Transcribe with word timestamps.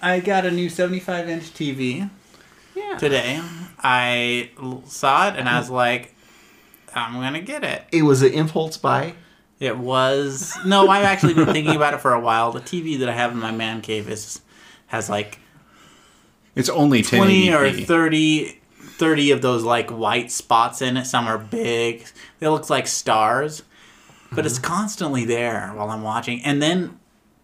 I 0.00 0.20
got 0.20 0.46
a 0.46 0.50
new 0.50 0.68
75 0.68 1.28
inch 1.28 1.44
TV 1.54 2.10
Yeah. 2.74 2.96
today. 2.98 3.40
I 3.80 4.50
saw 4.86 5.28
it 5.28 5.36
and 5.36 5.48
I 5.48 5.58
was 5.58 5.70
like, 5.70 6.14
I'm 6.94 7.14
gonna 7.14 7.40
get 7.40 7.64
it. 7.64 7.84
It 7.92 8.02
was 8.02 8.22
an 8.22 8.32
impulse 8.32 8.76
buy. 8.76 9.14
It 9.60 9.76
was 9.76 10.56
no. 10.64 10.88
I've 10.88 11.04
actually 11.04 11.34
been 11.34 11.46
thinking 11.46 11.74
about 11.74 11.94
it 11.94 12.00
for 12.00 12.12
a 12.12 12.20
while. 12.20 12.52
The 12.52 12.60
TV 12.60 12.98
that 13.00 13.08
I 13.08 13.12
have 13.12 13.32
in 13.32 13.38
my 13.38 13.50
man 13.50 13.80
cave 13.80 14.08
is 14.08 14.40
has 14.88 15.10
like 15.10 15.40
It's 16.54 16.68
only 16.68 17.02
20 17.02 17.52
or 17.52 17.64
1080p. 17.64 17.86
30, 17.86 18.60
30 18.80 19.30
of 19.32 19.42
those 19.42 19.64
like 19.64 19.90
white 19.90 20.30
spots 20.30 20.80
in 20.80 20.96
it. 20.96 21.06
Some 21.06 21.26
are 21.26 21.38
big. 21.38 22.06
They 22.38 22.48
look 22.48 22.70
like 22.70 22.86
stars, 22.86 23.62
but 24.30 24.46
it's 24.46 24.58
mm-hmm. 24.58 24.72
constantly 24.72 25.24
there 25.24 25.72
while 25.74 25.90
I'm 25.90 26.02
watching. 26.02 26.42
And 26.44 26.62
then 26.62 26.98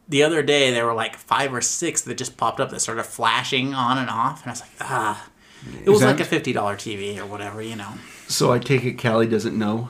the 0.09 0.23
other 0.23 0.43
day 0.43 0.71
there 0.71 0.87
were 0.87 0.95
like 0.95 1.17
five 1.17 1.53
or 1.55 1.61
six 1.61 2.03
that 2.03 2.17
just 2.17 2.37
popped 2.37 2.61
up 2.61 2.71
that 2.71 2.81
started 2.81 3.05
flashing 3.05 3.75
on 3.75 3.99
and 3.99 4.11
off, 4.11 4.43
and 4.43 4.51
I 4.51 4.53
was 4.53 4.61
like, 4.61 4.71
ah. 4.81 5.29
It 5.85 5.89
was 5.89 6.01
that- 6.01 6.09
like 6.09 6.21
a 6.21 6.25
fifty 6.27 6.53
dollar 6.53 6.77
TV 6.77 7.19
or 7.19 7.25
whatever, 7.27 7.63
you 7.63 7.75
know. 7.77 7.89
So 8.29 8.53
I 8.53 8.59
take 8.59 8.85
it 8.85 8.99
Callie 9.01 9.27
doesn't 9.27 9.59
know. 9.59 9.89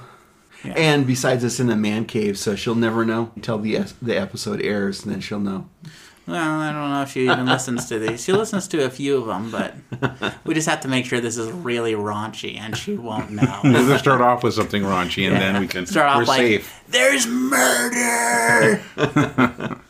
Yeah. 0.64 0.72
And 0.76 1.06
besides, 1.06 1.44
it's 1.44 1.60
in 1.60 1.68
a 1.68 1.76
man 1.76 2.04
cave, 2.06 2.38
so 2.38 2.54
she'll 2.56 2.74
never 2.74 3.04
know 3.04 3.32
until 3.34 3.58
the 3.58 3.78
the 4.00 4.16
episode 4.16 4.62
airs, 4.62 5.04
and 5.04 5.12
then 5.12 5.20
she'll 5.20 5.40
know. 5.40 5.68
Well, 6.26 6.58
I 6.60 6.72
don't 6.72 6.88
know 6.90 7.02
if 7.02 7.10
she 7.10 7.24
even 7.24 7.44
listens 7.44 7.86
to 7.90 7.98
these. 7.98 8.24
She 8.24 8.32
listens 8.32 8.66
to 8.68 8.82
a 8.86 8.88
few 8.88 9.18
of 9.18 9.26
them, 9.26 9.50
but 9.50 9.74
we 10.46 10.54
just 10.54 10.66
have 10.68 10.80
to 10.80 10.88
make 10.88 11.04
sure 11.04 11.20
this 11.20 11.36
is 11.36 11.50
really 11.52 11.92
raunchy, 11.92 12.56
and 12.58 12.74
she 12.74 12.96
won't 12.96 13.30
know. 13.30 13.60
We'll 13.64 13.86
just 13.88 14.04
start 14.04 14.22
off 14.22 14.42
with 14.42 14.54
something 14.54 14.82
raunchy, 14.84 15.26
and 15.30 15.36
then 15.36 15.60
we 15.60 15.66
can. 15.66 15.84
Start 15.86 16.08
off 16.08 16.16
we're 16.18 16.24
like, 16.24 16.38
safe. 16.40 16.82
"There's 16.88 17.26
murder." 17.26 18.80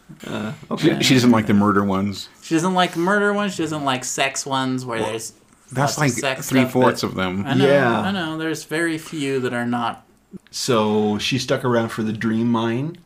She, 0.78 1.02
she 1.02 1.14
doesn't 1.14 1.30
like 1.30 1.46
the 1.46 1.54
murder 1.54 1.84
ones. 1.84 2.28
She 2.42 2.54
doesn't 2.54 2.74
like 2.74 2.96
murder 2.96 3.32
ones. 3.32 3.54
She 3.54 3.62
doesn't 3.62 3.84
like 3.84 4.04
sex 4.04 4.44
ones 4.46 4.84
where 4.84 5.00
there's 5.00 5.32
That's 5.72 5.96
lots 5.96 5.98
like 5.98 6.10
of 6.12 6.18
sex 6.18 6.48
three 6.48 6.60
stuff, 6.60 6.72
fourths 6.72 7.00
but- 7.02 7.08
of 7.08 7.14
them. 7.14 7.44
I 7.46 7.54
know. 7.54 7.66
Yeah. 7.66 8.00
I 8.00 8.10
know. 8.10 8.38
There's 8.38 8.64
very 8.64 8.98
few 8.98 9.40
that 9.40 9.52
are 9.52 9.66
not. 9.66 10.06
So 10.50 11.18
she 11.18 11.38
stuck 11.38 11.64
around 11.64 11.90
for 11.90 12.02
the 12.02 12.12
dream 12.12 12.50
mine. 12.50 12.98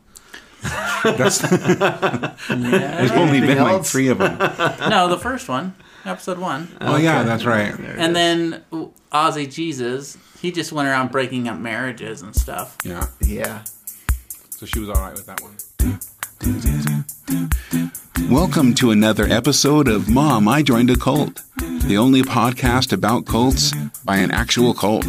That's, 1.03 1.37
there's 1.49 3.11
only 3.11 3.37
Anything 3.37 3.47
been 3.47 3.63
like 3.63 3.83
three 3.85 4.09
of 4.09 4.17
them. 4.17 4.37
no, 4.89 5.07
the 5.07 5.17
first 5.17 5.47
one, 5.47 5.75
episode 6.05 6.37
one, 6.37 6.67
Oh 6.81 6.97
yeah, 6.97 7.23
that's 7.23 7.45
right. 7.45 7.73
and 7.79 8.15
then 8.15 8.63
uh, 8.73 8.85
Ozzy 9.13 9.51
Jesus. 9.51 10.17
He 10.41 10.51
just 10.51 10.71
went 10.71 10.87
around 10.87 11.11
breaking 11.11 11.47
up 11.47 11.59
marriages 11.59 12.21
and 12.21 12.35
stuff. 12.35 12.77
Yeah. 12.83 13.05
Yeah. 13.21 13.63
So 14.51 14.65
she 14.65 14.79
was 14.79 14.89
all 14.89 14.95
right 14.95 15.13
with 15.13 15.25
that 15.27 15.41
one. 15.41 15.98
Welcome 18.29 18.75
to 18.75 18.91
another 18.91 19.25
episode 19.25 19.87
of 19.87 20.07
Mom, 20.07 20.47
I 20.47 20.61
Joined 20.61 20.91
a 20.91 20.95
Cult, 20.95 21.41
the 21.57 21.97
only 21.97 22.21
podcast 22.21 22.93
about 22.93 23.25
cults 23.25 23.73
by 24.05 24.17
an 24.17 24.29
actual 24.29 24.75
cult. 24.75 25.07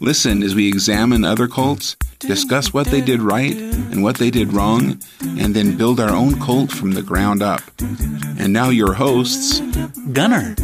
Listen 0.00 0.42
as 0.42 0.54
we 0.54 0.66
examine 0.66 1.24
other 1.24 1.46
cults, 1.46 1.94
discuss 2.18 2.72
what 2.72 2.88
they 2.88 3.00
did 3.00 3.22
right 3.22 3.56
and 3.56 4.02
what 4.02 4.16
they 4.16 4.30
did 4.30 4.52
wrong, 4.52 5.00
and 5.38 5.54
then 5.54 5.76
build 5.76 6.00
our 6.00 6.10
own 6.10 6.40
cult 6.40 6.72
from 6.72 6.92
the 6.92 7.02
ground 7.02 7.40
up. 7.40 7.62
And 8.38 8.52
now 8.52 8.70
your 8.70 8.94
hosts, 8.94 9.60
Gunnar, 10.12 10.56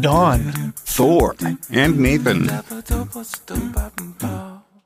Dawn. 0.00 0.74
Thor 0.76 1.36
and 1.70 1.98
Nathan. 1.98 2.50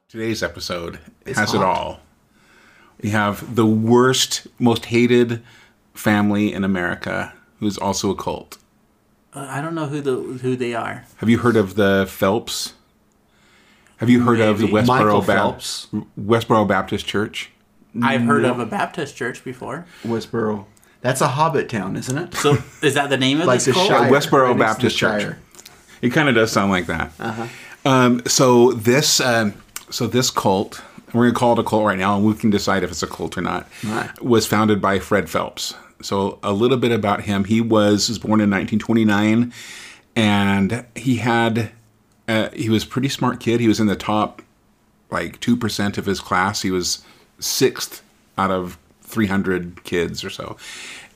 Today's 0.09 0.43
episode 0.45 1.01
has 1.27 1.53
it 1.53 1.61
all. 1.61 1.99
We 3.03 3.11
have 3.11 3.57
the 3.57 3.67
worst, 3.67 4.47
most 4.61 4.85
hated 4.85 5.43
family 5.95 6.53
in 6.53 6.65
America, 6.65 7.33
who's 7.61 7.79
also 7.79 8.11
a 8.11 8.15
cult. 8.17 8.59
Uh, 9.33 9.47
I 9.49 9.61
don't 9.61 9.75
know 9.75 9.87
who 9.87 10.01
the 10.01 10.15
who 10.39 10.57
they 10.57 10.75
are. 10.75 11.05
Have 11.17 11.29
you 11.29 11.39
heard 11.39 11.57
of 11.57 11.75
the 11.75 12.07
Phelps? 12.09 12.75
Have 13.99 14.11
you 14.11 14.23
heard 14.23 14.41
of 14.41 14.59
the 14.59 14.67
Westboro, 14.67 15.21
Bap- 15.27 15.37
Phelps. 15.37 15.89
Westboro 16.21 16.67
Baptist 16.69 17.07
Church? 17.07 17.51
I've 18.03 18.23
heard 18.23 18.45
of 18.45 18.59
a 18.59 18.67
Baptist 18.67 19.17
church 19.17 19.45
before. 19.45 19.87
Westboro. 20.03 20.67
That's 21.01 21.21
a 21.21 21.29
hobbit 21.29 21.69
town, 21.69 21.97
isn't 21.97 22.17
it? 22.19 22.35
So 22.35 22.57
is 22.83 22.95
that 22.95 23.09
the 23.09 23.17
name 23.17 23.41
of 23.41 23.47
like 23.47 23.59
this 23.59 23.67
the 23.67 23.73
cult? 23.73 23.89
Shire. 23.89 24.11
Westboro 24.11 24.49
right 24.49 24.57
next 24.57 24.59
the 24.59 24.65
Baptist 24.89 24.97
Church. 24.99 25.37
It 26.03 26.11
kind 26.11 26.29
of 26.29 26.35
does 26.35 26.51
sound 26.53 26.71
like 26.71 26.87
that. 26.87 27.13
Uh 27.19 27.49
Um, 27.87 28.23
so 28.27 28.73
this, 28.73 29.21
um, 29.21 29.55
so 29.91 30.07
this 30.07 30.31
cult, 30.31 30.83
we're 31.13 31.27
gonna 31.27 31.35
call 31.39 31.53
it 31.53 31.59
a 31.59 31.63
cult 31.65 31.85
right 31.87 31.99
now, 31.99 32.17
and 32.17 32.25
we 32.27 32.35
can 32.35 32.51
decide 32.51 32.83
if 32.83 32.91
it's 32.91 33.03
a 33.03 33.07
cult 33.07 33.37
or 33.39 33.43
not. 33.43 33.69
Right. 33.85 34.11
Was 34.23 34.47
founded 34.47 34.81
by 34.81 34.99
Fred 34.99 35.29
Phelps. 35.31 35.75
So 36.05 36.39
a 36.43 36.53
little 36.53 36.77
bit 36.77 36.93
about 36.93 37.23
him. 37.23 37.45
He 37.45 37.61
was 37.61 38.09
was 38.09 38.19
born 38.19 38.41
in 38.41 38.51
1929, 38.51 39.53
and 40.15 40.87
he 40.95 41.17
had 41.17 41.73
uh, 42.29 42.51
he 42.51 42.69
was 42.69 42.85
pretty 42.85 43.09
smart 43.09 43.41
kid. 43.41 43.61
He 43.61 43.69
was 43.69 43.81
in 43.81 43.87
the 43.87 43.97
top 43.97 44.43
like 45.11 45.41
two 45.41 45.57
percent 45.57 45.99
of 45.99 46.07
his 46.07 46.21
class. 46.21 46.63
He 46.63 46.71
was 46.71 47.05
sixth 47.39 48.03
out 48.37 48.51
of 48.51 48.79
300 49.03 49.85
kids 49.85 50.25
or 50.25 50.31
so, 50.31 50.57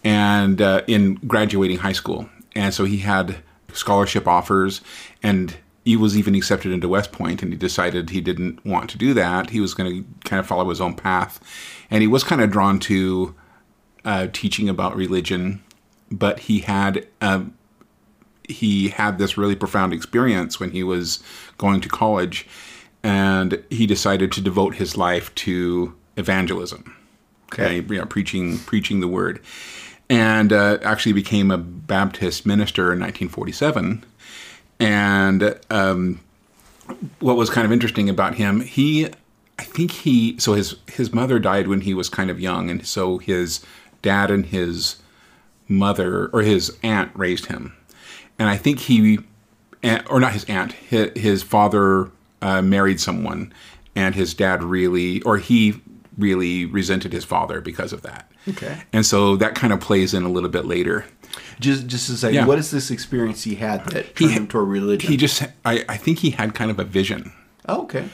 and 0.04 0.62
uh, 0.62 0.82
in 0.86 1.16
graduating 1.26 1.78
high 1.78 1.92
school. 1.92 2.28
And 2.54 2.72
so 2.72 2.84
he 2.84 2.98
had 2.98 3.36
scholarship 3.72 4.26
offers, 4.26 4.80
and 5.22 5.56
he 5.84 5.96
was 5.96 6.16
even 6.16 6.34
accepted 6.34 6.72
into 6.72 6.88
West 6.88 7.12
Point. 7.12 7.42
And 7.42 7.52
he 7.52 7.58
decided 7.58 8.10
he 8.10 8.20
didn't 8.20 8.64
want 8.64 8.90
to 8.90 8.98
do 8.98 9.14
that. 9.14 9.50
He 9.50 9.60
was 9.60 9.74
going 9.74 9.90
to 9.90 10.28
kind 10.28 10.40
of 10.40 10.46
follow 10.46 10.68
his 10.70 10.80
own 10.80 10.94
path, 10.94 11.40
and 11.90 12.00
he 12.00 12.08
was 12.08 12.24
kind 12.24 12.40
of 12.40 12.50
drawn 12.50 12.78
to 12.80 13.34
uh, 14.04 14.28
teaching 14.32 14.68
about 14.68 14.96
religion. 14.96 15.62
But 16.10 16.40
he 16.40 16.60
had 16.60 17.06
um, 17.20 17.54
he 18.48 18.88
had 18.88 19.18
this 19.18 19.36
really 19.36 19.54
profound 19.54 19.92
experience 19.92 20.58
when 20.58 20.70
he 20.70 20.82
was 20.82 21.22
going 21.58 21.80
to 21.82 21.88
college 21.88 22.46
and 23.02 23.62
he 23.70 23.86
decided 23.86 24.32
to 24.32 24.40
devote 24.40 24.74
his 24.74 24.96
life 24.96 25.32
to 25.34 25.94
evangelism 26.16 26.96
okay 27.52 27.76
you 27.80 27.98
know, 27.98 28.06
preaching 28.06 28.58
preaching 28.60 29.00
the 29.00 29.08
word 29.08 29.40
and 30.10 30.52
uh, 30.52 30.78
actually 30.82 31.12
became 31.12 31.50
a 31.50 31.58
baptist 31.58 32.46
minister 32.46 32.84
in 32.84 32.98
1947 32.98 34.04
and 34.80 35.58
um, 35.70 36.20
what 37.20 37.36
was 37.36 37.50
kind 37.50 37.66
of 37.66 37.72
interesting 37.72 38.08
about 38.08 38.34
him 38.34 38.60
he 38.60 39.06
i 39.58 39.62
think 39.62 39.90
he 39.90 40.38
so 40.38 40.54
his 40.54 40.76
his 40.88 41.12
mother 41.12 41.38
died 41.38 41.68
when 41.68 41.82
he 41.82 41.94
was 41.94 42.08
kind 42.08 42.30
of 42.30 42.40
young 42.40 42.70
and 42.70 42.86
so 42.86 43.18
his 43.18 43.60
dad 44.02 44.30
and 44.30 44.46
his 44.46 44.96
mother 45.68 46.28
or 46.32 46.42
his 46.42 46.76
aunt 46.82 47.10
raised 47.14 47.46
him 47.46 47.74
and 48.38 48.48
I 48.48 48.56
think 48.56 48.78
he, 48.78 49.18
or 50.08 50.20
not 50.20 50.32
his 50.32 50.44
aunt, 50.44 50.72
his, 50.72 51.10
his 51.16 51.42
father 51.42 52.10
uh, 52.40 52.62
married 52.62 53.00
someone, 53.00 53.52
and 53.96 54.14
his 54.14 54.32
dad 54.32 54.62
really, 54.62 55.20
or 55.22 55.38
he 55.38 55.80
really 56.16 56.64
resented 56.64 57.12
his 57.12 57.24
father 57.24 57.60
because 57.60 57.92
of 57.92 58.02
that. 58.02 58.30
Okay. 58.46 58.80
And 58.92 59.04
so 59.04 59.34
that 59.36 59.56
kind 59.56 59.72
of 59.72 59.80
plays 59.80 60.14
in 60.14 60.22
a 60.22 60.28
little 60.28 60.48
bit 60.48 60.66
later. 60.66 61.04
Just 61.58 61.88
just 61.88 62.06
to 62.06 62.16
say, 62.16 62.32
Yeah. 62.32 62.46
what 62.46 62.58
is 62.58 62.70
this 62.70 62.90
experience 62.92 63.42
he 63.42 63.56
had 63.56 63.84
that 63.86 64.14
turned 64.14 64.30
him 64.30 64.46
toward 64.46 64.68
religion? 64.68 65.10
He 65.10 65.16
just, 65.16 65.42
I, 65.64 65.84
I 65.88 65.96
think 65.96 66.20
he 66.20 66.30
had 66.30 66.54
kind 66.54 66.70
of 66.70 66.78
a 66.78 66.84
vision. 66.84 67.32
oh, 67.68 67.82
okay. 67.82 68.08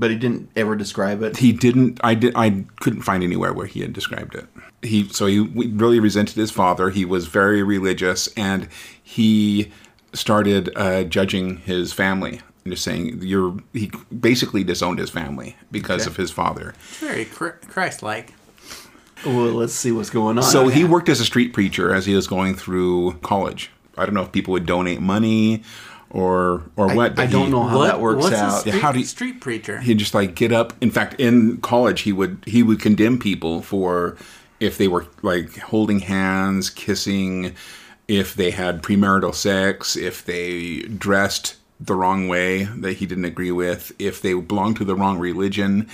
But 0.00 0.10
he 0.10 0.16
didn't 0.16 0.50
ever 0.56 0.74
describe 0.76 1.22
it. 1.22 1.36
He 1.36 1.52
didn't, 1.52 2.00
I 2.02 2.14
did, 2.14 2.32
I 2.34 2.64
couldn't 2.80 3.02
find 3.02 3.22
anywhere 3.22 3.52
where 3.52 3.66
he 3.66 3.80
had 3.82 3.92
described 3.92 4.34
it. 4.34 4.46
He, 4.82 5.06
so 5.10 5.26
he 5.26 5.40
really 5.40 6.00
resented 6.00 6.36
his 6.36 6.50
father. 6.50 6.88
He 6.90 7.04
was 7.04 7.26
very 7.26 7.62
religious, 7.62 8.26
and 8.34 8.66
he 9.02 9.70
started 10.14 10.72
uh, 10.74 11.04
judging 11.04 11.58
his 11.58 11.92
family 11.92 12.40
and 12.64 12.72
just 12.72 12.82
saying 12.82 13.20
you're. 13.22 13.56
He 13.74 13.92
basically 14.20 14.64
disowned 14.64 14.98
his 14.98 15.10
family 15.10 15.54
because 15.70 16.02
Okay. 16.02 16.10
of 16.10 16.16
his 16.16 16.30
father. 16.30 16.74
Very 16.98 17.26
Christ-like. 17.26 18.32
well, 19.26 19.52
let's 19.52 19.74
see 19.74 19.92
what's 19.92 20.10
going 20.10 20.38
on. 20.38 20.44
So 20.44 20.68
he 20.68 20.82
worked 20.84 21.10
as 21.10 21.20
a 21.20 21.24
street 21.26 21.52
preacher 21.52 21.94
as 21.94 22.06
he 22.06 22.14
was 22.14 22.26
going 22.26 22.54
through 22.54 23.18
college. 23.22 23.70
I 23.98 24.06
don't 24.06 24.14
know 24.14 24.22
if 24.22 24.32
people 24.32 24.52
would 24.52 24.64
donate 24.66 25.00
money 25.00 25.62
or 26.10 26.62
or 26.76 26.90
I, 26.90 26.94
what. 26.94 27.18
I 27.18 27.26
don't 27.26 27.46
he- 27.46 27.52
know 27.52 27.62
how 27.62 27.82
that 27.82 28.00
works 28.00 28.26
out. 28.32 28.58
A 28.58 28.60
street, 28.60 28.80
how 28.80 28.92
do 28.92 28.98
you- 28.98 29.04
street 29.04 29.40
preacher? 29.40 29.80
he'd 29.80 29.98
just 29.98 30.14
like 30.14 30.34
get 30.34 30.52
up 30.52 30.72
in 30.80 30.90
fact 30.90 31.14
in 31.20 31.58
college 31.58 32.02
he 32.02 32.12
would 32.12 32.42
he 32.46 32.62
would 32.62 32.80
condemn 32.80 33.18
people 33.18 33.62
for 33.62 34.16
if 34.58 34.76
they 34.76 34.88
were 34.88 35.06
like 35.22 35.56
holding 35.58 36.00
hands 36.00 36.68
kissing 36.70 37.54
if 38.08 38.34
they 38.34 38.50
had 38.50 38.82
premarital 38.82 39.34
sex 39.34 39.96
if 39.96 40.24
they 40.24 40.80
dressed 40.82 41.56
the 41.78 41.94
wrong 41.94 42.28
way 42.28 42.64
that 42.64 42.94
he 42.94 43.06
didn't 43.06 43.24
agree 43.24 43.52
with 43.52 43.92
if 43.98 44.20
they 44.20 44.34
belonged 44.34 44.76
to 44.76 44.84
the 44.84 44.94
wrong 44.94 45.18
religion 45.18 45.88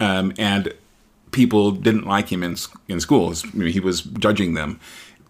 um, 0.00 0.32
and 0.38 0.72
people 1.30 1.70
didn't 1.72 2.06
like 2.06 2.32
him 2.32 2.42
in 2.42 2.56
in 2.88 2.98
schools 3.00 3.44
I 3.44 3.50
mean, 3.56 3.72
he 3.72 3.80
was 3.80 4.00
judging 4.02 4.54
them 4.54 4.80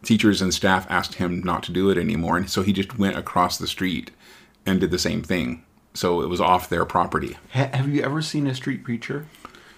teachers 0.04 0.40
and 0.40 0.54
staff 0.54 0.86
asked 0.88 1.16
him 1.16 1.42
not 1.42 1.62
to 1.64 1.72
do 1.72 1.90
it 1.90 1.98
anymore 1.98 2.36
and 2.38 2.48
so 2.48 2.62
he 2.62 2.72
just 2.72 2.98
went 2.98 3.18
across 3.18 3.58
the 3.58 3.66
street 3.66 4.10
and 4.66 4.80
did 4.80 4.90
the 4.90 4.98
same 4.98 5.22
thing 5.22 5.64
so 5.94 6.20
it 6.22 6.28
was 6.28 6.40
off 6.40 6.68
their 6.68 6.84
property 6.84 7.36
Ha- 7.52 7.70
have 7.72 7.88
you 7.88 8.02
ever 8.02 8.22
seen 8.22 8.46
a 8.46 8.54
street 8.54 8.84
preacher? 8.84 9.26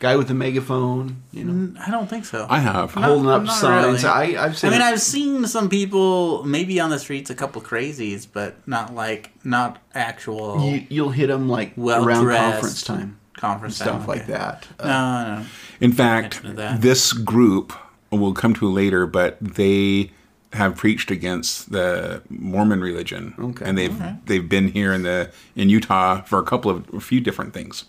Guy 0.01 0.17
with 0.17 0.31
a 0.31 0.35
megaphone, 0.35 1.23
you 1.31 1.45
know, 1.45 1.79
I 1.87 1.91
don't 1.91 2.09
think 2.09 2.25
so. 2.25 2.47
I 2.49 2.61
have. 2.61 2.97
Not- 2.97 3.05
holding 3.05 3.29
up 3.29 3.43
not 3.43 3.53
signs. 3.55 4.03
really. 4.03 4.35
I, 4.39 4.47
I've 4.47 4.57
seen. 4.57 4.69
I 4.69 4.73
mean, 4.73 4.81
it. 4.81 4.85
I've 4.85 5.01
seen 5.03 5.47
some 5.47 5.69
people 5.69 6.43
maybe 6.45 6.81
on 6.81 6.89
the 6.89 6.99
streets, 6.99 7.29
a 7.29 7.35
couple 7.35 7.61
crazies, 7.61 8.27
but 8.33 8.67
not 8.67 8.95
like 8.95 9.31
not 9.45 9.77
actual 9.95 10.65
you, 10.65 10.87
you'll 10.89 11.11
hit 11.11 11.27
them 11.27 11.51
like 11.51 11.75
well 11.77 12.03
around 12.07 12.27
conference 12.35 12.83
time, 12.83 13.21
conference 13.35 13.77
stuff 13.77 13.99
time, 13.99 14.07
like 14.07 14.23
okay. 14.23 14.33
that. 14.33 14.67
Uh, 14.79 14.87
No, 14.89 15.37
no. 15.41 15.47
In 15.83 15.93
fact, 15.93 16.37
Mention 16.45 16.51
of 16.53 16.57
that. 16.57 16.81
this 16.81 17.13
group 17.13 17.75
we'll 18.11 18.33
come 18.33 18.55
to 18.55 18.71
later, 18.71 19.07
but 19.07 19.37
they 19.43 20.13
have 20.53 20.77
preached 20.77 21.11
against 21.11 21.71
the 21.71 22.23
Mormon 22.29 22.81
religion, 22.81 23.35
Okay. 23.39 23.65
and 23.65 23.79
they've 23.79 24.03
they've 24.27 24.49
been 24.49 24.69
here 24.69 24.93
in 24.93 25.03
the 25.03 25.31
in 25.55 25.69
Utah 25.69 26.23
for 26.23 26.39
a 26.39 26.43
couple 26.45 26.71
of 26.71 26.93
a 26.95 27.01
few 27.01 27.21
different 27.21 27.55
things. 27.55 27.85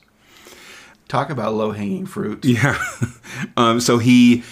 Talk 1.08 1.30
about 1.30 1.54
low 1.56 1.72
hanging 1.72 2.06
fruit. 2.06 2.46
Yeah. 2.46 2.82
um, 3.58 3.80
so 3.82 3.98
he 3.98 4.44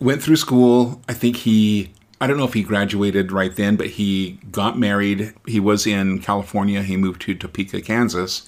went 0.00 0.22
through 0.22 0.36
school. 0.36 1.02
I 1.06 1.12
think 1.12 1.36
he, 1.36 1.90
I 2.20 2.26
don't 2.26 2.38
know 2.38 2.44
if 2.46 2.54
he 2.54 2.62
graduated 2.62 3.30
right 3.30 3.54
then, 3.54 3.76
but 3.76 3.88
he 3.88 4.38
got 4.50 4.78
married. 4.78 5.34
He 5.46 5.60
was 5.60 5.86
in 5.86 6.20
California. 6.20 6.82
He 6.82 6.96
moved 6.96 7.20
to 7.22 7.34
Topeka, 7.34 7.82
Kansas. 7.82 8.46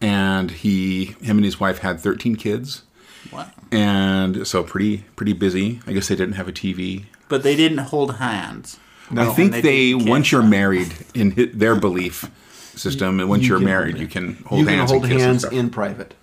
And 0.00 0.50
he, 0.50 1.06
him 1.20 1.36
and 1.38 1.44
his 1.44 1.60
wife 1.60 1.78
had 1.80 2.00
13 2.00 2.36
kids. 2.36 2.84
Wow. 3.30 3.50
And 3.70 4.46
so 4.46 4.62
pretty, 4.62 4.98
pretty 5.16 5.32
busy. 5.34 5.80
I 5.86 5.92
guess 5.92 6.08
they 6.08 6.16
didn't 6.16 6.36
have 6.36 6.48
a 6.48 6.52
TV. 6.52 7.04
But 7.34 7.42
they 7.42 7.56
didn't 7.56 7.78
hold 7.78 8.14
hands. 8.18 8.78
I 9.10 9.26
think 9.32 9.50
they 9.54 9.60
they, 9.60 9.94
once 9.94 10.30
you're 10.30 10.40
married 10.40 10.94
in 11.14 11.50
their 11.52 11.74
belief 11.74 12.30
system, 12.76 13.18
and 13.18 13.28
once 13.28 13.42
You 13.42 13.48
you're 13.48 13.58
married, 13.58 13.98
you 13.98 14.06
can 14.06 14.36
hold 14.46 14.60
you 14.60 14.66
can 14.66 14.78
hands, 14.78 14.90
hold 14.92 15.02
and 15.02 15.12
kiss 15.12 15.22
hands 15.22 15.40
stuff 15.40 15.52
in 15.52 15.68
private. 15.68 16.14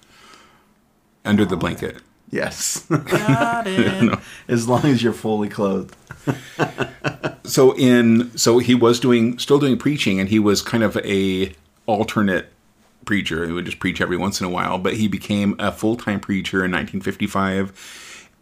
under 1.26 1.44
the 1.44 1.56
oh, 1.56 1.60
blanket. 1.60 1.98
Yes, 2.30 2.86
Got 2.90 3.68
it. 3.68 4.20
as 4.48 4.70
long 4.70 4.86
as 4.86 5.04
you're 5.04 5.12
fully 5.12 5.50
clothed. 5.50 5.98
so 7.44 7.76
in 7.76 8.32
so 8.38 8.60
he 8.60 8.74
was 8.74 8.98
doing 8.98 9.38
still 9.38 9.60
doing 9.60 9.78
preaching 9.78 10.18
and 10.18 10.30
he 10.30 10.40
was 10.40 10.62
kind 10.62 10.82
of 10.82 10.96
a 10.98 11.54
alternate 11.88 12.54
preacher 13.04 13.46
he 13.46 13.52
would 13.52 13.66
just 13.66 13.80
preach 13.80 14.00
every 14.00 14.16
once 14.16 14.40
in 14.40 14.46
a 14.46 14.50
while 14.50 14.78
but 14.78 14.94
he 14.94 15.08
became 15.08 15.56
a 15.58 15.72
full-time 15.72 16.20
preacher 16.20 16.58
in 16.58 16.72
1955 16.72 17.72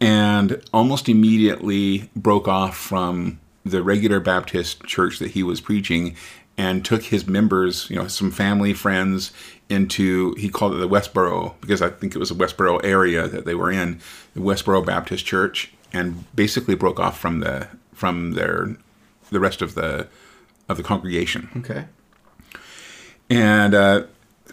and 0.01 0.61
almost 0.73 1.09
immediately 1.09 2.09
broke 2.15 2.47
off 2.47 2.77
from 2.77 3.39
the 3.65 3.83
regular 3.83 4.19
baptist 4.19 4.83
church 4.83 5.19
that 5.19 5.31
he 5.31 5.43
was 5.43 5.59
preaching 5.61 6.15
and 6.57 6.83
took 6.83 7.03
his 7.03 7.27
members 7.27 7.89
you 7.89 7.95
know 7.95 8.07
some 8.07 8.31
family 8.31 8.73
friends 8.73 9.31
into 9.69 10.33
he 10.35 10.49
called 10.49 10.73
it 10.73 10.77
the 10.77 10.87
westboro 10.87 11.53
because 11.61 11.81
i 11.81 11.89
think 11.89 12.15
it 12.15 12.19
was 12.19 12.29
the 12.29 12.35
westboro 12.35 12.79
area 12.83 13.27
that 13.27 13.45
they 13.45 13.53
were 13.53 13.71
in 13.71 13.99
the 14.33 14.39
westboro 14.39 14.83
baptist 14.83 15.25
church 15.25 15.71
and 15.93 16.23
basically 16.35 16.75
broke 16.75 16.99
off 16.99 17.19
from 17.19 17.39
the 17.39 17.67
from 17.93 18.31
their 18.31 18.77
the 19.31 19.39
rest 19.39 19.61
of 19.61 19.75
the 19.75 20.07
of 20.67 20.77
the 20.77 20.83
congregation. 20.83 21.49
Okay. 21.57 21.85
and 23.29 23.73
uh, 23.73 24.03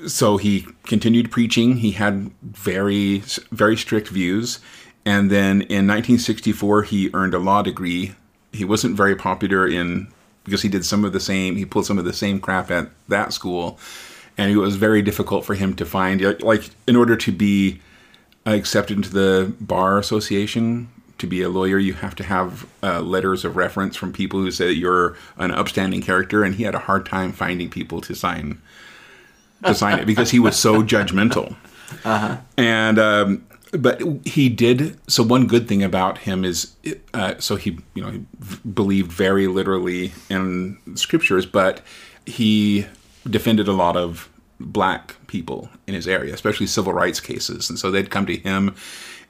so 0.06 0.37
he 0.37 0.66
continued 0.84 1.31
preaching. 1.31 1.76
He 1.76 1.92
had 1.92 2.31
very 2.42 3.19
very 3.50 3.76
strict 3.76 4.08
views 4.08 4.60
and 5.06 5.31
then 5.31 5.62
in 5.62 5.87
1964 5.87 6.82
he 6.82 7.11
earned 7.14 7.32
a 7.32 7.38
law 7.38 7.62
degree. 7.62 8.14
He 8.53 8.64
wasn't 8.64 8.97
very 8.97 9.14
popular 9.14 9.67
in 9.67 10.08
because 10.44 10.62
he 10.62 10.69
did 10.69 10.85
some 10.85 11.05
of 11.05 11.12
the 11.12 11.20
same 11.20 11.56
he 11.56 11.64
pulled 11.64 11.87
some 11.87 11.99
of 11.99 12.05
the 12.05 12.12
same 12.12 12.41
crap 12.41 12.70
at 12.70 12.91
that 13.08 13.32
school. 13.32 13.79
And 14.37 14.50
it 14.50 14.56
was 14.56 14.76
very 14.76 15.00
difficult 15.00 15.47
for 15.47 15.55
him 15.55 15.75
to 15.76 15.87
find 15.87 16.20
like 16.43 16.70
in 16.88 16.97
order 16.97 17.17
to 17.17 17.32
be 17.32 17.81
accepted 18.44 18.97
into 18.97 19.11
the 19.11 19.55
bar 19.61 19.97
association 19.99 20.88
to 21.19 21.26
be 21.26 21.41
a 21.41 21.49
lawyer 21.49 21.79
you 21.79 21.94
have 21.94 22.14
to 22.17 22.25
have 22.25 22.67
uh, 22.82 23.00
letters 23.00 23.44
of 23.44 23.56
reference 23.56 23.97
from 23.97 24.12
people 24.12 24.41
who 24.41 24.50
say 24.50 24.67
that 24.67 24.75
you're 24.75 25.17
an 25.38 25.52
upstanding 25.52 26.02
character. 26.02 26.43
And 26.43 26.56
he 26.56 26.64
had 26.64 26.75
a 26.75 26.81
hard 26.81 27.06
time 27.06 27.32
finding 27.32 27.70
people 27.70 28.00
to 28.02 28.14
sign 28.14 28.61
to 29.64 29.75
sign 29.75 30.00
it 30.00 30.05
because 30.05 30.31
he 30.32 30.41
was 30.41 30.56
so 30.56 30.82
judgmental. 30.82 31.55
And 32.59 32.99
um, 32.99 33.47
but 33.72 34.00
he 34.24 34.48
did 34.48 34.96
so 35.10 35.22
one 35.22 35.46
good 35.46 35.66
thing 35.68 35.82
about 35.82 36.18
him 36.18 36.44
is 36.44 36.74
uh, 37.14 37.34
so 37.38 37.56
he 37.56 37.78
you 37.94 38.02
know 38.02 38.10
he 38.10 38.24
v- 38.38 38.60
believed 38.68 39.10
very 39.12 39.46
literally 39.48 40.12
in 40.30 40.78
scriptures 40.94 41.44
but 41.46 41.80
he 42.26 42.86
defended 43.28 43.66
a 43.68 43.72
lot 43.72 43.96
of 43.96 44.28
black 44.60 45.16
people 45.26 45.68
in 45.86 45.94
his 45.94 46.06
area 46.08 46.32
especially 46.32 46.66
civil 46.66 46.92
rights 46.92 47.20
cases 47.20 47.68
and 47.68 47.78
so 47.78 47.90
they'd 47.90 48.10
come 48.10 48.24
to 48.26 48.36
him 48.36 48.74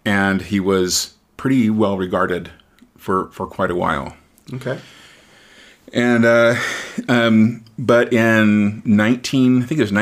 and 0.04 0.42
he 0.42 0.60
was 0.60 1.14
pretty 1.36 1.68
well 1.70 1.96
regarded 1.98 2.50
for 2.96 3.28
for 3.30 3.46
quite 3.46 3.70
a 3.70 3.74
while 3.74 4.14
Okay. 4.52 4.78
and 5.92 6.24
uh, 6.24 6.54
um, 7.08 7.64
but 7.78 8.12
in 8.12 8.82
19 8.84 9.62
i 9.62 9.66
think 9.66 9.78
it 9.80 9.82
was 9.82 9.92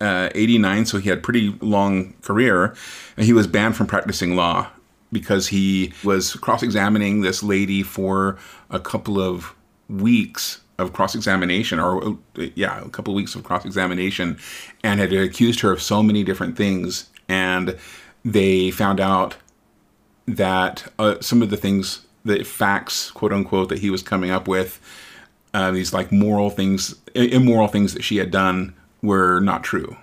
1989 0.00 0.86
so 0.86 0.98
he 0.98 1.08
had 1.08 1.22
pretty 1.22 1.56
long 1.60 2.14
career 2.22 2.74
and 3.16 3.26
he 3.26 3.32
was 3.32 3.46
banned 3.46 3.76
from 3.76 3.86
practicing 3.86 4.36
law 4.36 4.68
because 5.10 5.48
he 5.48 5.92
was 6.04 6.34
cross-examining 6.34 7.22
this 7.22 7.42
lady 7.42 7.82
for 7.82 8.36
a 8.70 8.78
couple 8.78 9.20
of 9.20 9.54
weeks 9.88 10.60
of 10.78 10.92
cross-examination 10.92 11.78
or 11.80 12.04
uh, 12.04 12.46
yeah 12.54 12.80
a 12.84 12.88
couple 12.90 13.12
of 13.12 13.16
weeks 13.16 13.34
of 13.34 13.42
cross-examination 13.42 14.38
and 14.84 15.00
had 15.00 15.12
accused 15.12 15.60
her 15.60 15.72
of 15.72 15.82
so 15.82 16.02
many 16.02 16.22
different 16.22 16.56
things 16.56 17.08
and 17.28 17.76
they 18.24 18.70
found 18.70 19.00
out 19.00 19.36
that 20.26 20.90
uh, 20.98 21.16
some 21.20 21.42
of 21.42 21.50
the 21.50 21.56
things, 21.56 22.06
the 22.24 22.44
facts, 22.44 23.10
quote 23.10 23.32
unquote, 23.32 23.68
that 23.70 23.78
he 23.78 23.90
was 23.90 24.02
coming 24.02 24.30
up 24.30 24.46
with, 24.46 24.80
uh, 25.54 25.70
these 25.70 25.92
like 25.92 26.12
moral 26.12 26.50
things, 26.50 26.94
immoral 27.14 27.68
things 27.68 27.94
that 27.94 28.04
she 28.04 28.18
had 28.18 28.30
done, 28.30 28.74
were 29.02 29.40
not 29.40 29.62
true. 29.64 29.96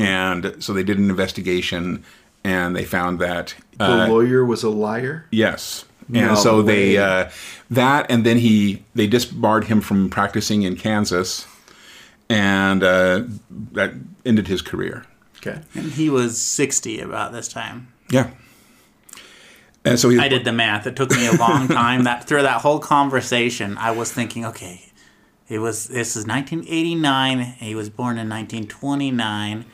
And 0.00 0.56
so 0.58 0.72
they 0.72 0.82
did 0.82 0.96
an 0.98 1.10
investigation, 1.10 2.02
and 2.42 2.74
they 2.74 2.84
found 2.86 3.18
that 3.18 3.54
The 3.76 3.84
uh, 3.84 4.08
lawyer 4.08 4.42
was 4.42 4.62
a 4.62 4.70
liar. 4.70 5.26
yes. 5.30 5.84
And 6.08 6.28
No 6.28 6.34
so 6.34 6.62
they 6.62 6.96
uh, 6.96 7.28
that, 7.70 8.10
and 8.10 8.24
then 8.24 8.38
he 8.38 8.84
they 8.94 9.06
disbarred 9.06 9.64
him 9.64 9.80
from 9.82 10.08
practicing 10.08 10.62
in 10.62 10.76
Kansas, 10.76 11.46
and 12.30 12.82
uh, 12.82 13.24
that 13.72 13.92
ended 14.24 14.46
his 14.48 14.62
career. 14.62 15.04
Okay. 15.38 15.60
And 15.74 15.92
he 15.92 16.08
was 16.08 16.40
60 16.40 17.00
about 17.00 17.32
this 17.32 17.48
time. 17.48 17.88
Yeah. 18.10 18.30
And 19.84 19.98
so 20.00 20.08
he 20.08 20.18
I 20.18 20.28
did 20.28 20.44
the 20.44 20.52
math. 20.52 20.86
It 20.86 20.96
took 20.96 21.10
me 21.10 21.26
a 21.26 21.32
long 21.32 21.68
time. 21.82 22.04
that 22.04 22.24
through 22.26 22.42
that 22.42 22.60
whole 22.62 22.78
conversation, 22.78 23.76
I 23.78 23.90
was 23.90 24.10
thinking, 24.12 24.44
okay, 24.46 24.82
it 25.48 25.58
was 25.58 25.88
this 25.88 26.16
is 26.16 26.26
1989. 26.26 27.40
He 27.58 27.74
was 27.74 27.88
born 27.88 28.18
in 28.18 28.28
1929. 28.28 29.64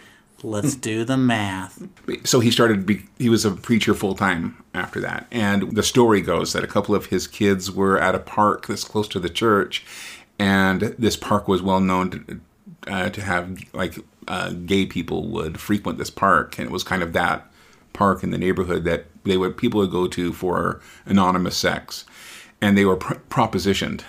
Let's 0.45 0.75
do 0.75 1.05
the 1.05 1.17
math. 1.17 1.81
so 2.25 2.41
he 2.41 2.50
started 2.50 3.00
he 3.19 3.29
was 3.29 3.45
a 3.45 3.52
preacher 3.52 3.95
full 3.95 4.14
time 4.17 4.62
after 4.75 5.00
that 5.00 5.26
and 5.31 5.76
the 5.76 5.85
story 5.85 6.21
goes 6.21 6.52
that 6.52 6.64
a 6.64 6.67
couple 6.67 6.97
of 6.97 7.07
his 7.07 7.29
kids 7.29 7.71
were 7.71 7.97
at 7.97 8.17
a 8.17 8.19
park 8.19 8.67
that's 8.67 8.83
close 8.83 9.07
to 9.09 9.21
the 9.21 9.29
church 9.31 9.85
and 10.41 10.81
this 10.99 11.17
park 11.17 11.47
was 11.47 11.62
well 11.62 11.79
known 11.79 12.11
to, 12.11 12.41
uh, 12.88 13.09
to 13.11 13.21
have 13.23 13.57
like 13.73 13.99
uh, 14.26 14.50
gay 14.67 14.85
people 14.85 15.29
would 15.29 15.61
frequent 15.61 15.97
this 15.97 16.11
park 16.11 16.59
and 16.59 16.67
it 16.67 16.73
was 16.73 16.83
kind 16.83 17.05
of 17.05 17.12
that 17.12 17.47
park 17.93 18.25
in 18.25 18.31
the 18.31 18.38
neighborhood 18.38 18.83
that 18.83 19.07
they 19.23 19.37
would 19.37 19.57
people 19.57 19.79
would 19.79 19.93
go 19.93 20.09
to 20.09 20.33
for 20.33 20.81
anonymous 21.07 21.57
sex 21.57 22.05
and 22.61 22.76
they 22.76 22.85
were 22.85 22.97
pr- 22.97 23.14
propositioned 23.31 24.02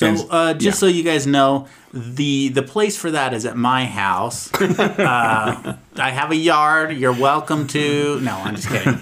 So, 0.00 0.26
uh, 0.30 0.54
just 0.54 0.64
yeah. 0.64 0.72
so 0.72 0.86
you 0.86 1.02
guys 1.02 1.26
know, 1.26 1.68
the 1.92 2.48
the 2.48 2.62
place 2.62 2.96
for 2.96 3.10
that 3.10 3.34
is 3.34 3.44
at 3.44 3.54
my 3.56 3.84
house. 3.84 4.50
uh, 4.60 5.76
I 5.96 6.10
have 6.10 6.30
a 6.30 6.36
yard. 6.36 6.96
You're 6.96 7.12
welcome 7.12 7.66
to. 7.68 8.18
No, 8.20 8.32
I'm 8.36 8.56
just 8.56 8.68
kidding. 8.68 8.98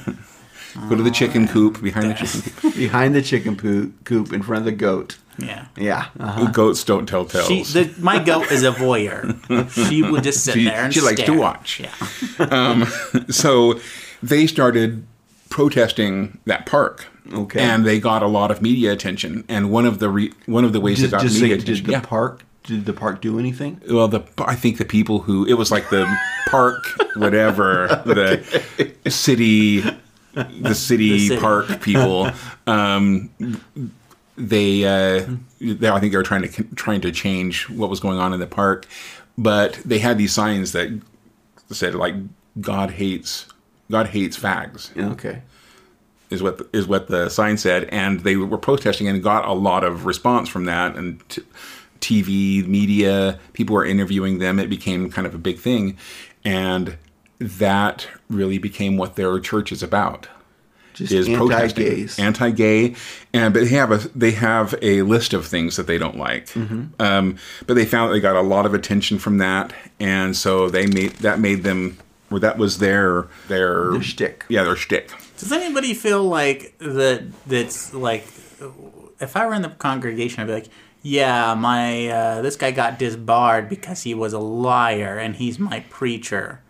go 0.89 0.97
to 0.97 1.03
the 1.05 1.11
chicken 1.13 1.47
coop 1.47 1.81
behind 1.81 2.11
the 2.11 2.15
chicken 2.15 2.53
coop 2.61 2.75
Behind 2.75 3.15
the 3.15 3.23
chicken 3.23 3.57
poo- 3.57 3.93
coop 4.05 4.33
in 4.33 4.43
front 4.43 4.61
of 4.61 4.65
the 4.65 4.73
goat. 4.73 5.19
Yeah. 5.39 5.67
Yeah. 5.77 6.07
Uh-huh. 6.19 6.51
goats 6.51 6.83
don't 6.83 7.07
tell 7.07 7.25
tales 7.25 7.47
She, 7.47 7.63
the, 7.63 7.95
my 8.01 8.19
goat 8.19 8.51
is 8.51 8.65
a 8.65 8.73
voyeur. 8.73 9.37
She 9.89 10.03
would 10.03 10.25
just 10.25 10.43
sit 10.45 10.55
She- 10.55 10.65
there 10.65 10.83
and 10.85 10.93
she 10.93 11.01
likes 11.01 11.23
to 11.23 11.33
watch. 11.39 11.79
Yeah. 11.81 12.85
so 13.31 13.79
they 14.21 14.49
started 14.49 15.07
protesting 15.49 16.39
that 16.47 16.67
park. 16.67 17.07
Okay. 17.33 17.61
And 17.61 17.85
they 17.85 18.01
got 18.01 18.23
a 18.23 18.27
lot 18.27 18.51
of 18.51 18.63
media 18.63 18.93
attention. 18.93 19.45
And 19.49 19.71
one 19.71 19.85
of 19.87 19.99
the 19.99 20.09
re- 20.09 20.33
one 20.47 20.65
of 20.65 20.73
the 20.73 20.81
ways 20.81 20.99
Just, 20.99 21.11
they 21.11 21.17
got 21.19 21.25
media 21.25 21.39
say, 21.39 21.51
attention, 21.53 21.75
did 21.77 21.85
the 21.87 21.93
yeah. 21.93 22.01
park 22.01 22.45
did 22.65 22.85
the 22.85 22.93
park 22.93 23.21
do 23.23 23.39
anything? 23.39 23.81
well, 23.91 24.09
the 24.09 24.23
I 24.39 24.55
think 24.55 24.77
the 24.79 24.85
people 24.85 25.21
who 25.21 25.47
it 25.47 25.55
was 25.55 25.71
like 25.71 25.89
the 25.91 26.07
park, 26.49 26.85
whatever 27.17 27.87
the 28.05 28.93
city, 29.11 29.81
the 30.35 30.75
city, 30.75 31.11
The 31.19 31.29
city. 31.29 31.41
park 31.41 31.81
people. 31.81 32.31
Um, 32.67 33.31
they, 34.37 34.85
uh, 34.85 35.27
they, 35.59 35.89
I 35.89 35.99
think 36.01 36.13
they 36.13 36.17
were 36.19 36.23
trying 36.23 36.43
to 36.49 36.63
trying 36.75 37.01
to 37.01 37.11
change 37.11 37.69
what 37.71 37.89
was 37.91 37.99
going 37.99 38.19
on 38.19 38.33
in 38.35 38.41
the 38.41 38.47
park, 38.47 38.87
but 39.39 39.75
they 39.85 39.99
had 39.99 40.19
these 40.19 40.33
signs 40.33 40.73
that 40.73 40.91
said 41.71 41.95
like 41.95 42.15
God 42.61 42.91
hates 42.93 43.47
God 43.91 44.09
hates 44.09 44.39
fags 44.39 44.95
Okay. 45.13 45.43
Is 46.31 46.43
what 46.43 46.59
the, 46.59 46.69
is 46.73 46.87
what 46.87 47.09
the 47.09 47.29
sign 47.29 47.57
said, 47.57 47.85
and 47.85 48.21
they 48.21 48.37
were 48.37 48.59
protesting 48.59 49.09
and 49.09 49.23
got 49.23 49.45
a 49.47 49.53
lot 49.53 49.85
of 49.85 50.05
response 50.07 50.49
from 50.49 50.65
that. 50.67 50.97
And 50.97 51.27
t- 51.29 51.43
TV, 52.01 52.67
media, 52.67 53.39
people 53.55 53.75
were 53.75 53.85
interviewing 53.85 54.39
them. 54.39 54.59
It 54.59 54.69
became 54.71 55.11
kind 55.11 55.27
of 55.27 55.35
a 55.35 55.39
big 55.39 55.59
thing, 55.59 55.97
and 56.45 56.97
that 57.39 58.09
really 58.29 58.59
became 58.59 58.97
what 58.97 59.17
their 59.17 59.39
church 59.41 59.73
is 59.73 59.83
about. 59.83 60.29
Just 60.95 61.13
Is 61.13 61.29
protesting, 61.29 61.85
anti-gays. 61.87 62.19
anti-gay, 62.19 62.95
and 63.33 63.55
but 63.55 63.61
they 63.61 63.69
have 63.69 63.93
a 63.93 63.99
they 64.19 64.33
have 64.33 64.75
a 64.83 65.03
list 65.03 65.33
of 65.33 65.47
things 65.47 65.77
that 65.77 65.87
they 65.87 65.97
don't 65.97 66.17
like. 66.17 66.47
Mm-hmm. 66.49 67.01
Um, 67.01 67.37
but 67.69 67.75
they 67.75 67.85
found 67.85 68.11
that 68.11 68.15
they 68.15 68.21
got 68.21 68.35
a 68.35 68.41
lot 68.41 68.67
of 68.67 68.75
attention 68.75 69.21
from 69.21 69.39
that, 69.39 69.73
and 70.01 70.37
so 70.37 70.69
they 70.69 70.87
made 70.89 71.13
that 71.17 71.39
made 71.39 71.63
them. 71.63 71.99
Or 72.31 72.39
that 72.41 72.59
was 72.59 72.79
their 72.79 73.29
their 73.47 73.93
Their 73.93 74.03
shtick. 74.03 74.45
Yeah, 74.49 74.65
their 74.65 74.77
shtick. 74.77 75.11
Does 75.39 75.53
anybody 75.53 75.95
feel 75.95 76.25
like 76.25 76.77
that? 76.79 77.25
That's 77.47 77.95
like, 77.95 78.27
if 79.21 79.37
I 79.37 79.47
were 79.47 79.55
in 79.55 79.63
the 79.63 79.71
congregation, 79.71 80.43
I'd 80.43 80.47
be 80.47 80.53
like, 80.53 80.69
"Yeah, 81.03 81.55
my 81.55 82.09
uh, 82.09 82.43
this 82.43 82.57
guy 82.57 82.71
got 82.71 82.99
disbarred 82.99 83.69
because 83.69 84.03
he 84.03 84.15
was 84.15 84.33
a 84.33 84.39
liar, 84.39 85.17
and 85.19 85.37
he's 85.37 85.59
my 85.59 85.81
preacher." 85.91 86.61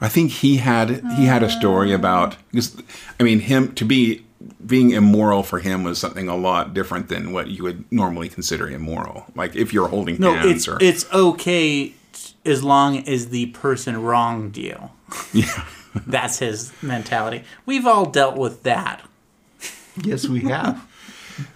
I 0.00 0.08
think 0.08 0.30
he 0.30 0.58
had 0.58 1.02
he 1.16 1.24
had 1.24 1.42
a 1.42 1.48
story 1.48 1.92
about 1.92 2.36
because 2.50 2.76
I 3.18 3.22
mean 3.22 3.40
him 3.40 3.74
to 3.76 3.84
be 3.84 4.24
being 4.64 4.90
immoral 4.90 5.42
for 5.42 5.58
him 5.58 5.84
was 5.84 5.98
something 5.98 6.28
a 6.28 6.36
lot 6.36 6.74
different 6.74 7.08
than 7.08 7.32
what 7.32 7.48
you 7.48 7.62
would 7.62 7.90
normally 7.90 8.28
consider 8.28 8.68
immoral. 8.68 9.24
Like 9.34 9.56
if 9.56 9.72
you're 9.72 9.88
holding 9.88 10.20
No, 10.20 10.34
hands 10.34 10.52
it's 10.52 10.68
or 10.68 10.78
it's 10.80 11.12
okay 11.12 11.88
t- 11.88 11.94
as 12.44 12.62
long 12.62 13.08
as 13.08 13.28
the 13.30 13.46
person 13.46 14.02
wronged 14.02 14.56
you. 14.58 14.90
yeah. 15.32 15.64
That's 16.06 16.38
his 16.38 16.72
mentality. 16.82 17.44
We've 17.64 17.86
all 17.86 18.06
dealt 18.06 18.36
with 18.36 18.62
that. 18.64 19.02
Yes, 20.02 20.28
we 20.28 20.40
have. 20.42 20.86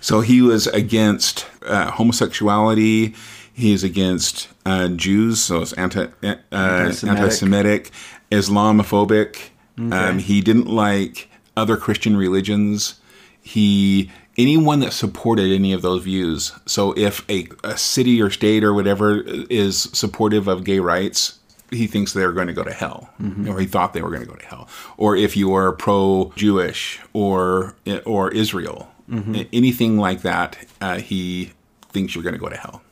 So 0.03 0.21
he 0.21 0.43
was 0.43 0.67
against 0.67 1.47
uh, 1.65 1.91
homosexuality. 1.91 3.15
He's 3.55 3.83
against 3.83 4.49
uh, 4.67 4.89
Jews, 4.89 5.41
so 5.41 5.63
it's 5.63 5.73
anti 5.73 6.03
uh, 6.03 6.37
Anti-Semitic. 6.53 7.19
anti-Semitic, 7.19 7.91
Islamophobic. 8.31 9.39
Um, 9.79 10.19
he 10.19 10.43
didn't 10.43 10.67
like 10.67 11.31
other 11.57 11.79
Christian 11.79 12.15
religions. 12.15 13.01
He 13.41 14.11
anyone 14.39 14.81
that 14.81 14.93
supported 14.93 15.53
any 15.53 15.73
of 15.73 15.83
those 15.83 16.05
views. 16.05 16.53
So 16.67 16.93
if 16.97 17.29
a, 17.29 17.49
a 17.65 17.77
city 17.77 18.21
or 18.21 18.31
state 18.31 18.65
or 18.65 18.73
whatever 18.73 19.23
is 19.23 19.83
supportive 19.93 20.49
of 20.49 20.65
gay 20.65 20.79
rights, 20.79 21.40
he 21.71 21.87
thinks 21.87 22.13
they're 22.13 22.33
going 22.33 22.47
to 22.49 22.53
go 22.53 22.65
to 22.65 22.73
hell, 22.73 23.11
mm-hmm. 23.21 23.49
or 23.49 23.61
he 23.61 23.67
thought 23.67 23.93
they 23.93 24.03
were 24.03 24.11
going 24.11 24.23
to 24.23 24.29
go 24.29 24.35
to 24.35 24.47
hell. 24.47 24.69
Or 24.97 25.17
if 25.17 25.37
you 25.37 25.55
are 25.55 25.73
pro-Jewish 25.73 27.01
or 27.13 27.75
or 28.05 28.33
Israel, 28.33 28.91
mm-hmm. 29.11 29.35
a- 29.35 29.49
anything 29.53 29.99
like 29.99 30.23
that, 30.23 30.59
uh, 30.81 30.99
he 30.99 31.53
thinks 31.91 32.15
you're 32.15 32.25
going 32.25 32.35
to 32.35 32.41
go 32.41 32.49
to 32.49 32.57
hell, 32.57 32.83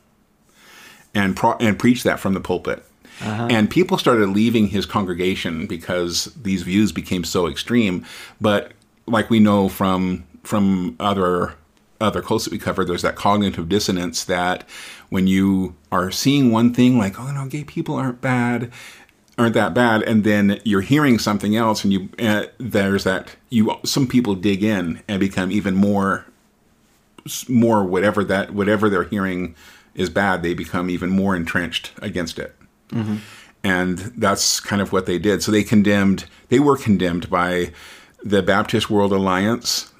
and 1.13 1.35
pro- 1.35 1.57
and 1.57 1.77
preach 1.77 2.03
that 2.03 2.19
from 2.19 2.33
the 2.33 2.41
pulpit. 2.41 2.85
Uh-huh. 3.21 3.47
And 3.49 3.69
people 3.69 3.97
started 3.97 4.29
leaving 4.29 4.67
his 4.67 4.85
congregation 4.85 5.67
because 5.67 6.25
these 6.41 6.63
views 6.63 6.93
became 6.93 7.25
so 7.25 7.47
extreme. 7.47 8.05
But 8.39 8.71
like 9.07 9.29
we 9.29 9.39
know 9.39 9.67
from 9.67 10.23
from 10.43 10.95
other 10.99 11.55
other 12.01 12.21
cults 12.21 12.45
that 12.45 12.51
we 12.51 12.59
covered, 12.59 12.87
there's 12.87 13.01
that 13.01 13.15
cognitive 13.15 13.67
dissonance 13.69 14.23
that 14.25 14.67
when 15.09 15.27
you 15.27 15.75
are 15.91 16.11
seeing 16.11 16.51
one 16.51 16.73
thing 16.73 16.97
like, 16.97 17.19
oh 17.19 17.31
no, 17.31 17.45
gay 17.47 17.63
people 17.63 17.95
aren't 17.95 18.21
bad, 18.21 18.71
aren't 19.37 19.53
that 19.53 19.73
bad, 19.73 20.03
and 20.03 20.23
then 20.23 20.59
you're 20.63 20.81
hearing 20.81 21.19
something 21.19 21.55
else, 21.55 21.83
and 21.83 21.93
you 21.93 22.09
uh, 22.19 22.45
there's 22.57 23.03
that 23.03 23.35
you 23.49 23.75
some 23.83 24.07
people 24.07 24.35
dig 24.35 24.63
in 24.63 25.01
and 25.07 25.19
become 25.19 25.51
even 25.51 25.75
more 25.75 26.25
more 27.47 27.83
whatever 27.83 28.23
that 28.23 28.53
whatever 28.53 28.89
they're 28.89 29.03
hearing 29.03 29.55
is 29.95 30.09
bad, 30.09 30.41
they 30.43 30.53
become 30.53 30.89
even 30.89 31.09
more 31.09 31.35
entrenched 31.35 31.91
against 32.01 32.39
it. 32.39 32.55
And 33.63 33.97
that's 34.17 34.59
kind 34.61 34.81
of 34.81 34.93
what 34.93 35.05
they 35.05 35.19
did. 35.19 35.43
So 35.43 35.51
they 35.51 35.63
condemned, 35.63 36.25
they 36.47 36.59
were 36.59 36.77
condemned 36.77 37.29
by 37.29 37.71
the 38.23 38.41
Baptist 38.41 38.89
World 38.89 39.11
Alliance. 39.11 39.91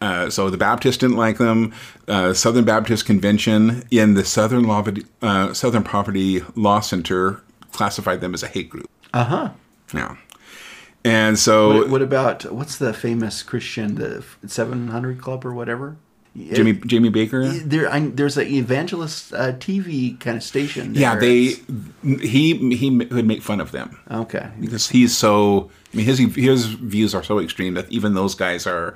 Uh, 0.00 0.30
so 0.30 0.48
the 0.48 0.56
Baptists 0.56 0.96
didn't 0.96 1.16
like 1.16 1.38
them. 1.38 1.72
Uh, 2.06 2.32
Southern 2.32 2.64
Baptist 2.64 3.04
Convention 3.04 3.82
in 3.90 4.14
the 4.14 4.24
Southern 4.24 4.64
Law, 4.64 4.84
uh, 5.22 5.52
Southern 5.52 5.82
Poverty 5.82 6.42
Law 6.54 6.80
Center 6.80 7.42
classified 7.72 8.20
them 8.20 8.32
as 8.34 8.42
a 8.42 8.48
hate 8.48 8.70
group. 8.70 8.88
Uh 9.12 9.24
huh. 9.24 9.50
Yeah. 9.92 10.16
And 11.04 11.38
so 11.38 11.78
What, 11.78 11.88
what 11.90 12.02
about 12.02 12.52
what's 12.52 12.78
the 12.78 12.92
famous 12.92 13.42
Christian 13.42 13.94
the 13.96 14.24
Seven 14.46 14.88
Hundred 14.88 15.20
Club 15.20 15.44
or 15.44 15.52
whatever? 15.52 15.96
Jimmy 16.36 16.74
Jamie 16.74 17.08
Baker. 17.08 17.48
There, 17.48 17.90
I, 17.92 18.00
there's 18.00 18.36
an 18.36 18.46
evangelist 18.46 19.32
uh, 19.32 19.52
TV 19.54 20.18
kind 20.20 20.36
of 20.36 20.42
station. 20.42 20.94
Yeah, 20.94 21.16
they 21.16 21.54
he 22.20 22.74
he 22.76 22.90
would 22.90 23.26
make 23.26 23.42
fun 23.42 23.60
of 23.60 23.72
them. 23.72 23.98
Okay. 24.10 24.48
because 24.60 24.88
he's 24.88 25.16
so. 25.16 25.70
I 25.92 25.96
mean, 25.96 26.06
his 26.06 26.18
his 26.18 26.66
views 26.66 27.14
are 27.14 27.24
so 27.24 27.38
extreme 27.40 27.74
that 27.74 27.90
even 27.90 28.14
those 28.14 28.34
guys 28.34 28.66
are 28.66 28.94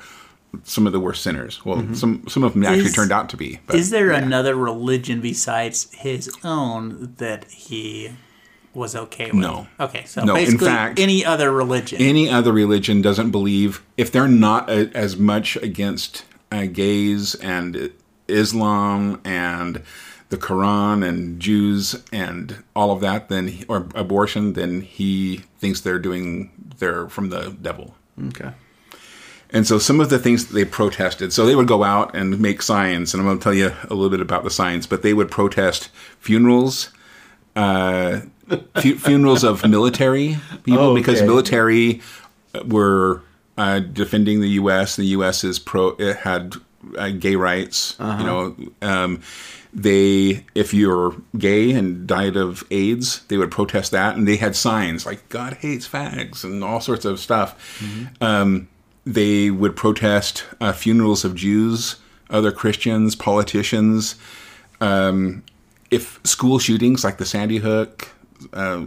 some 0.64 0.86
of 0.86 0.92
the 0.92 1.00
worst 1.00 1.22
sinners. 1.22 1.64
Well, 1.64 1.94
some 1.94 2.24
some 2.28 2.44
of 2.44 2.52
them 2.54 2.64
actually 2.64 2.86
Is- 2.86 2.94
turned 2.94 3.12
out 3.12 3.28
to 3.30 3.36
be. 3.36 3.60
But 3.66 3.76
Is 3.76 3.90
there 3.90 4.10
another 4.10 4.54
religion 4.54 5.20
besides 5.20 5.92
his 5.92 6.30
own 6.44 7.14
that 7.18 7.50
he 7.50 8.12
was 8.74 8.94
okay 8.96 9.26
with? 9.26 9.34
No. 9.40 9.66
Okay, 9.80 10.04
so 10.06 10.24
No, 10.24 10.34
in 10.36 10.44
basically 10.44 10.66
fact- 10.68 10.98
any 10.98 11.24
other 11.24 11.50
religion. 11.52 12.00
any 12.00 12.28
other 12.28 12.52
religion 12.52 13.02
doesn't 13.02 13.30
believe 13.30 13.82
if 13.96 14.10
they're 14.12 14.28
not 14.28 14.68
a, 14.70 14.90
as 14.94 15.16
much 15.16 15.56
against 15.56 16.24
uh, 16.50 16.66
gays 16.66 17.34
and 17.36 17.90
Islam 18.28 19.20
and 19.24 19.82
the 20.30 20.36
Quran 20.38 21.06
and 21.06 21.38
Jews 21.40 21.96
and 22.12 22.62
all 22.74 22.90
of 22.90 23.00
that, 23.00 23.28
then 23.28 23.64
or 23.68 23.88
abortion, 23.94 24.54
then 24.54 24.80
he 24.80 25.42
thinks 25.58 25.80
they're 25.82 25.98
doing 25.98 26.50
they're 26.78 27.08
from 27.08 27.28
the 27.28 27.56
devil. 27.60 27.94
Okay. 28.28 28.52
And 29.52 29.66
so 29.66 29.78
some 29.78 30.00
of 30.00 30.08
the 30.08 30.18
things 30.18 30.46
that 30.46 30.54
they 30.54 30.64
protested, 30.64 31.32
so 31.32 31.44
they 31.44 31.54
would 31.54 31.68
go 31.68 31.84
out 31.84 32.16
and 32.16 32.40
make 32.40 32.62
signs, 32.62 33.12
and 33.12 33.20
I'm 33.20 33.26
going 33.26 33.38
to 33.38 33.42
tell 33.44 33.54
you 33.54 33.72
a 33.90 33.94
little 33.94 34.08
bit 34.10 34.20
about 34.20 34.44
the 34.44 34.50
signs, 34.50 34.86
but 34.86 35.02
they 35.02 35.12
would 35.12 35.30
protest 35.30 35.90
funerals, 36.18 36.90
uh, 37.54 38.20
fu- 38.80 38.96
funerals 38.96 39.44
of 39.44 39.68
military 39.68 40.38
people 40.64 40.80
Oh, 40.80 40.94
because 40.94 41.20
military 41.22 42.00
were 42.64 43.22
uh, 43.58 43.80
defending 43.80 44.40
the 44.40 44.48
U.S. 44.50 44.96
The 44.96 45.04
U.S. 45.06 45.44
is 45.44 45.58
pro 45.58 45.88
it 45.98 46.16
had 46.16 46.54
uh, 46.96 47.10
gay 47.10 47.36
rights. 47.36 47.96
You 48.00 48.24
know, 48.24 48.56
um, 48.80 49.20
they 49.74 50.44
if 50.54 50.72
you're 50.74 51.14
gay 51.38 51.72
and 51.72 52.06
died 52.06 52.36
of 52.36 52.64
AIDS, 52.70 53.20
they 53.28 53.36
would 53.36 53.50
protest 53.50 53.90
that, 53.92 54.16
and 54.16 54.26
they 54.26 54.36
had 54.36 54.56
signs 54.56 55.04
like 55.06 55.28
"God 55.28 55.54
hates 55.60 55.86
fags" 55.88 56.42
and 56.44 56.64
all 56.64 56.80
sorts 56.80 57.04
of 57.04 57.20
stuff. 57.20 57.80
Um, 58.20 58.68
they 59.04 59.50
would 59.50 59.76
protest 59.76 60.44
uh, 60.60 60.72
funerals 60.72 61.24
of 61.24 61.34
Jews, 61.34 61.96
other 62.30 62.52
Christians, 62.52 63.14
politicians. 63.16 64.14
Um, 64.80 65.42
if 65.90 66.20
school 66.24 66.58
shootings 66.58 67.04
like 67.04 67.18
the 67.18 67.26
Sandy 67.26 67.58
Hook 67.58 68.08
uh, 68.52 68.86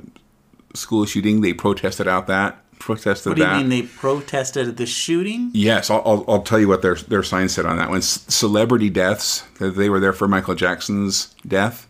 school 0.74 1.06
shooting, 1.06 1.42
they 1.42 1.54
protested 1.54 2.08
out 2.08 2.28
that 2.28 2.62
protested 2.78 3.32
what 3.32 3.36
do 3.38 3.42
you 3.42 3.48
that. 3.48 3.58
mean 3.58 3.70
they 3.70 3.82
protested 3.82 4.78
the 4.78 4.86
shooting? 4.86 5.50
Yes, 5.54 5.90
I'll, 5.90 6.04
I'll, 6.06 6.26
I'll 6.28 6.42
tell 6.44 6.60
you 6.60 6.68
what 6.68 6.82
their 6.82 6.96
their 6.96 7.24
sign 7.24 7.50
said 7.50 7.66
on 7.66 7.78
that 7.78 7.90
one. 7.90 8.02
C- 8.02 8.22
Celebrity 8.28 8.90
deaths. 8.90 9.44
They 9.60 9.90
were 9.90 10.00
there 10.00 10.14
for 10.14 10.28
Michael 10.28 10.56
Jackson's 10.56 11.34
death, 11.48 11.88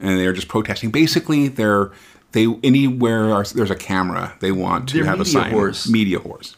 and 0.00 0.18
they 0.18 0.26
were 0.26 0.32
just 0.32 0.48
protesting. 0.48 0.90
Basically, 0.90 1.48
they're 1.48 1.92
they 2.32 2.46
anywhere 2.64 3.32
are- 3.32 3.44
there's 3.44 3.70
a 3.70 3.76
camera, 3.76 4.34
they 4.40 4.50
want 4.52 4.88
to 4.90 4.94
They're 4.96 5.04
have 5.06 5.20
a 5.20 5.24
sign. 5.24 5.52
whores. 5.52 5.88
Media 5.88 6.18
horse. 6.18 6.56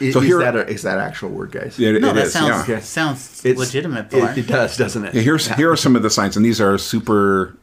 Is, 0.00 0.14
So 0.14 0.20
is 0.20 0.26
here- 0.26 0.38
that 0.38 0.56
a, 0.56 0.66
is 0.68 0.82
that 0.82 0.98
actual 0.98 1.28
word, 1.30 1.52
guys? 1.52 1.78
It- 1.78 2.00
No, 2.00 2.10
it 2.10 2.14
that 2.14 2.26
is, 2.26 2.32
sounds 2.32 2.68
yeah. 2.68 2.80
sounds 2.80 3.44
It's- 3.44 3.58
legitimate. 3.58 4.12
It, 4.12 4.38
it 4.38 4.46
does, 4.46 4.76
doesn't 4.76 5.04
it? 5.04 5.14
Yeah, 5.14 5.22
here's 5.22 5.46
here 5.48 5.70
are 5.70 5.76
some 5.76 5.94
of 5.96 6.02
the 6.02 6.10
signs, 6.10 6.36
and 6.36 6.44
these 6.44 6.60
are 6.60 6.78
super 6.78 7.56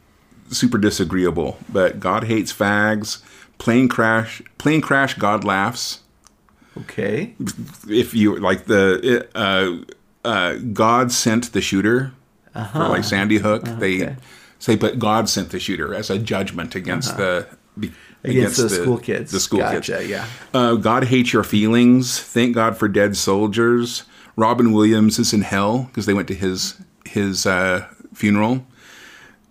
super 0.50 0.78
disagreeable. 0.78 1.58
But 1.68 2.00
God 2.00 2.24
hates 2.24 2.52
fags. 2.52 3.18
Plane 3.58 3.88
crash. 3.88 4.40
Plane 4.56 4.80
crash. 4.80 5.14
God 5.14 5.44
laughs. 5.44 6.00
Okay. 6.82 7.34
if 7.88 8.14
you 8.14 8.36
like 8.36 8.66
the 8.66 9.26
uh, 9.34 10.26
uh, 10.26 10.54
God 10.72 11.10
sent 11.10 11.52
the 11.52 11.60
shooter 11.60 12.12
for 12.72 12.88
like 12.88 13.02
Sandy 13.04 13.38
Hook, 13.38 13.64
they 13.64 14.02
okay. 14.04 14.16
say, 14.60 14.76
but 14.76 14.98
God 15.00 15.28
sent 15.28 15.50
the 15.50 15.58
shooter 15.58 15.92
as 15.92 16.08
a 16.08 16.18
judgment 16.18 16.74
against 16.76 17.16
the 17.16 17.46
be- 18.22 18.30
Against, 18.30 18.56
the, 18.60 18.68
school 18.68 18.98
kids. 18.98 19.30
The 19.32 19.40
school 19.40 19.60
gotcha, 19.60 19.98
kids. 19.98 20.08
Yeah. 20.10 20.26
Uh, 20.52 20.74
God 20.74 21.04
hates 21.04 21.32
your 21.32 21.44
feelings. 21.44 22.20
Thank 22.20 22.54
God 22.54 22.76
for 22.76 22.88
dead 22.88 23.16
soldiers. 23.16 24.04
Robin 24.36 24.72
Williams 24.72 25.18
is 25.18 25.32
in 25.32 25.42
hell 25.42 25.84
because 25.84 26.06
they 26.06 26.14
went 26.14 26.28
to 26.28 26.34
his 26.34 26.80
his 27.04 27.46
uh, 27.46 27.86
funeral. 28.14 28.64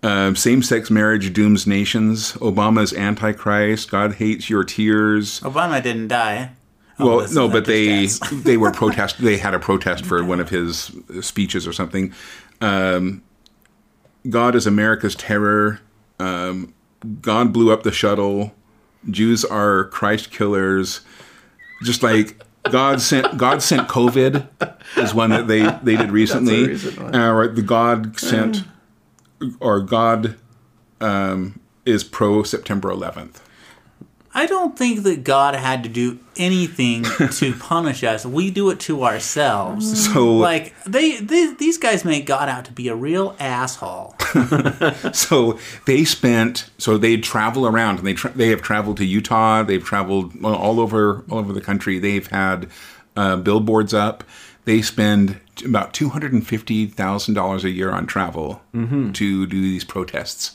Um, 0.02 0.36
same-sex 0.36 0.90
marriage 0.90 1.32
dooms 1.32 1.66
nations. 1.66 2.32
Obama's 2.34 2.92
antichrist. 2.94 3.90
God 3.90 4.14
hates 4.14 4.48
your 4.48 4.62
tears. 4.62 5.40
Obama 5.40 5.82
didn't 5.82 6.08
die. 6.08 6.52
well, 7.00 7.26
no, 7.32 7.48
but 7.48 7.64
they 7.64 8.06
they 8.32 8.56
were 8.56 8.70
protest. 8.70 9.18
They 9.20 9.38
had 9.38 9.54
a 9.54 9.58
protest 9.58 10.06
for 10.06 10.22
one 10.22 10.40
of 10.40 10.50
his 10.50 10.92
speeches 11.20 11.66
or 11.66 11.72
something. 11.72 12.12
Um, 12.60 13.22
God 14.28 14.54
is 14.54 14.66
America's 14.66 15.14
terror. 15.14 15.80
Um, 16.20 16.74
God 17.20 17.52
blew 17.52 17.72
up 17.72 17.82
the 17.82 17.92
shuttle. 17.92 18.54
Jews 19.10 19.44
are 19.44 19.84
Christ 19.84 20.30
killers. 20.30 21.00
Just 21.82 22.02
like 22.02 22.42
God 22.64 23.00
sent 23.00 23.36
God 23.38 23.62
sent 23.62 23.88
COVID 23.88 24.46
is 24.96 25.14
one 25.14 25.30
that 25.30 25.46
they 25.46 25.62
they 25.82 25.96
did 25.96 26.10
recently. 26.10 26.74
Uh, 27.14 27.32
right, 27.32 27.54
the 27.54 27.62
God 27.62 28.18
sent 28.18 28.64
or 29.60 29.80
God 29.80 30.36
um, 31.00 31.60
is 31.86 32.02
pro 32.04 32.42
September 32.42 32.90
11th. 32.90 33.36
I 34.38 34.46
don't 34.46 34.78
think 34.78 35.02
that 35.02 35.24
God 35.24 35.54
had 35.56 35.82
to 35.82 35.88
do 35.88 36.18
anything 36.36 37.02
to 37.32 37.54
punish 37.54 38.04
us. 38.04 38.24
We 38.24 38.50
do 38.52 38.70
it 38.70 38.78
to 38.80 39.02
ourselves. 39.04 40.04
So 40.12 40.36
Like 40.36 40.74
they, 40.84 41.16
they, 41.16 41.52
these 41.54 41.76
guys 41.78 42.04
make 42.04 42.24
God 42.24 42.48
out 42.48 42.64
to 42.66 42.72
be 42.72 42.86
a 42.88 42.94
real 42.94 43.34
asshole. 43.40 44.14
So 45.12 45.58
they 45.86 46.04
spent. 46.04 46.70
So 46.78 46.98
they 46.98 47.16
travel 47.16 47.66
around, 47.66 47.98
and 47.98 48.06
they 48.06 48.14
tra- 48.14 48.32
they 48.32 48.48
have 48.50 48.62
traveled 48.62 48.96
to 48.98 49.04
Utah. 49.04 49.62
They've 49.62 49.82
traveled 49.84 50.44
all 50.44 50.78
over 50.80 51.24
all 51.30 51.38
over 51.38 51.52
the 51.52 51.60
country. 51.60 51.98
They've 51.98 52.26
had 52.26 52.68
uh, 53.16 53.36
billboards 53.36 53.92
up. 53.94 54.22
They 54.66 54.82
spend 54.82 55.40
about 55.64 55.94
two 55.94 56.10
hundred 56.10 56.32
and 56.32 56.46
fifty 56.46 56.86
thousand 56.86 57.34
dollars 57.34 57.64
a 57.64 57.70
year 57.70 57.90
on 57.90 58.06
travel 58.06 58.62
to 58.72 59.46
do 59.46 59.60
these 59.60 59.84
protests. 59.84 60.54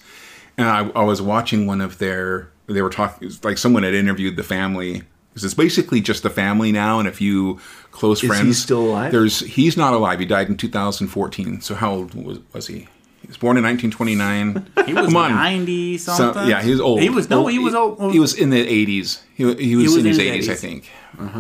And 0.57 0.67
I, 0.69 0.89
I 0.91 1.03
was 1.03 1.21
watching 1.21 1.65
one 1.67 1.81
of 1.81 1.97
their. 1.97 2.49
They 2.67 2.81
were 2.81 2.89
talking 2.89 3.29
like 3.43 3.57
someone 3.57 3.83
had 3.83 3.93
interviewed 3.93 4.35
the 4.35 4.43
family. 4.43 5.03
Because 5.29 5.45
it's 5.45 5.53
basically 5.55 5.99
just 5.99 6.21
the 6.21 6.29
family 6.29 6.71
now 6.71 6.99
and 6.99 7.07
a 7.07 7.11
few 7.11 7.59
close 7.89 8.21
he 8.21 8.27
friends. 8.27 8.61
still 8.61 8.81
alive? 8.85 9.11
There's 9.11 9.39
he's 9.39 9.75
not 9.75 9.91
alive. 9.93 10.19
He 10.19 10.25
died 10.25 10.47
in 10.47 10.57
2014. 10.57 11.61
So 11.61 11.73
how 11.73 11.91
old 11.91 12.13
was, 12.13 12.39
was 12.53 12.67
he? 12.67 12.87
He 13.21 13.27
was 13.27 13.37
born 13.37 13.57
in 13.57 13.63
1929. 13.63 14.85
He 14.85 14.93
was 14.93 15.07
Come 15.07 15.15
on. 15.17 15.31
ninety 15.31 15.97
So, 15.97 16.13
something. 16.13 16.47
yeah, 16.47 16.61
he 16.61 16.69
was 16.69 16.79
old. 16.79 16.99
He 17.01 17.09
was 17.09 17.31
no, 17.31 17.47
he 17.47 17.57
was 17.57 17.73
old. 17.73 18.11
He 18.13 18.19
was 18.19 18.35
in 18.35 18.51
the 18.51 18.63
80s. 18.63 19.21
He, 19.33 19.51
he 19.55 19.75
was, 19.75 19.85
was 19.85 19.97
in 19.97 20.05
his 20.05 20.19
in 20.19 20.25
80s, 20.25 20.35
his 20.35 20.49
I 20.49 20.53
80s. 20.53 20.57
think. 20.59 20.89
Uh-huh. 21.19 21.39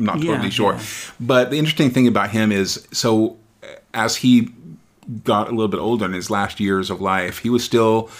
I'm 0.00 0.04
not 0.04 0.18
Yeah, 0.20 0.32
totally 0.32 0.50
sure. 0.50 0.72
yeah. 0.74 0.82
But 1.20 1.50
the 1.50 1.58
interesting 1.58 1.90
thing 1.90 2.08
about 2.08 2.30
him 2.30 2.50
is 2.50 2.88
so 2.92 3.36
as 3.92 4.16
he 4.16 4.48
got 5.22 5.46
a 5.46 5.50
little 5.50 5.68
bit 5.68 5.78
older 5.78 6.06
in 6.06 6.12
his 6.12 6.28
last 6.28 6.58
years 6.58 6.90
of 6.90 7.00
life, 7.00 7.38
he 7.38 7.50
was 7.50 7.62
still, 7.62 8.10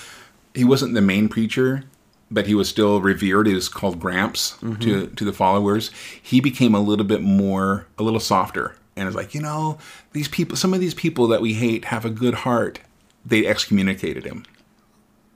he 0.54 0.64
wasn't 0.64 0.94
the 0.94 1.00
main 1.00 1.28
preacher, 1.28 1.84
but 2.30 2.46
he 2.46 2.54
was 2.54 2.68
still 2.68 3.00
revered. 3.00 3.46
He 3.46 3.54
was 3.54 3.68
called 3.68 4.00
Gramps 4.00 4.52
Mm-hmm. 4.62 4.80
to, 4.80 5.06
to 5.08 5.24
the 5.24 5.32
followers. 5.32 5.90
He 6.22 6.40
became 6.40 6.74
a 6.74 6.80
little 6.80 7.04
bit 7.04 7.20
more, 7.22 7.86
a 7.98 8.02
little 8.02 8.20
softer. 8.20 8.76
And 8.96 9.06
it's 9.08 9.16
like, 9.16 9.34
you 9.34 9.40
know, 9.40 9.78
these 10.12 10.28
people, 10.28 10.56
some 10.56 10.72
of 10.72 10.80
these 10.80 10.94
people 10.94 11.26
that 11.28 11.40
we 11.42 11.54
hate 11.54 11.86
have 11.86 12.04
a 12.04 12.10
good 12.10 12.34
heart. 12.34 12.78
They 13.26 13.46
excommunicated 13.46 14.24
him. 14.24 14.44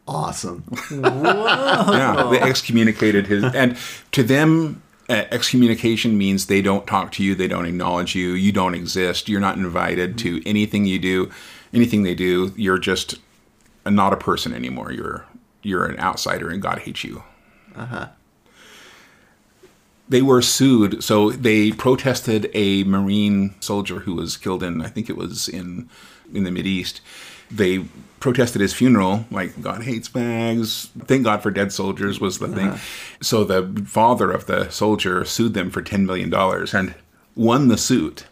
Awesome. 0.07 0.65
Yeah, 0.91 2.29
they 2.31 2.41
excommunicated 2.41 3.27
his, 3.27 3.45
and 3.45 3.77
to 4.13 4.23
them, 4.23 4.83
uh, 5.09 5.25
excommunication 5.31 6.17
means 6.19 6.47
they 6.47 6.63
don't 6.63 6.87
talk 6.87 7.13
to 7.13 7.23
you, 7.25 7.35
they 7.35 7.49
don't 7.49 7.65
acknowledge 7.67 8.15
you, 8.15 8.31
you 8.31 8.53
don't 8.53 8.75
exist, 8.75 9.29
you're 9.29 9.41
not 9.41 9.57
invited 9.57 10.19
to 10.19 10.43
anything 10.47 10.85
you 10.87 10.99
do, 10.99 11.31
anything 11.73 12.03
they 12.03 12.15
do. 12.15 12.53
You're 12.57 12.79
just 12.79 13.17
not 13.91 14.13
a 14.13 14.17
person 14.17 14.55
anymore. 14.55 14.93
You're 14.93 15.27
you're 15.63 15.87
an 15.87 15.99
outsider, 15.99 16.49
and 16.51 16.63
God 16.63 16.81
hates 16.81 17.05
you. 17.05 17.23
Uh 17.75 17.87
huh. 17.87 18.09
They 20.09 20.23
were 20.23 20.41
sued, 20.41 21.05
so 21.05 21.31
they 21.31 21.71
protested 21.71 22.51
a 22.55 22.83
Marine 22.85 23.55
soldier 23.61 24.01
who 24.01 24.15
was 24.15 24.39
killed 24.39 24.63
in, 24.63 24.81
I 24.81 24.89
think 24.89 25.11
it 25.11 25.17
was 25.17 25.49
in 25.49 25.89
in 26.33 26.45
the 26.45 26.61
East. 26.61 27.01
They 27.51 27.85
protested 28.21 28.61
his 28.61 28.75
funeral, 28.75 29.27
like 29.31 29.61
God 29.61 29.83
hates 29.83 30.09
bags. 30.09 30.91
Thank 30.99 31.25
God 31.25 31.43
for 31.43 31.51
dead 31.51 31.73
soldiers 31.73 32.21
was 32.21 32.39
the 32.39 32.49
thing. 32.49 32.79
So 33.21 33.45
the 33.45 33.85
father 33.87 34.31
of 34.31 34.47
the 34.47 34.69
soldier 34.71 35.25
sued 35.25 35.55
them 35.55 35.71
for 35.71 35.83
ten 35.83 36.07
million 36.07 36.31
dollars 36.31 36.75
and 36.75 36.95
won 37.35 37.69
the 37.69 37.79
suit. 37.79 38.27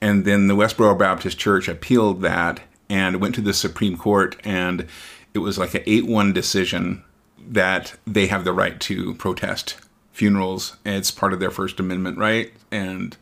And 0.00 0.24
then 0.24 0.46
the 0.46 0.56
Westboro 0.56 0.98
Baptist 0.98 1.38
Church 1.38 1.68
appealed 1.68 2.20
that 2.22 2.60
and 2.88 3.20
went 3.20 3.34
to 3.36 3.40
the 3.40 3.54
Supreme 3.54 3.96
Court, 3.96 4.36
and 4.44 4.86
it 5.34 5.38
was 5.38 5.58
like 5.58 5.74
an 5.74 5.82
8 5.86 6.06
1 6.06 6.32
decision 6.32 7.02
that 7.48 7.96
they 8.06 8.26
have 8.26 8.44
the 8.44 8.52
right 8.52 8.78
to 8.80 9.14
protest 9.14 9.76
funerals. 10.12 10.76
And 10.84 10.96
it's 10.96 11.10
part 11.10 11.32
of 11.32 11.40
their 11.40 11.50
First 11.50 11.78
Amendment 11.78 12.18
right, 12.18 12.52
and 12.70 13.16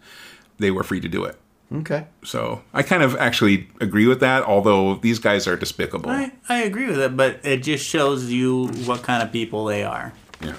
they 0.58 0.70
were 0.70 0.82
free 0.82 1.00
to 1.00 1.08
do 1.08 1.24
it. 1.24 1.38
Okay. 1.72 2.06
So 2.22 2.62
I 2.72 2.82
kind 2.82 3.02
of 3.02 3.16
actually 3.16 3.68
agree 3.80 4.06
with 4.06 4.20
that, 4.20 4.44
although 4.44 4.96
these 4.96 5.18
guys 5.18 5.46
are 5.48 5.56
despicable. 5.56 6.10
I, 6.10 6.32
I 6.48 6.62
agree 6.62 6.86
with 6.86 7.00
it, 7.00 7.16
but 7.16 7.40
it 7.42 7.58
just 7.58 7.84
shows 7.84 8.30
you 8.30 8.68
what 8.84 9.02
kind 9.02 9.22
of 9.22 9.32
people 9.32 9.64
they 9.64 9.82
are. 9.82 10.12
Yeah. 10.40 10.54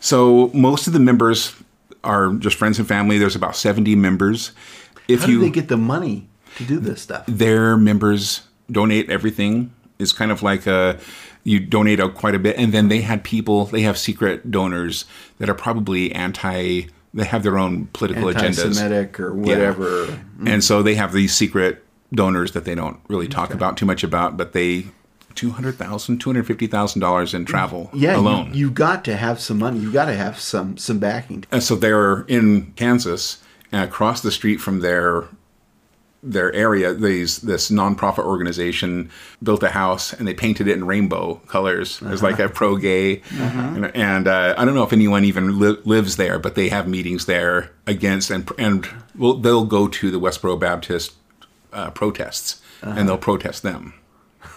So 0.00 0.50
most 0.54 0.86
of 0.86 0.92
the 0.92 1.00
members 1.00 1.56
are 2.04 2.32
just 2.34 2.56
friends 2.56 2.78
and 2.78 2.86
family. 2.86 3.18
There's 3.18 3.34
about 3.34 3.56
70 3.56 3.96
members. 3.96 4.52
If 5.08 5.22
How 5.22 5.28
you 5.28 5.40
they 5.40 5.50
get 5.50 5.68
the 5.68 5.76
money 5.76 6.28
to 6.56 6.64
do 6.64 6.78
this 6.78 7.02
stuff? 7.02 7.24
their 7.26 7.76
members 7.76 8.42
donate 8.70 9.08
everything. 9.10 9.72
It's 9.98 10.12
kind 10.12 10.30
of 10.30 10.42
like 10.42 10.66
a 10.66 10.98
you 11.44 11.60
donate 11.60 12.00
out 12.00 12.14
quite 12.14 12.34
a 12.34 12.38
bit, 12.40 12.56
and 12.58 12.72
then 12.72 12.88
they 12.88 13.00
had 13.02 13.22
people. 13.22 13.66
They 13.66 13.82
have 13.82 13.96
secret 13.96 14.50
donors 14.50 15.04
that 15.38 15.48
are 15.48 15.54
probably 15.54 16.12
anti. 16.12 16.88
They 17.14 17.24
have 17.24 17.42
their 17.44 17.56
own 17.56 17.86
political 17.92 18.24
agendas, 18.24 18.64
Anti-Semitic 18.64 19.20
or 19.20 19.32
whatever. 19.32 20.18
and 20.44 20.62
so 20.62 20.82
they 20.82 20.96
have 20.96 21.12
these 21.12 21.32
secret 21.34 21.82
donors 22.12 22.52
that 22.52 22.64
they 22.64 22.74
don't 22.74 23.00
really 23.08 23.28
talk 23.28 23.54
about 23.54 23.76
too 23.76 23.86
much 23.86 24.02
about, 24.04 24.36
but 24.36 24.52
they. 24.52 24.86
Two 25.34 25.50
hundred 25.50 25.76
thousand, 25.76 26.18
two 26.18 26.30
hundred 26.30 26.46
fifty 26.46 26.66
thousand 26.66 27.00
dollars 27.00 27.32
in 27.34 27.44
travel 27.44 27.90
Yeah, 27.92 28.16
alone. 28.16 28.52
You, 28.54 28.66
you 28.66 28.70
got 28.70 29.04
to 29.04 29.16
have 29.16 29.38
some 29.38 29.58
money. 29.58 29.78
You 29.78 29.92
got 29.92 30.06
to 30.06 30.14
have 30.14 30.40
some 30.40 30.76
some 30.78 30.98
backing. 30.98 31.44
And 31.52 31.62
so 31.62 31.74
they're 31.76 32.22
in 32.22 32.72
Kansas, 32.72 33.38
and 33.70 33.82
across 33.82 34.22
the 34.22 34.30
street 34.32 34.62
from 34.62 34.80
their 34.80 35.24
their 36.26 36.52
area, 36.52 36.92
these 36.92 37.38
this 37.38 37.70
nonprofit 37.70 38.24
organization 38.24 39.10
built 39.42 39.62
a 39.62 39.68
house 39.70 40.12
and 40.12 40.26
they 40.26 40.34
painted 40.34 40.66
it 40.66 40.76
in 40.76 40.84
rainbow 40.86 41.34
colors. 41.46 42.02
As 42.02 42.22
like 42.22 42.38
a 42.38 42.48
pro 42.48 42.76
gay. 42.76 43.22
And, 43.38 43.86
and 43.94 44.26
uh, 44.28 44.54
I 44.58 44.64
don't 44.64 44.74
know 44.74 44.82
if 44.82 44.92
anyone 44.92 45.24
even 45.24 45.58
li- 45.58 45.78
lives 45.84 46.16
there, 46.16 46.38
but 46.38 46.54
they 46.56 46.68
have 46.68 46.88
meetings 46.88 47.26
there 47.26 47.70
against 47.86 48.30
and 48.30 48.50
and 48.58 48.86
well, 49.16 49.34
they'll 49.34 49.64
go 49.64 49.86
to 49.88 50.10
the 50.10 50.18
Westboro 50.20 50.58
Baptist 50.58 51.14
uh, 51.72 51.90
protests 51.90 52.60
and 52.82 53.08
they'll 53.08 53.18
protest 53.18 53.62
them, 53.62 53.94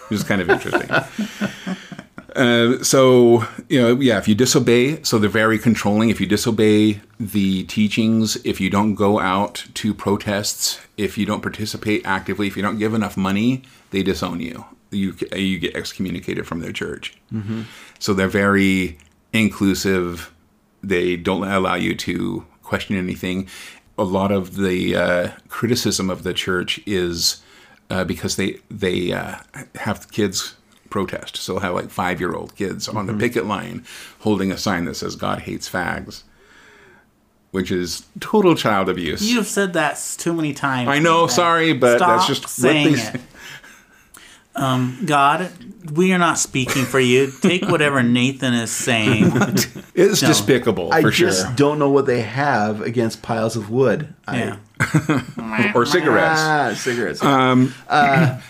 which 0.08 0.20
is 0.20 0.24
kind 0.24 0.40
of 0.42 0.50
interesting. 0.50 0.88
Uh, 2.36 2.82
so 2.82 3.44
you 3.68 3.80
know, 3.80 4.00
yeah, 4.00 4.18
if 4.18 4.28
you 4.28 4.34
disobey, 4.34 5.02
so 5.02 5.18
they're 5.18 5.30
very 5.30 5.58
controlling. 5.58 6.10
If 6.10 6.20
you 6.20 6.26
disobey 6.26 7.00
the 7.18 7.64
teachings, 7.64 8.36
if 8.44 8.60
you 8.60 8.70
don't 8.70 8.94
go 8.94 9.18
out 9.18 9.66
to 9.74 9.94
protests, 9.94 10.80
if 10.96 11.18
you 11.18 11.26
don't 11.26 11.42
participate 11.42 12.02
actively, 12.04 12.46
if 12.46 12.56
you 12.56 12.62
don't 12.62 12.78
give 12.78 12.94
enough 12.94 13.16
money, 13.16 13.62
they 13.90 14.02
disown 14.02 14.40
you. 14.40 14.64
You 14.90 15.14
you 15.34 15.58
get 15.58 15.76
excommunicated 15.76 16.46
from 16.46 16.60
their 16.60 16.72
church. 16.72 17.16
So 17.98 18.14
they're 18.14 18.28
very 18.28 18.98
inclusive. 19.32 20.32
They 20.82 21.16
don't 21.16 21.44
allow 21.44 21.74
you 21.74 21.94
to 21.96 22.44
question 22.62 22.96
anything. 22.96 23.48
A 23.98 24.04
lot 24.04 24.32
of 24.32 24.56
the 24.56 24.96
uh, 24.96 25.28
criticism 25.48 26.08
of 26.10 26.22
the 26.22 26.32
church 26.32 26.80
is 26.86 27.42
uh, 27.90 28.04
because 28.04 28.36
they 28.36 28.58
they 28.70 29.12
uh, 29.12 29.36
have 29.74 30.10
kids 30.10 30.54
protest. 30.90 31.36
So 31.38 31.52
they'll 31.54 31.60
have 31.62 31.74
like 31.74 31.90
five 31.90 32.20
year 32.20 32.34
old 32.34 32.54
kids 32.56 32.88
on 32.88 33.06
the 33.06 33.14
picket 33.14 33.46
line 33.46 33.84
holding 34.20 34.50
a 34.52 34.58
sign 34.58 34.84
that 34.86 34.94
says 34.96 35.16
"God 35.16 35.40
hates 35.40 35.68
fags," 35.68 36.22
which 37.50 37.70
is 37.70 38.04
total 38.20 38.54
child 38.54 38.88
abuse. 38.88 39.22
You've 39.30 39.46
said 39.46 39.72
that 39.74 39.98
too 40.18 40.34
many 40.34 40.52
times. 40.52 40.88
I 40.88 40.98
know, 40.98 41.26
sorry, 41.26 41.72
but 41.72 41.98
Stop 41.98 42.16
that's 42.18 42.26
just 42.26 42.42
what 42.42 42.50
saying 42.50 42.92
they 42.94 43.00
it. 43.00 43.20
Um, 44.56 44.98
God, 45.06 45.50
we 45.92 46.12
are 46.12 46.18
not 46.18 46.36
speaking 46.36 46.84
for 46.84 46.98
you. 46.98 47.30
Take 47.40 47.62
whatever 47.68 48.02
Nathan 48.18 48.52
is 48.52 48.70
saying. 48.72 49.30
It's 49.94 50.20
No. 50.22 50.28
despicable 50.28 50.92
I 50.92 51.02
for 51.02 51.10
just 51.12 51.46
sure. 51.46 51.52
don't 51.54 51.78
know 51.78 51.88
what 51.88 52.06
they 52.06 52.22
have 52.22 52.80
against 52.82 53.22
piles 53.22 53.54
of 53.56 53.70
wood. 53.70 54.12
Yeah. 54.28 54.56
I, 54.56 54.58
Or 55.74 55.84
cigarettes. 55.86 56.40
ah, 56.40 56.72
cigarettes. 56.74 57.22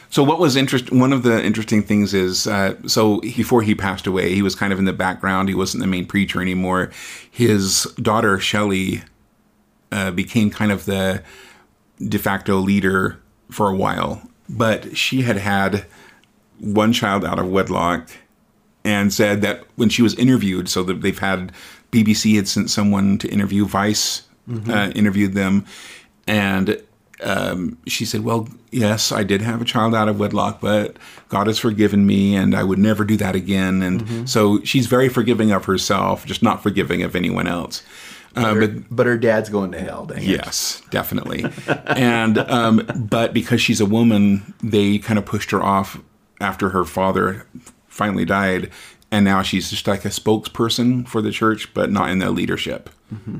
So 0.10 0.22
what 0.24 0.38
was 0.40 0.56
interest? 0.56 0.90
One 0.92 1.12
of 1.12 1.22
the 1.22 1.42
interesting 1.44 1.82
things 1.82 2.14
is, 2.14 2.46
uh, 2.46 2.74
so 2.86 3.20
before 3.20 3.62
he 3.62 3.74
passed 3.74 4.06
away, 4.06 4.34
he 4.34 4.42
was 4.42 4.54
kind 4.54 4.72
of 4.72 4.78
in 4.78 4.84
the 4.84 4.92
background. 4.92 5.48
He 5.48 5.54
wasn't 5.54 5.82
the 5.82 5.86
main 5.86 6.04
preacher 6.06 6.40
anymore. 6.42 6.90
His 7.30 7.84
daughter 8.02 8.38
Shelley 8.40 9.02
uh, 9.92 10.10
became 10.10 10.50
kind 10.50 10.72
of 10.72 10.84
the 10.84 11.22
de 12.08 12.18
facto 12.18 12.56
leader 12.58 13.20
for 13.50 13.68
a 13.68 13.74
while, 13.76 14.22
but 14.48 14.96
she 14.96 15.22
had 15.22 15.36
had 15.36 15.86
one 16.58 16.92
child 16.92 17.24
out 17.24 17.38
of 17.38 17.46
wedlock, 17.48 18.08
and 18.84 19.12
said 19.12 19.42
that 19.42 19.64
when 19.76 19.88
she 19.88 20.02
was 20.02 20.14
interviewed, 20.16 20.68
so 20.68 20.82
that 20.82 21.02
they've 21.02 21.18
had 21.18 21.52
BBC 21.92 22.34
had 22.36 22.48
sent 22.48 22.68
someone 22.70 23.16
to 23.18 23.28
interview 23.28 23.64
Vice, 23.64 24.22
uh, 24.68 24.90
interviewed 24.96 25.34
them, 25.34 25.64
and 26.26 26.82
um, 27.22 27.78
she 27.86 28.04
said, 28.04 28.22
"Well, 28.22 28.48
yes, 28.70 29.12
I 29.12 29.24
did 29.24 29.42
have 29.42 29.60
a 29.60 29.64
child 29.64 29.94
out 29.94 30.08
of 30.08 30.18
wedlock, 30.18 30.60
but 30.60 30.96
God 31.28 31.46
has 31.46 31.58
forgiven 31.58 32.06
me, 32.06 32.34
and 32.34 32.54
I 32.54 32.64
would 32.64 32.78
never 32.78 33.04
do 33.04 33.16
that 33.18 33.34
again." 33.34 33.82
And 33.82 34.28
so 34.28 34.62
she's 34.64 34.86
very 34.86 35.08
forgiving 35.08 35.52
of 35.52 35.64
herself, 35.66 36.24
just 36.26 36.42
not 36.42 36.62
forgiving 36.62 37.02
of 37.02 37.14
anyone 37.14 37.46
else. 37.46 37.82
Uh, 38.36 38.54
but 38.54 38.94
But 38.94 39.06
her 39.06 39.18
dad's 39.18 39.48
going 39.48 39.72
to 39.72 39.80
hell. 39.80 40.06
Dang 40.06 40.18
it. 40.18 40.24
Yes, 40.24 40.82
definitely. 40.90 41.44
and 41.86 42.38
um, 42.38 42.88
but 42.94 43.34
because 43.34 43.60
she's 43.60 43.80
a 43.80 43.86
woman, 43.86 44.54
they 44.62 44.98
kind 44.98 45.18
of 45.18 45.26
pushed 45.26 45.50
her 45.50 45.62
off 45.62 46.00
after 46.40 46.70
her 46.70 46.84
father 46.84 47.46
finally 47.88 48.24
died, 48.24 48.70
and 49.10 49.24
now 49.24 49.42
she's 49.42 49.68
just 49.70 49.86
like 49.86 50.04
a 50.04 50.08
spokesperson 50.08 51.06
for 51.06 51.20
the 51.20 51.32
church, 51.32 51.74
but 51.74 51.90
not 51.90 52.08
in 52.10 52.18
the 52.20 52.30
leadership 52.30 52.88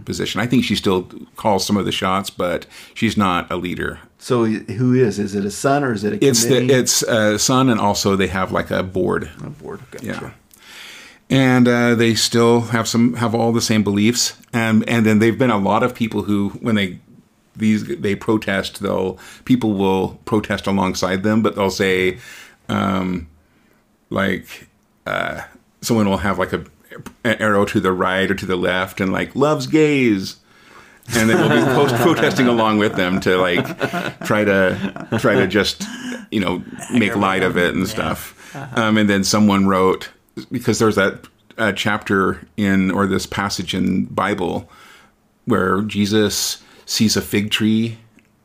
position. 0.05 0.41
I 0.41 0.47
think 0.47 0.65
she 0.65 0.75
still 0.77 1.09
calls 1.37 1.67
some 1.67 1.77
of 1.77 1.85
the 1.85 1.93
shots, 1.93 2.31
but 2.31 2.67
she's 2.95 3.17
not 3.17 3.51
a 3.51 3.57
leader. 3.57 4.01
So 4.19 4.45
who 4.45 4.95
is? 4.95 5.19
Is 5.19 5.35
it 5.35 5.45
a 5.45 5.51
son 5.51 5.85
or 5.85 5.93
is 5.93 6.05
it 6.05 6.15
a 6.15 6.25
It's 6.27 6.45
the 6.45 6.57
committee? 6.57 6.75
it's 6.75 7.03
a 7.03 7.39
son, 7.39 7.69
and 7.69 7.81
also 7.81 8.17
they 8.17 8.27
have 8.29 8.53
like 8.53 8.71
a 8.71 8.83
board. 8.83 9.31
a 9.45 9.51
board. 9.51 9.81
Gotcha. 9.91 10.07
Yeah. 10.07 10.31
And 11.33 11.69
uh, 11.69 11.95
they 11.95 12.15
still 12.15 12.63
have 12.63 12.89
some 12.89 13.15
have 13.15 13.35
all 13.35 13.53
the 13.53 13.61
same 13.61 13.85
beliefs, 13.85 14.37
and 14.53 14.87
and 14.89 15.07
then 15.07 15.21
they've 15.21 15.39
been 15.39 15.51
a 15.51 15.59
lot 15.59 15.83
of 15.83 15.95
people 15.95 16.25
who 16.25 16.51
when 16.61 16.75
they 16.75 16.99
these 17.57 17.87
they 17.87 18.17
protest, 18.17 18.81
they'll 18.83 19.17
people 19.45 19.75
will 19.75 20.19
protest 20.25 20.67
alongside 20.67 21.23
them, 21.23 21.41
but 21.43 21.55
they'll 21.55 21.71
say, 21.71 22.19
um, 22.69 23.29
like, 24.09 24.69
uh, 25.07 25.43
someone 25.81 26.09
will 26.09 26.19
have 26.19 26.39
like 26.39 26.53
a 26.53 26.65
an 27.25 27.37
arrow 27.41 27.65
to 27.67 27.81
the 27.81 27.93
right 27.93 28.31
or 28.31 28.35
to 28.35 28.47
the 28.47 28.57
left, 28.57 29.01
and 29.01 29.13
like 29.13 29.35
loves 29.35 29.67
gays. 29.67 30.37
And 31.13 31.29
they 31.29 31.35
will 31.35 31.49
be 31.49 31.65
post- 31.75 31.95
protesting 31.97 32.47
along 32.47 32.79
with 32.79 32.95
them 32.95 33.21
to 33.21 33.37
like 33.37 33.65
try 34.25 34.45
to 34.45 35.09
try 35.19 35.35
to 35.35 35.47
just 35.47 35.83
you 36.31 36.41
know 36.41 36.63
make 36.93 37.17
light 37.17 37.43
of 37.43 37.57
it 37.57 37.75
and 37.75 37.89
stuff. 37.89 38.37
Um, 38.77 38.97
and 38.97 39.09
then 39.09 39.25
someone 39.25 39.67
wrote 39.67 40.11
because 40.53 40.79
there's 40.79 40.97
that 40.97 41.27
uh, 41.59 41.73
chapter 41.73 42.47
in 42.57 42.91
or 42.91 43.07
this 43.07 43.27
passage 43.27 43.75
in 43.75 44.07
Bible 44.07 44.69
where 45.47 45.83
Jesus 45.83 46.63
sees 46.87 47.17
a 47.17 47.23
fig 47.23 47.51
tree 47.51 47.99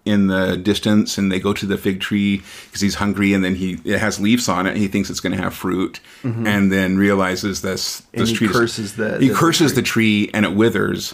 in 0.05 0.27
the 0.27 0.55
distance 0.55 1.17
and 1.17 1.31
they 1.31 1.39
go 1.39 1.51
to 1.51 1.65
the 1.65 1.77
fig 1.77 1.99
tree 1.99 2.43
because 2.67 2.79
he's 2.81 2.95
hungry 2.95 3.33
and 3.33 3.43
then 3.43 3.55
he 3.55 3.79
it 3.83 3.97
has 3.99 4.19
leaves 4.19 4.47
on 4.47 4.67
it 4.67 4.69
and 4.69 4.77
he 4.77 4.87
thinks 4.87 5.09
it's 5.09 5.19
going 5.19 5.35
to 5.35 5.41
have 5.41 5.53
fruit 5.53 5.99
and 6.23 6.71
then 6.71 6.95
realizes 6.97 7.61
this 7.63 8.01
this 8.13 8.29
he 8.29 8.35
tree 8.35 8.47
curses 8.47 8.95
the- 8.95 9.17
he 9.19 9.29
the 9.29 9.33
curses 9.33 9.73
the 9.73 9.81
tree 9.81 10.29
and 10.33 10.45
it 10.45 10.53
withers. 10.53 11.13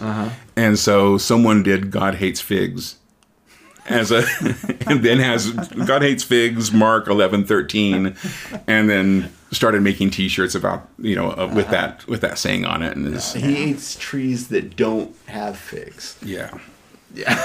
And 0.56 0.78
so 0.78 1.16
someone 1.18 1.62
did 1.62 1.90
God 1.90 2.16
hates 2.16 2.40
figs 2.42 2.96
as 3.88 4.12
a 4.12 4.18
and 4.86 5.02
then 5.02 5.18
has 5.18 5.50
God 5.86 6.02
hates 6.02 6.22
figs 6.22 6.70
Mark 6.70 7.08
11 7.08 7.44
13 7.46 8.14
and 8.66 8.90
then 8.90 9.32
started 9.52 9.82
making 9.82 10.10
t-shirts 10.10 10.54
about 10.54 10.88
you 10.98 11.16
know 11.16 11.30
uh, 11.30 11.50
with 11.54 11.68
that 11.70 12.06
with 12.06 12.20
that 12.20 12.38
saying 12.38 12.64
on 12.66 12.82
it 12.82 12.94
and 12.96 13.06
is 13.14 13.32
He 13.32 13.70
eats 13.70 13.96
trees 13.96 14.48
that 14.48 14.76
don't 14.76 15.14
have 15.26 15.56
figs. 15.58 16.16
yeah 16.22 16.58
yeah 17.14 17.38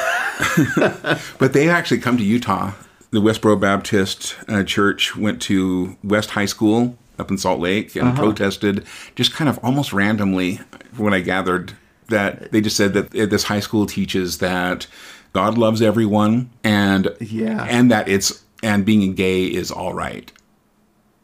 but 1.39 1.53
they 1.53 1.69
actually 1.69 1.99
come 1.99 2.17
to 2.17 2.23
Utah 2.23 2.71
the 3.11 3.19
Westboro 3.21 3.59
Baptist 3.59 4.35
uh, 4.47 4.63
Church 4.63 5.15
went 5.15 5.41
to 5.43 5.97
West 6.03 6.31
High 6.31 6.45
School 6.45 6.97
up 7.17 7.31
in 7.31 7.37
Salt 7.37 7.59
Lake 7.59 7.95
and 7.95 8.15
protested 8.15 8.85
just 9.15 9.33
kind 9.33 9.49
of 9.49 9.57
almost 9.63 9.93
randomly 9.93 10.59
when 10.97 11.13
I 11.13 11.21
gathered 11.21 11.73
that 12.09 12.51
they 12.51 12.61
just 12.61 12.77
said 12.77 12.93
that 12.93 13.11
this 13.11 13.43
high 13.45 13.59
school 13.59 13.85
teaches 13.85 14.37
that 14.37 14.87
God 15.33 15.57
loves 15.57 15.81
everyone 15.81 16.49
and 16.63 17.09
Yeah. 17.19 17.65
and 17.69 17.89
that 17.91 18.07
it's 18.07 18.43
and 18.63 18.85
being 18.85 19.13
gay 19.13 19.45
is 19.45 19.71
all 19.71 19.93
right. 19.93 20.31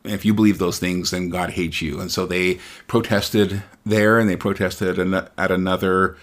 If 0.04 0.26
you 0.26 0.34
believe 0.34 0.58
those 0.58 0.80
things, 0.80 1.12
then 1.12 1.30
God 1.30 1.52
hates 1.52 1.82
you. 1.82 2.00
And 2.00 2.12
so 2.12 2.26
they 2.26 2.60
protested 2.88 3.64
there, 3.86 4.20
and 4.20 4.30
they 4.30 4.36
protested 4.36 5.00
at 5.00 5.52
another 5.52 6.18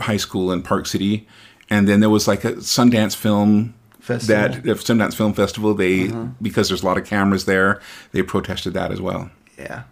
high 0.00 0.16
school 0.16 0.50
in 0.50 0.62
Park 0.62 0.86
City. 0.86 1.26
And 1.68 1.88
then 1.88 2.00
there 2.00 2.10
was 2.10 2.28
like 2.28 2.44
a 2.44 2.52
Sundance 2.54 3.16
film 3.16 3.74
Festival. 4.00 4.36
that 4.36 4.62
the 4.62 4.74
Sundance 4.74 5.14
Film 5.14 5.32
Festival. 5.34 5.74
They 5.74 6.08
uh-huh. 6.08 6.26
because 6.40 6.68
there's 6.68 6.82
a 6.82 6.86
lot 6.86 6.96
of 6.98 7.04
cameras 7.04 7.44
there, 7.44 7.80
they 8.12 8.22
protested 8.22 8.72
that 8.74 8.92
as 8.92 9.00
well. 9.00 9.30
Yeah. 9.58 9.82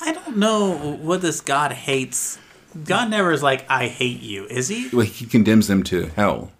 I 0.00 0.12
don't 0.12 0.36
know 0.36 0.96
what 1.00 1.22
this 1.22 1.40
God 1.40 1.72
hates. 1.72 2.38
God 2.84 3.10
never 3.10 3.30
is 3.32 3.42
like, 3.42 3.64
I 3.70 3.86
hate 3.86 4.20
you, 4.20 4.46
is 4.46 4.66
he? 4.68 4.88
Well, 4.92 5.06
he 5.06 5.26
condemns 5.26 5.68
them 5.68 5.82
to 5.84 6.06
hell. 6.16 6.50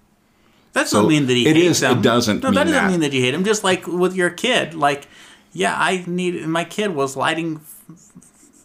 That 0.74 0.82
doesn't 0.84 1.08
mean 1.08 1.26
that 1.26 1.34
he 1.34 1.48
it 1.48 1.56
hates 1.56 1.68
is- 1.70 1.80
them. 1.80 1.98
it 1.98 2.02
doesn't 2.02 2.42
No, 2.42 2.50
mean 2.50 2.54
that 2.54 2.64
doesn't 2.64 2.82
that. 2.84 2.90
mean 2.90 3.00
that 3.00 3.12
you 3.12 3.20
hate 3.20 3.34
him. 3.34 3.44
Just 3.44 3.64
like 3.64 3.86
with 3.86 4.14
your 4.14 4.30
kid, 4.30 4.74
like, 4.74 5.08
yeah, 5.52 5.74
I 5.76 6.04
need 6.06 6.46
my 6.46 6.64
kid 6.64 6.94
was 6.94 7.16
lighting, 7.16 7.60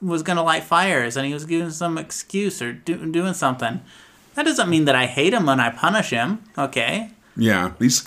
was 0.01 0.21
gonna 0.23 0.43
light 0.43 0.63
fires, 0.63 1.17
and 1.17 1.25
he 1.25 1.34
was 1.34 1.45
giving 1.45 1.71
some 1.71 1.97
excuse 1.97 2.62
or 2.62 2.71
do, 2.73 3.12
doing 3.12 3.34
something. 3.34 3.82
That 4.38 4.45
doesn't 4.45 4.69
mean 4.69 4.86
that 4.86 4.95
I 4.95 5.08
hate 5.08 5.34
him 5.34 5.47
when 5.47 5.60
I 5.60 5.71
punish 5.71 6.12
him. 6.12 6.43
Okay, 6.58 7.10
Yeah, 7.36 7.71
these. 7.80 8.06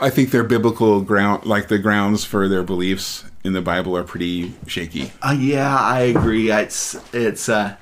I 0.00 0.10
think 0.10 0.32
their 0.32 0.42
biblical 0.42 1.00
ground, 1.02 1.46
like 1.46 1.68
the 1.68 1.78
grounds 1.78 2.24
for 2.24 2.48
their 2.48 2.64
beliefs 2.64 3.24
in 3.44 3.52
the 3.52 3.62
Bible, 3.62 3.96
are 3.96 4.02
pretty 4.02 4.54
shaky. 4.66 5.12
Uh, 5.22 5.36
yeah, 5.38 5.78
I 5.78 6.00
agree. 6.00 6.50
It's 6.50 6.96
it's. 7.14 7.48
Uh, 7.48 7.76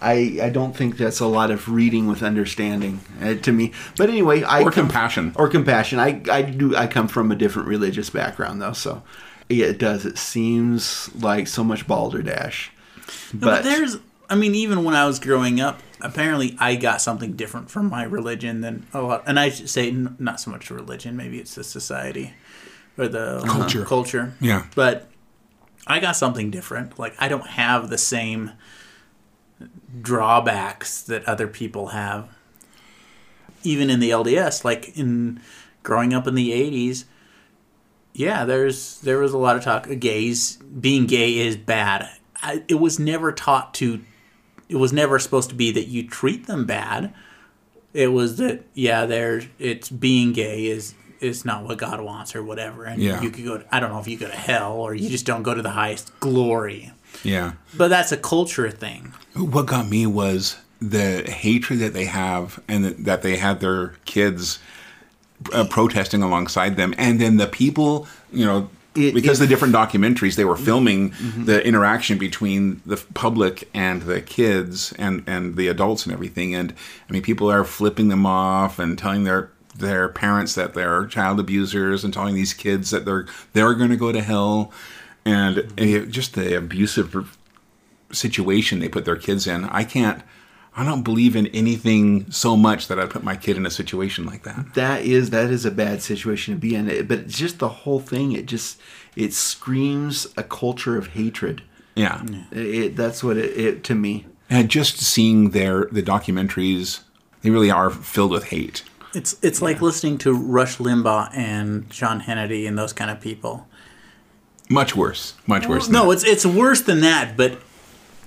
I 0.00 0.38
I 0.42 0.48
don't 0.48 0.74
think 0.74 0.96
that's 0.96 1.20
a 1.20 1.26
lot 1.26 1.50
of 1.50 1.68
reading 1.68 2.06
with 2.08 2.22
understanding 2.22 3.00
uh, 3.22 3.34
to 3.34 3.52
me. 3.52 3.72
But 3.98 4.08
anyway, 4.08 4.42
I 4.44 4.62
Or 4.62 4.70
come- 4.70 4.86
compassion. 4.86 5.32
or 5.36 5.48
compassion. 5.48 5.98
I 5.98 6.22
I 6.30 6.40
do. 6.42 6.74
I 6.74 6.86
come 6.86 7.08
from 7.08 7.30
a 7.30 7.36
different 7.36 7.68
religious 7.68 8.08
background 8.08 8.62
though, 8.62 8.72
so 8.72 9.02
yeah, 9.50 9.66
it 9.66 9.78
does. 9.78 10.06
It 10.06 10.16
seems 10.16 11.10
like 11.14 11.46
so 11.46 11.62
much 11.62 11.86
balderdash. 11.86 12.70
but, 13.34 13.40
But, 13.40 13.64
there's. 13.64 13.98
I 14.30 14.34
mean, 14.34 14.54
even 14.54 14.82
when 14.84 14.94
I 14.96 15.06
was 15.06 15.18
growing 15.20 15.60
up, 15.60 15.80
apparently 16.00 16.56
I 16.58 16.76
got 16.76 17.00
something 17.00 17.32
different 17.32 17.70
from 17.70 17.88
my 17.88 18.04
religion 18.04 18.60
than 18.60 18.86
oh, 18.94 19.00
a 19.00 19.06
lot. 19.06 19.24
And 19.26 19.38
I 19.38 19.50
should 19.50 19.70
say 19.70 19.88
n- 19.88 20.16
not 20.18 20.40
so 20.40 20.50
much 20.50 20.70
religion, 20.70 21.16
maybe 21.16 21.38
it's 21.38 21.54
the 21.54 21.64
society 21.64 22.34
or 22.98 23.08
the 23.08 23.38
uh, 23.38 23.46
Culture. 23.46 23.84
Culture. 23.84 24.34
Yeah. 24.40 24.66
But 24.74 25.08
I 25.86 26.00
got 26.00 26.16
something 26.16 26.50
different. 26.50 26.98
Like 26.98 27.14
I 27.18 27.28
don't 27.28 27.46
have 27.46 27.88
the 27.88 27.98
same 27.98 28.52
drawbacks 30.00 31.02
that 31.02 31.24
other 31.24 31.46
people 31.46 31.88
have. 31.88 32.28
Even 33.62 33.90
in 33.90 34.00
the 34.00 34.10
LDS, 34.10 34.64
like 34.64 34.96
in 34.96 35.40
growing 35.82 36.14
up 36.14 36.26
in 36.26 36.34
the 36.34 36.52
'80s, 36.52 37.04
yeah, 38.12 38.44
there's 38.44 39.00
there 39.00 39.18
was 39.18 39.32
a 39.32 39.38
lot 39.38 39.56
of 39.56 39.64
talk. 39.64 39.88
Gays 39.98 40.56
being 40.56 41.06
gay 41.06 41.38
is 41.38 41.56
bad. 41.56 42.08
I, 42.36 42.62
it 42.68 42.76
was 42.76 42.98
never 42.98 43.32
taught 43.32 43.74
to. 43.74 44.00
It 44.68 44.76
was 44.76 44.92
never 44.92 45.18
supposed 45.18 45.48
to 45.50 45.54
be 45.54 45.70
that 45.72 45.86
you 45.86 46.06
treat 46.06 46.46
them 46.46 46.64
bad. 46.66 47.12
It 47.94 48.08
was 48.08 48.36
that 48.38 48.64
yeah, 48.74 49.06
there 49.06 49.42
it's 49.58 49.88
being 49.88 50.32
gay 50.32 50.66
is 50.66 50.94
is 51.20 51.44
not 51.44 51.64
what 51.64 51.78
God 51.78 52.00
wants 52.02 52.36
or 52.36 52.42
whatever, 52.42 52.84
and 52.84 53.00
Yeah. 53.00 53.22
you 53.22 53.30
could 53.30 53.44
go. 53.44 53.62
I 53.72 53.80
don't 53.80 53.90
know 53.90 54.00
if 54.00 54.08
you 54.08 54.18
go 54.18 54.26
to 54.28 54.36
hell 54.36 54.72
or 54.74 54.94
you 54.94 55.08
just 55.08 55.24
don't 55.24 55.42
go 55.42 55.54
to 55.54 55.62
the 55.62 55.70
highest 55.70 56.12
glory. 56.20 56.92
Yeah. 57.24 57.52
But 57.76 57.88
that's 57.88 58.12
a 58.12 58.16
culture 58.18 58.70
thing. 58.70 59.14
What 59.34 59.66
got 59.66 59.88
me 59.88 60.06
was 60.06 60.56
the 60.80 61.22
hatred 61.22 61.78
that 61.78 61.94
they 61.94 62.04
have, 62.04 62.60
and 62.68 62.84
that- 62.84 63.04
that 63.04 63.22
they 63.22 63.36
had 63.36 63.60
their 63.60 63.94
kids 64.04 64.58
uh, 65.54 65.64
protesting 65.64 66.22
alongside 66.22 66.76
them, 66.76 66.94
and 66.98 67.18
then 67.20 67.36
the 67.38 67.46
people, 67.46 68.06
you 68.32 68.44
know. 68.44 68.68
It- 68.96 69.14
because 69.14 69.40
it- 69.40 69.44
the 69.44 69.46
different 69.48 69.74
documentaries 69.74 70.36
they 70.36 70.44
were 70.44 70.54
mm-hmm. 70.54 70.64
filming 70.64 71.10
mm-hmm. 71.10 71.44
the 71.44 71.64
interaction 71.66 72.18
between 72.18 72.80
the 72.86 72.96
public 73.14 73.68
and 73.74 74.02
the 74.02 74.20
kids 74.20 74.92
and 74.98 75.22
and 75.26 75.56
the 75.56 75.68
adults 75.68 76.04
and 76.04 76.12
everything 76.12 76.54
and 76.54 76.74
i 77.08 77.12
mean 77.12 77.22
people 77.22 77.50
are 77.50 77.64
flipping 77.64 78.08
them 78.08 78.26
off 78.26 78.78
and 78.78 78.98
telling 78.98 79.24
their 79.24 79.50
their 79.76 80.08
parents 80.08 80.54
that 80.54 80.74
they're 80.74 81.06
child 81.06 81.38
abusers 81.38 82.02
and 82.04 82.14
telling 82.14 82.34
these 82.34 82.54
kids 82.54 82.90
that 82.90 83.04
they're 83.04 83.26
they're 83.52 83.74
going 83.74 83.90
to 83.90 83.96
go 83.96 84.12
to 84.12 84.22
hell 84.22 84.72
and 85.24 85.56
mm-hmm. 85.56 86.04
it, 86.06 86.10
just 86.10 86.34
the 86.34 86.56
abusive 86.56 87.36
situation 88.12 88.78
they 88.78 88.88
put 88.88 89.04
their 89.04 89.16
kids 89.16 89.46
in. 89.46 89.64
I 89.64 89.84
can't. 89.84 90.22
I 90.78 90.84
don't 90.84 91.02
believe 91.02 91.34
in 91.36 91.46
anything 91.48 92.30
so 92.30 92.54
much 92.56 92.88
that 92.88 92.98
I 93.00 93.06
put 93.06 93.24
my 93.24 93.34
kid 93.34 93.56
in 93.56 93.64
a 93.64 93.70
situation 93.70 94.26
like 94.26 94.42
that. 94.42 94.74
that 94.74 95.04
is 95.06 95.30
that 95.30 95.50
is 95.50 95.64
a 95.64 95.70
bad 95.70 96.02
situation 96.02 96.52
to 96.54 96.60
be 96.60 96.74
in. 96.74 97.06
But 97.06 97.28
just 97.28 97.58
the 97.60 97.68
whole 97.68 97.98
thing. 98.00 98.32
It 98.32 98.44
just 98.46 98.78
it 99.16 99.32
screams 99.32 100.26
a 100.36 100.42
culture 100.42 100.98
of 100.98 101.08
hatred. 101.08 101.62
Yeah, 101.94 102.22
It, 102.52 102.94
that's 102.94 103.24
what 103.24 103.38
it, 103.38 103.56
it 103.58 103.84
to 103.84 103.94
me. 103.94 104.26
and 104.50 104.68
just 104.68 104.98
seeing 105.00 105.50
their 105.50 105.86
the 105.90 106.02
documentaries, 106.02 107.00
they 107.40 107.48
really 107.48 107.70
are 107.70 107.88
filled 107.88 108.32
with 108.32 108.44
hate. 108.44 108.84
It's 109.14 109.36
it's 109.42 109.62
like 109.62 109.80
listening 109.80 110.18
to 110.18 110.34
Rush 110.34 110.76
Limbaugh 110.76 111.30
and 111.34 111.90
Sean 111.90 112.20
Hannity 112.20 112.68
and 112.68 112.76
those 112.76 112.92
kind 112.92 113.10
of 113.10 113.18
people. 113.18 113.66
Much 114.68 114.94
worse. 114.94 115.34
Much 115.46 115.66
worse. 115.66 115.86
than 115.86 115.94
No, 115.94 116.06
that. 116.06 116.10
it's 116.16 116.24
it's 116.24 116.44
worse 116.46 116.82
than 116.82 117.00
that, 117.00 117.34
but 117.34 117.58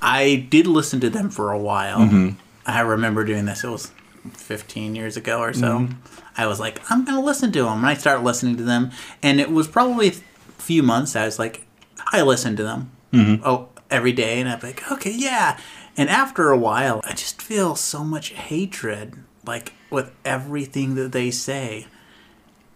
I 0.01 0.47
did 0.49 0.67
listen 0.67 0.99
to 1.01 1.09
them 1.09 1.29
for 1.29 1.51
a 1.51 1.57
while. 1.59 1.99
Mm-hmm. 1.99 2.29
I 2.65 2.81
remember 2.81 3.23
doing 3.25 3.45
this. 3.45 3.63
It 3.63 3.69
was 3.69 3.91
15 4.33 4.95
years 4.95 5.17
ago 5.17 5.39
or 5.39 5.53
so. 5.53 5.79
Mm-hmm. 5.79 5.93
I 6.38 6.47
was 6.47 6.59
like, 6.59 6.79
I'm 6.89 7.03
going 7.05 7.17
to 7.17 7.25
listen 7.25 7.51
to 7.53 7.63
them. 7.63 7.79
And 7.79 7.88
I 7.88 7.95
started 7.95 8.23
listening 8.23 8.57
to 8.57 8.63
them. 8.63 8.91
And 9.21 9.39
it 9.41 9.51
was 9.51 9.67
probably 9.67 10.09
a 10.09 10.12
few 10.57 10.83
months. 10.83 11.15
I 11.15 11.25
was 11.25 11.39
like, 11.39 11.65
I 12.12 12.21
listened 12.21 12.57
to 12.57 12.63
them 12.63 12.91
Mm-hmm. 13.12 13.43
oh, 13.43 13.69
every 13.89 14.12
day. 14.12 14.39
And 14.39 14.47
I'm 14.47 14.59
like, 14.62 14.89
okay, 14.91 15.12
yeah. 15.12 15.59
And 15.97 16.09
after 16.09 16.49
a 16.49 16.57
while, 16.57 17.01
I 17.03 17.09
just 17.12 17.41
feel 17.41 17.75
so 17.75 18.03
much 18.03 18.29
hatred, 18.29 19.15
like 19.45 19.73
with 19.89 20.12
everything 20.23 20.95
that 20.95 21.12
they 21.12 21.31
say. 21.31 21.88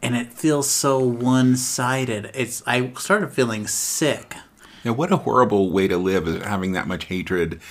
And 0.01 0.15
it 0.15 0.33
feels 0.33 0.69
so 0.69 0.99
one 0.99 1.55
sided. 1.55 2.31
It's 2.33 2.63
I 2.65 2.91
started 2.97 3.31
feeling 3.31 3.67
sick. 3.67 4.36
Yeah, 4.84 4.91
what 4.91 5.12
a 5.12 5.17
horrible 5.17 5.72
way 5.72 5.88
to 5.88 5.98
live 5.98 6.28
is 6.28 6.43
having 6.43 6.74
that 6.74 6.88
much 6.88 7.06
hatred 7.06 7.62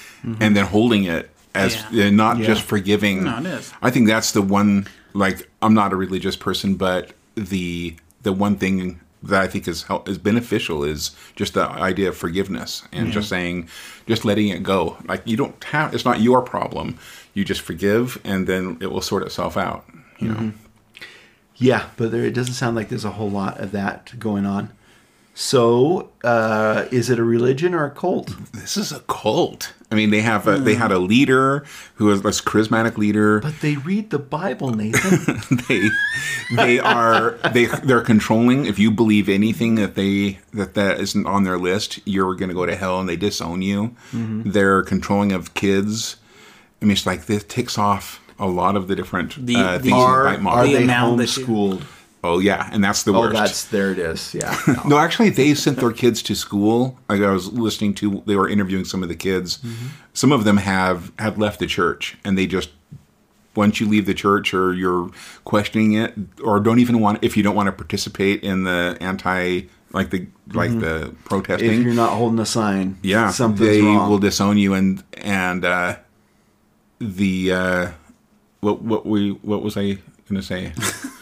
and 0.40 0.56
then 0.56 0.64
holding 0.66 1.04
it 1.04 1.30
as 1.54 1.74
Mm-hmm. 1.76 1.94
Yeah. 1.96 2.06
uh, 2.06 2.10
not 2.10 2.38
Yeah. 2.38 2.46
just 2.46 2.62
forgiving. 2.62 3.24
No, 3.24 3.38
it 3.38 3.46
is. 3.46 3.72
I 3.82 3.90
think 3.90 4.06
that's 4.06 4.32
the 4.32 4.40
one 4.42 4.86
like 5.12 5.48
I'm 5.60 5.74
not 5.74 5.92
a 5.92 5.96
religious 5.96 6.36
person, 6.36 6.74
but 6.76 7.12
the 7.34 7.96
the 8.22 8.32
one 8.32 8.56
thing 8.56 9.00
that 9.24 9.40
I 9.40 9.46
think 9.46 9.68
is 9.68 9.84
help, 9.84 10.08
is 10.08 10.18
beneficial 10.18 10.82
is 10.82 11.10
just 11.36 11.54
the 11.54 11.62
idea 11.68 12.08
of 12.08 12.16
forgiveness 12.16 12.82
and 12.92 13.12
just 13.12 13.28
saying 13.28 13.68
just 14.06 14.24
letting 14.24 14.48
it 14.48 14.62
go. 14.62 14.96
Like 15.06 15.22
you 15.26 15.36
don't 15.36 15.62
have 15.64 15.94
it's 15.94 16.04
not 16.06 16.20
your 16.20 16.40
problem. 16.42 16.98
You 17.34 17.44
just 17.44 17.60
forgive 17.60 18.18
and 18.24 18.46
then 18.46 18.78
it 18.80 18.90
will 18.90 19.00
sort 19.02 19.22
itself 19.22 19.56
out, 19.56 19.84
you 20.18 20.28
know. 20.28 20.52
Yeah, 21.56 21.88
but 21.96 22.10
there 22.10 22.24
it 22.24 22.32
doesn't 22.34 22.54
sound 22.54 22.74
like 22.76 22.88
there's 22.88 23.04
a 23.04 23.10
whole 23.12 23.30
lot 23.30 23.58
of 23.60 23.72
that 23.72 24.18
going 24.18 24.46
on. 24.46 24.70
So, 25.34 26.10
uh, 26.22 26.84
is 26.90 27.08
it 27.08 27.18
a 27.18 27.24
religion 27.24 27.72
or 27.74 27.84
a 27.86 27.90
cult? 27.90 28.34
This 28.52 28.76
is 28.76 28.92
a 28.92 29.00
cult. 29.00 29.72
I 29.90 29.94
mean, 29.94 30.10
they 30.10 30.20
have 30.20 30.46
a, 30.46 30.58
they 30.58 30.74
had 30.74 30.92
a 30.92 30.98
leader 30.98 31.64
who 31.96 32.06
was 32.06 32.22
this 32.22 32.40
charismatic 32.40 32.96
leader. 32.98 33.40
But 33.40 33.60
they 33.60 33.76
read 33.76 34.10
the 34.10 34.18
Bible, 34.18 34.70
Nathan. 34.70 35.58
they 35.68 35.88
they 36.54 36.78
are 36.78 37.32
they 37.52 37.66
they're 37.66 38.02
controlling 38.02 38.66
if 38.66 38.78
you 38.78 38.90
believe 38.90 39.28
anything 39.28 39.74
that 39.76 39.94
they 39.94 40.38
that 40.52 40.74
that 40.74 41.00
isn't 41.00 41.26
on 41.26 41.44
their 41.44 41.56
list 41.58 41.98
you're 42.06 42.34
going 42.34 42.48
to 42.50 42.54
go 42.54 42.66
to 42.66 42.76
hell 42.76 43.00
and 43.00 43.08
they 43.08 43.16
disown 43.16 43.62
you 43.62 43.94
they're 44.12 44.82
controlling 44.82 45.32
of 45.32 45.54
kids 45.54 46.16
i 46.80 46.84
mean 46.84 46.92
it's 46.92 47.06
like 47.06 47.24
this 47.26 47.44
ticks 47.44 47.78
off 47.78 48.20
a 48.38 48.46
lot 48.46 48.52
lot 48.74 48.76
of 48.76 48.86
the 48.88 48.94
different 48.96 49.46
The- 49.46 49.56
uh, 49.56 49.72
the- 49.78 49.84
things 49.84 49.94
are 49.94 50.24
right 50.24 50.38
are 50.38 50.42
model. 50.42 50.64
The 50.66 50.74
they 50.74 50.82
amount 50.84 51.18
that 51.18 51.28
homeschooled? 51.28 51.82
Oh 52.24 52.38
yeah 52.38 52.68
and 52.72 52.82
that's 52.82 53.02
the 53.02 53.12
way. 53.12 53.18
Oh, 53.18 53.22
worst 53.22 53.34
that's 53.34 53.64
there. 53.66 53.92
It 53.92 53.98
is. 53.98 54.34
Yeah. 54.34 54.56
No. 54.66 54.82
no, 54.86 54.98
actually, 54.98 55.30
they 55.30 55.54
sent 55.54 55.78
their 55.78 55.92
kids 55.92 56.22
to 56.24 56.34
school. 56.34 56.98
Like 57.08 57.20
I 57.22 57.30
was 57.30 57.52
listening 57.52 57.94
to, 57.94 58.22
they 58.26 58.36
were 58.36 58.48
interviewing 58.48 58.84
some 58.84 59.02
of 59.02 59.08
the 59.08 59.16
kids. 59.16 59.58
Some 60.12 60.32
of 60.32 60.44
them 60.44 60.58
have 60.58 61.12
have 61.18 61.38
left 61.38 61.58
the 61.58 61.66
church, 61.66 62.16
and 62.24 62.36
they 62.38 62.46
just 62.46 62.70
once 63.54 63.80
you 63.80 63.86
leave 63.88 64.06
the 64.06 64.14
church 64.14 64.54
or 64.54 64.72
you're 64.72 65.10
questioning 65.44 65.94
it, 65.94 66.14
or 66.42 66.60
don't 66.60 66.78
even 66.78 67.00
want 67.00 67.22
if 67.22 67.36
you 67.36 67.42
don't 67.42 67.54
want 67.54 67.66
to 67.66 67.72
participate 67.72 68.42
in 68.42 68.64
the 68.64 68.96
anti 69.00 69.62
like 69.92 70.10
the 70.10 70.26
like 70.52 70.70
the 70.78 71.14
protesting. 71.24 71.80
if 71.80 71.84
you're 71.84 71.94
not 71.94 72.16
holding 72.16 72.38
a 72.38 72.46
sign, 72.46 72.98
yeah, 73.02 73.30
something's 73.30 73.68
they 73.68 73.82
wrong. 73.82 74.08
will 74.10 74.18
disown 74.18 74.58
you, 74.58 74.74
and 74.74 75.02
and 75.14 75.64
uh, 75.64 75.96
the 76.98 77.52
uh, 77.52 77.90
what 78.60 78.82
what 78.82 79.06
we 79.06 79.30
what 79.42 79.62
was 79.62 79.76
I 79.76 79.98
going 80.28 80.40
to 80.40 80.42
say? 80.42 80.72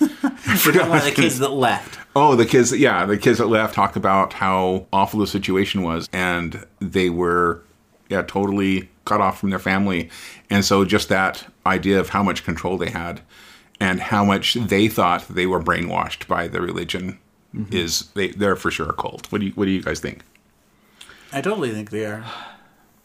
One 0.22 0.98
of 0.98 1.04
the 1.04 1.12
kids 1.14 1.38
that 1.38 1.50
left. 1.50 1.98
Oh, 2.14 2.36
the 2.36 2.46
kids, 2.46 2.76
yeah, 2.76 3.06
the 3.06 3.16
kids 3.16 3.38
that 3.38 3.46
left 3.46 3.74
talked 3.74 3.96
about 3.96 4.32
how 4.32 4.86
awful 4.92 5.20
the 5.20 5.26
situation 5.26 5.82
was, 5.82 6.08
and 6.12 6.66
they 6.80 7.08
were, 7.08 7.62
yeah, 8.08 8.22
totally 8.22 8.88
cut 9.04 9.20
off 9.20 9.38
from 9.38 9.50
their 9.50 9.58
family. 9.58 10.10
And 10.50 10.64
so, 10.64 10.84
just 10.84 11.08
that 11.08 11.46
idea 11.64 12.00
of 12.00 12.10
how 12.10 12.22
much 12.22 12.44
control 12.44 12.76
they 12.76 12.90
had 12.90 13.20
and 13.80 14.00
how 14.00 14.24
much 14.24 14.54
they 14.54 14.88
thought 14.88 15.26
they 15.28 15.46
were 15.46 15.60
brainwashed 15.62 16.26
by 16.26 16.46
the 16.46 16.60
religion 16.60 17.18
mm-hmm. 17.54 17.74
is 17.74 18.10
they 18.14 18.28
they're 18.28 18.56
for 18.56 18.70
sure 18.70 18.90
a 18.90 18.92
cult. 18.92 19.30
What 19.32 19.40
do 19.40 19.46
you 19.46 19.52
what 19.52 19.64
do 19.64 19.70
you 19.70 19.82
guys 19.82 20.00
think? 20.00 20.22
I 21.32 21.40
totally 21.40 21.70
think 21.70 21.90
they 21.90 22.04
are. 22.04 22.24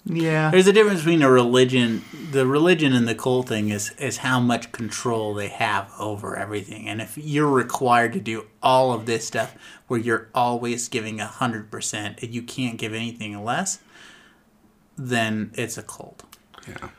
Yeah. 0.05 0.51
There's 0.51 0.67
a 0.67 0.73
difference 0.73 0.99
between 0.99 1.23
a 1.23 1.29
religion. 1.29 2.03
The 2.31 2.45
religion 2.45 2.93
and 2.93 3.07
the 3.07 3.15
cult 3.15 3.47
thing 3.47 3.69
is 3.69 3.91
is 3.97 4.17
how 4.17 4.39
much 4.39 4.71
control 4.71 5.33
they 5.33 5.47
have 5.47 5.91
over 5.99 6.37
everything. 6.37 6.87
And 6.87 7.01
if 7.01 7.17
you're 7.17 7.49
required 7.49 8.13
to 8.13 8.19
do 8.19 8.45
all 8.61 8.93
of 8.93 9.07
this 9.07 9.25
stuff, 9.25 9.55
where 9.87 9.99
you're 9.99 10.29
always 10.35 10.87
giving 10.89 11.19
a 11.19 11.25
hundred 11.25 11.71
percent, 11.71 12.21
and 12.21 12.33
you 12.33 12.43
can't 12.43 12.77
give 12.77 12.93
anything 12.93 13.43
less, 13.43 13.79
then 14.95 15.51
it's 15.55 15.77
a 15.77 15.83
cult. 15.83 16.23
Yeah, 16.67 16.89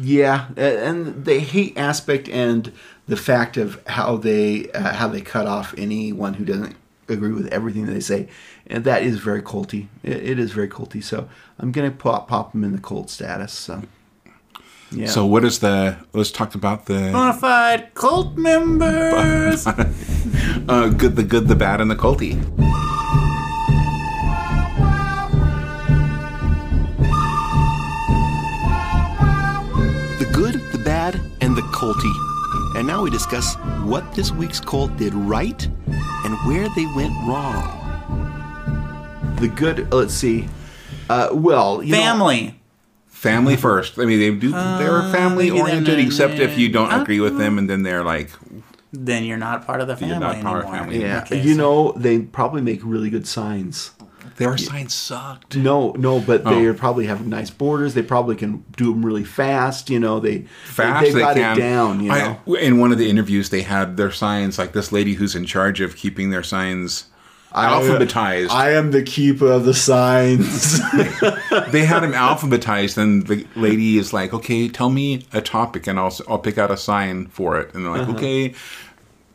Yeah, 0.00 0.48
and 0.56 1.26
the 1.26 1.40
hate 1.40 1.76
aspect 1.76 2.28
and 2.30 2.72
the 3.06 3.16
fact 3.16 3.58
of 3.58 3.82
how 3.86 4.16
they 4.16 4.70
uh, 4.70 4.94
how 4.94 5.08
they 5.08 5.20
cut 5.20 5.46
off 5.46 5.74
anyone 5.76 6.34
who 6.34 6.46
doesn't 6.46 6.76
agree 7.08 7.32
with 7.32 7.46
everything 7.48 7.86
that 7.86 7.92
they 7.92 8.00
say, 8.00 8.28
and 8.66 8.84
that 8.84 9.02
is 9.02 9.18
very 9.18 9.42
culty. 9.42 9.88
It, 10.02 10.16
it 10.16 10.38
is 10.38 10.52
very 10.52 10.68
culty. 10.68 11.02
So 11.02 11.28
I'm 11.58 11.72
gonna 11.72 11.90
pop 11.90 12.28
pop 12.28 12.52
them 12.52 12.64
in 12.64 12.72
the 12.72 12.80
cult 12.80 13.10
status. 13.10 13.52
So 13.52 13.82
yeah. 14.90 15.06
So 15.06 15.26
what 15.26 15.44
is 15.44 15.58
the? 15.58 15.98
Let's 16.12 16.30
talk 16.30 16.54
about 16.54 16.86
the 16.86 16.94
Bonafide 17.12 17.92
cult 17.94 18.36
members. 18.36 19.66
uh, 20.68 20.88
good, 20.88 21.16
the 21.16 21.24
good, 21.24 21.48
the 21.48 21.56
bad, 21.56 21.80
and 21.80 21.90
the 21.90 21.96
culty. 21.96 22.38
the 30.18 30.24
good, 30.32 30.54
the 30.72 30.82
bad, 30.84 31.20
and 31.42 31.54
the 31.54 31.62
culty. 31.62 32.12
And 32.78 32.86
now 32.86 33.02
we 33.02 33.10
discuss 33.10 33.56
what 33.84 34.14
this 34.14 34.30
week's 34.32 34.60
cult 34.60 34.96
did 34.96 35.12
right 35.12 35.68
and 35.86 35.97
where 36.46 36.68
they 36.74 36.86
went 36.94 37.12
wrong. 37.26 37.74
the 39.40 39.46
good. 39.48 39.92
Let's 39.92 40.14
see. 40.14 40.48
Uh, 41.08 41.28
well, 41.32 41.80
you 41.82 41.92
know- 41.92 41.98
Family. 41.98 42.54
Family 43.06 43.56
first. 43.56 43.98
I 43.98 44.04
mean, 44.04 44.18
they 44.20 44.30
do. 44.34 44.50
They're 44.50 45.02
family 45.12 45.50
Uh, 45.50 45.54
maybe 45.54 45.60
oriented, 45.60 45.98
then- 45.98 46.06
except 46.06 46.34
if 46.34 46.58
you 46.58 46.68
don't 46.68 46.92
Uh, 46.92 47.02
agree 47.02 47.20
with 47.20 47.36
them, 47.38 47.58
and 47.58 47.68
then 47.70 47.82
they're 47.82 48.04
like, 48.04 48.30
Then 48.92 49.24
you're 49.24 49.36
not 49.38 49.66
part 49.66 49.80
of 49.80 49.86
the 49.88 49.96
family 49.96 50.12
You're 50.14 50.20
not 50.20 50.40
part 50.42 50.64
of 50.64 50.70
anymore. 50.70 50.78
family. 50.86 51.00
yeah, 51.02 51.22
Okay, 51.26 51.40
you 51.42 51.52
so- 51.54 51.58
know 51.58 51.92
they 51.96 52.18
probably 52.20 52.62
make 52.62 52.80
really 52.82 53.10
good 53.10 53.26
signs. 53.26 53.90
Their 54.38 54.56
signs 54.56 54.94
sucked. 54.94 55.56
No, 55.56 55.92
no, 55.92 56.18
but 56.20 56.44
they 56.44 56.66
Oh. 56.68 56.74
probably 56.74 57.06
have 57.06 57.26
nice 57.26 57.50
borders. 57.50 57.94
They 57.94 58.02
probably 58.02 58.36
can 58.36 58.64
do 58.76 58.92
them 58.92 59.04
really 59.04 59.24
fast. 59.24 59.90
You 59.90 60.00
know, 60.00 60.18
they 60.20 60.46
Fast, 60.64 61.04
they, 61.06 61.12
they, 61.12 61.18
got 61.20 61.36
can. 61.36 61.56
it 61.56 61.60
down. 61.60 62.00
You 62.02 62.08
know, 62.10 62.38
I, 62.48 62.58
in 62.58 62.78
one 62.78 62.92
of 62.92 62.98
the 62.98 63.10
interviews, 63.10 63.50
they 63.50 63.62
had 63.62 63.96
their 63.96 64.10
signs 64.10 64.58
like 64.58 64.72
this 64.72 64.90
lady 64.92 65.14
who's 65.14 65.34
in 65.36 65.44
charge 65.44 65.80
of 65.80 65.96
keeping 65.96 66.30
their 66.30 66.42
signs 66.42 67.04
I, 67.52 67.66
alphabetized. 67.66 68.50
I 68.50 68.72
am 68.72 68.90
the 68.90 69.02
keeper 69.02 69.50
of 69.50 69.64
the 69.64 69.72
signs. 69.72 70.78
they 71.70 71.84
had 71.84 72.00
them 72.00 72.12
alphabetized, 72.12 72.98
and 72.98 73.26
the 73.26 73.46
lady 73.56 73.96
is 73.98 74.12
like, 74.12 74.34
"Okay, 74.34 74.68
tell 74.68 74.90
me 74.90 75.26
a 75.32 75.40
topic, 75.40 75.86
and 75.86 75.98
I'll 75.98 76.14
I'll 76.28 76.38
pick 76.38 76.58
out 76.58 76.70
a 76.70 76.76
sign 76.76 77.26
for 77.28 77.58
it." 77.58 77.74
And 77.74 77.84
they're 77.84 77.92
like, 77.92 78.02
Uh-huh. 78.02 78.12
"Okay." 78.18 78.54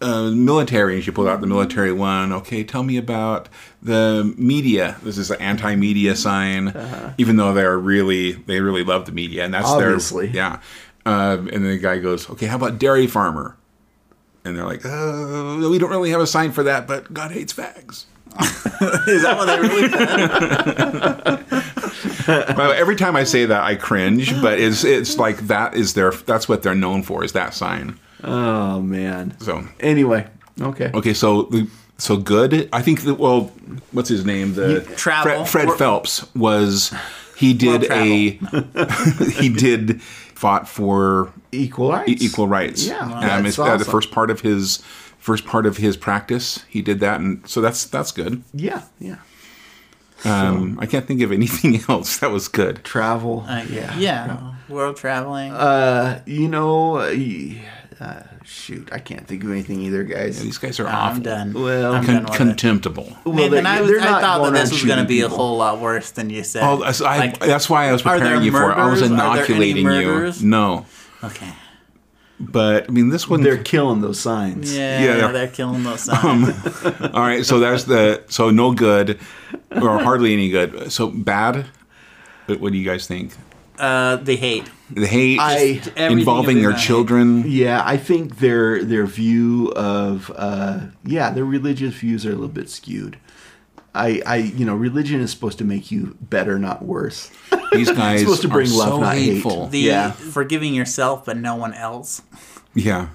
Uh, 0.04 0.32
military, 0.32 0.96
and 0.96 1.04
she 1.04 1.12
pulled 1.12 1.28
out 1.30 1.40
the 1.42 1.48
military 1.48 1.94
one. 1.94 2.34
Okay, 2.34 2.64
tell 2.64 2.84
me 2.84 2.98
about 2.98 3.48
the 3.82 4.34
media. 4.38 4.98
This 5.02 5.18
is 5.18 5.32
an 5.32 5.40
anti-media 5.42 6.16
sign, 6.18 6.74
even 7.18 7.38
though 7.38 7.54
they're 7.54 7.78
really 7.80 8.34
they 8.34 8.60
really 8.60 8.84
love 8.84 9.06
the 9.06 9.12
media, 9.14 9.46
and 9.46 9.54
that's 9.54 9.66
Uh-huh. 9.68 9.78
Obviously. 9.80 10.28
their 10.28 10.36
yeah. 10.36 10.60
Um, 11.06 11.48
and 11.52 11.66
the 11.66 11.78
guy 11.78 12.00
goes, 12.00 12.30
"Okay, 12.30 12.46
how 12.48 12.58
about 12.58 12.78
dairy 12.80 13.08
farmer?" 13.08 13.56
And 14.46 14.58
they're 14.58 14.66
like, 14.66 14.86
uh, 14.86 15.58
"We 15.70 15.80
don't 15.80 15.90
really 15.90 16.12
have 16.12 16.22
a 16.22 16.28
sign 16.28 16.52
for 16.52 16.64
that, 16.64 16.86
but 16.88 17.14
God 17.14 17.32
hates 17.32 17.54
fags." 17.54 18.06
Is 19.08 19.22
that 19.24 19.38
what 19.38 19.46
they 19.48 19.60
really? 19.60 19.88
Well, 22.28 22.72
every 22.72 22.96
time 22.96 23.16
I 23.18 23.24
say 23.26 23.46
that, 23.46 23.64
I 23.64 23.76
cringe, 23.76 24.32
but 24.42 24.58
it's 24.60 24.84
it's 24.86 25.18
like 25.18 25.38
that 25.48 25.76
is 25.76 25.94
their 25.94 26.12
that's 26.12 26.48
what 26.48 26.64
they're 26.64 26.74
known 26.76 27.04
for 27.04 27.24
is 27.24 27.34
that 27.34 27.54
sign. 27.54 28.00
Oh 28.24 28.82
man. 28.82 29.36
So 29.40 29.68
Anyway, 29.80 30.28
okay. 30.62 30.92
okay, 30.94 31.14
so 31.14 31.44
the 31.44 31.68
so 31.98 32.18
good. 32.18 32.68
I 32.74 32.82
think 32.82 33.02
that 33.02 33.16
well, 33.16 33.52
what's 33.92 34.10
his 34.10 34.26
name? 34.26 34.54
The 34.56 34.82
travel. 34.98 35.46
Fred, 35.46 35.68
Fred 35.68 35.78
Phelps 35.78 36.34
was 36.36 36.94
he 37.38 37.54
did 37.54 37.90
a 37.92 38.32
he 39.40 39.50
did 39.50 40.02
fought 40.02 40.68
for 40.68 41.32
Equal 41.52 41.92
rights. 41.92 42.10
e- 42.10 42.26
equal 42.26 42.48
rights. 42.48 42.88
Yeah, 42.88 43.00
um, 43.00 43.10
that's 43.22 43.48
it's, 43.50 43.60
uh, 43.60 43.78
the 43.78 43.86
first 43.86 44.12
part 44.12 44.30
of 44.32 44.42
his 44.42 44.78
first 45.20 45.46
part 45.46 45.66
of 45.66 45.78
his 45.78 45.96
practice, 45.96 46.66
he 46.68 46.82
did 46.82 47.00
that, 47.00 47.20
and 47.22 47.48
so 47.48 47.62
that's 47.62 47.86
that's 47.86 48.12
good. 48.12 48.44
Yeah, 48.54 48.82
yeah. 49.00 49.18
Um, 50.26 50.80
I 50.80 50.86
can't 50.86 51.06
think 51.06 51.22
of 51.22 51.32
anything 51.34 51.82
else 51.90 52.18
that 52.20 52.32
was 52.32 52.48
good. 52.48 52.84
Travel. 52.86 53.46
Uh, 53.48 53.64
yeah. 53.70 53.98
yeah. 53.98 54.54
World 54.70 54.96
traveling. 54.96 55.52
Uh, 55.52 56.22
you 56.26 56.48
know, 56.48 56.98
uh, 56.98 57.12
y- 57.14 57.62
uh, 58.04 58.24
shoot, 58.44 58.90
I 58.92 59.00
can't 59.00 59.26
think 59.28 59.44
of 59.44 59.52
anything 59.52 59.80
either, 59.82 60.04
guys. 60.04 60.42
These 60.42 60.58
guys 60.58 60.80
are 60.80 60.88
I'm 60.88 60.94
awful. 61.12 61.24
done. 61.24 61.54
Well, 61.54 61.94
I'm 61.94 62.04
Con- 62.06 62.16
done 62.16 62.24
with 62.26 62.34
it. 62.34 62.38
contemptible. 62.38 63.18
Well, 63.24 63.36
Nathan, 63.36 63.64
they- 63.64 63.70
I, 63.70 63.82
was, 63.82 63.90
they're 63.92 64.00
I 64.02 64.06
not 64.06 64.22
thought 64.22 64.44
that 64.44 64.60
this 64.60 64.72
was 64.72 64.84
going 64.84 65.00
to 65.00 65.06
be 65.06 65.22
a 65.22 65.30
whole 65.30 65.58
lot 65.58 65.80
worse 65.80 66.12
than 66.12 66.30
you 66.30 66.44
said. 66.44 66.64
Oh, 66.64 66.78
that's, 66.84 67.02
I, 67.02 67.18
Like, 67.18 67.40
that's 67.40 67.70
why 67.70 67.88
I 67.88 67.92
was 67.94 68.02
preparing 68.02 68.44
you 68.44 68.52
for 68.52 68.72
it. 68.72 68.76
I 68.76 68.90
was 68.90 69.02
murders? 69.02 69.12
Are 69.20 69.36
there 69.36 69.56
any 69.56 69.72
inoculating 69.72 69.86
you. 70.42 70.48
No, 70.50 70.86
okay. 71.24 71.54
but 72.40 72.90
I 72.90 72.92
mean, 72.92 73.10
this 73.10 73.30
one. 73.30 73.42
They're 73.42 73.58
killing 73.64 74.02
those 74.02 74.20
signs. 74.20 74.76
Yeah, 74.76 75.00
Yeah, 75.00 75.06
yeah, 75.06 75.16
they're- 75.18 75.32
they're 75.34 75.48
killing 75.48 75.84
those 75.84 76.02
signs. 76.06 76.50
All 77.14 77.22
right, 77.22 77.46
so 77.46 77.60
that's 77.60 77.86
the 77.86 78.24
so 78.28 78.50
no 78.50 78.74
good 78.74 79.20
or 79.72 80.00
hardly 80.00 80.34
any 80.34 80.50
good. 80.50 80.92
So 80.92 81.08
bad. 81.10 81.66
But 82.48 82.60
what 82.60 82.74
do 82.74 82.78
you 82.78 82.84
guys 82.86 83.08
think? 83.08 83.34
Uh, 83.84 84.16
the 84.18 84.36
hate. 84.36 84.70
The 84.92 85.08
hate 85.08 85.40
I- 85.40 85.82
involving 85.98 86.62
their 86.62 86.74
children. 86.74 87.44
Yeah, 87.48 87.82
I 87.86 87.98
think 87.98 88.38
their 88.38 88.84
their 88.84 89.06
view 89.06 89.72
of 89.76 90.32
uh, 90.36 90.80
yeah 91.04 91.32
their 91.36 91.46
religious 91.46 91.94
views 91.96 92.26
are 92.26 92.30
a 92.30 92.38
little 92.40 92.48
bit 92.62 92.70
skewed. 92.70 93.18
I, 93.96 94.22
I 94.26 94.36
you 94.38 94.66
know 94.66 94.76
religion 94.76 95.22
is 95.22 95.32
supposed 95.32 95.58
to 95.60 95.64
make 95.66 95.92
you 95.92 96.16
better, 96.22 96.58
not 96.60 96.84
worse. 96.84 97.30
These 97.72 97.92
guys 98.04 98.22
supposed 98.22 98.42
to 98.42 98.48
bring 98.50 98.70
are 98.70 98.78
love, 98.78 98.90
so 98.90 99.00
not 99.00 99.16
hate. 99.16 99.34
hateful. 99.34 99.68
The 99.68 99.80
Yeah. 99.80 100.12
forgiving 100.12 100.74
yourself 100.74 101.26
but 101.26 101.38
no 101.38 101.56
one 101.56 101.74
else. 101.74 102.22
yeah, 102.74 103.10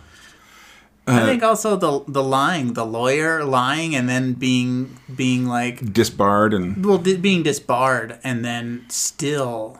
I 1.06 1.24
think 1.26 1.42
also 1.42 1.74
the 1.76 2.04
the 2.06 2.22
lying, 2.22 2.74
the 2.74 2.84
lawyer 2.86 3.42
lying 3.44 3.94
and 3.96 4.08
then 4.08 4.34
being 4.34 4.98
being 5.16 5.46
like 5.46 5.92
disbarred 5.92 6.52
and 6.54 6.84
well 6.84 6.98
di- 6.98 7.16
being 7.16 7.42
disbarred 7.42 8.18
and 8.22 8.44
then 8.44 8.84
still 8.88 9.78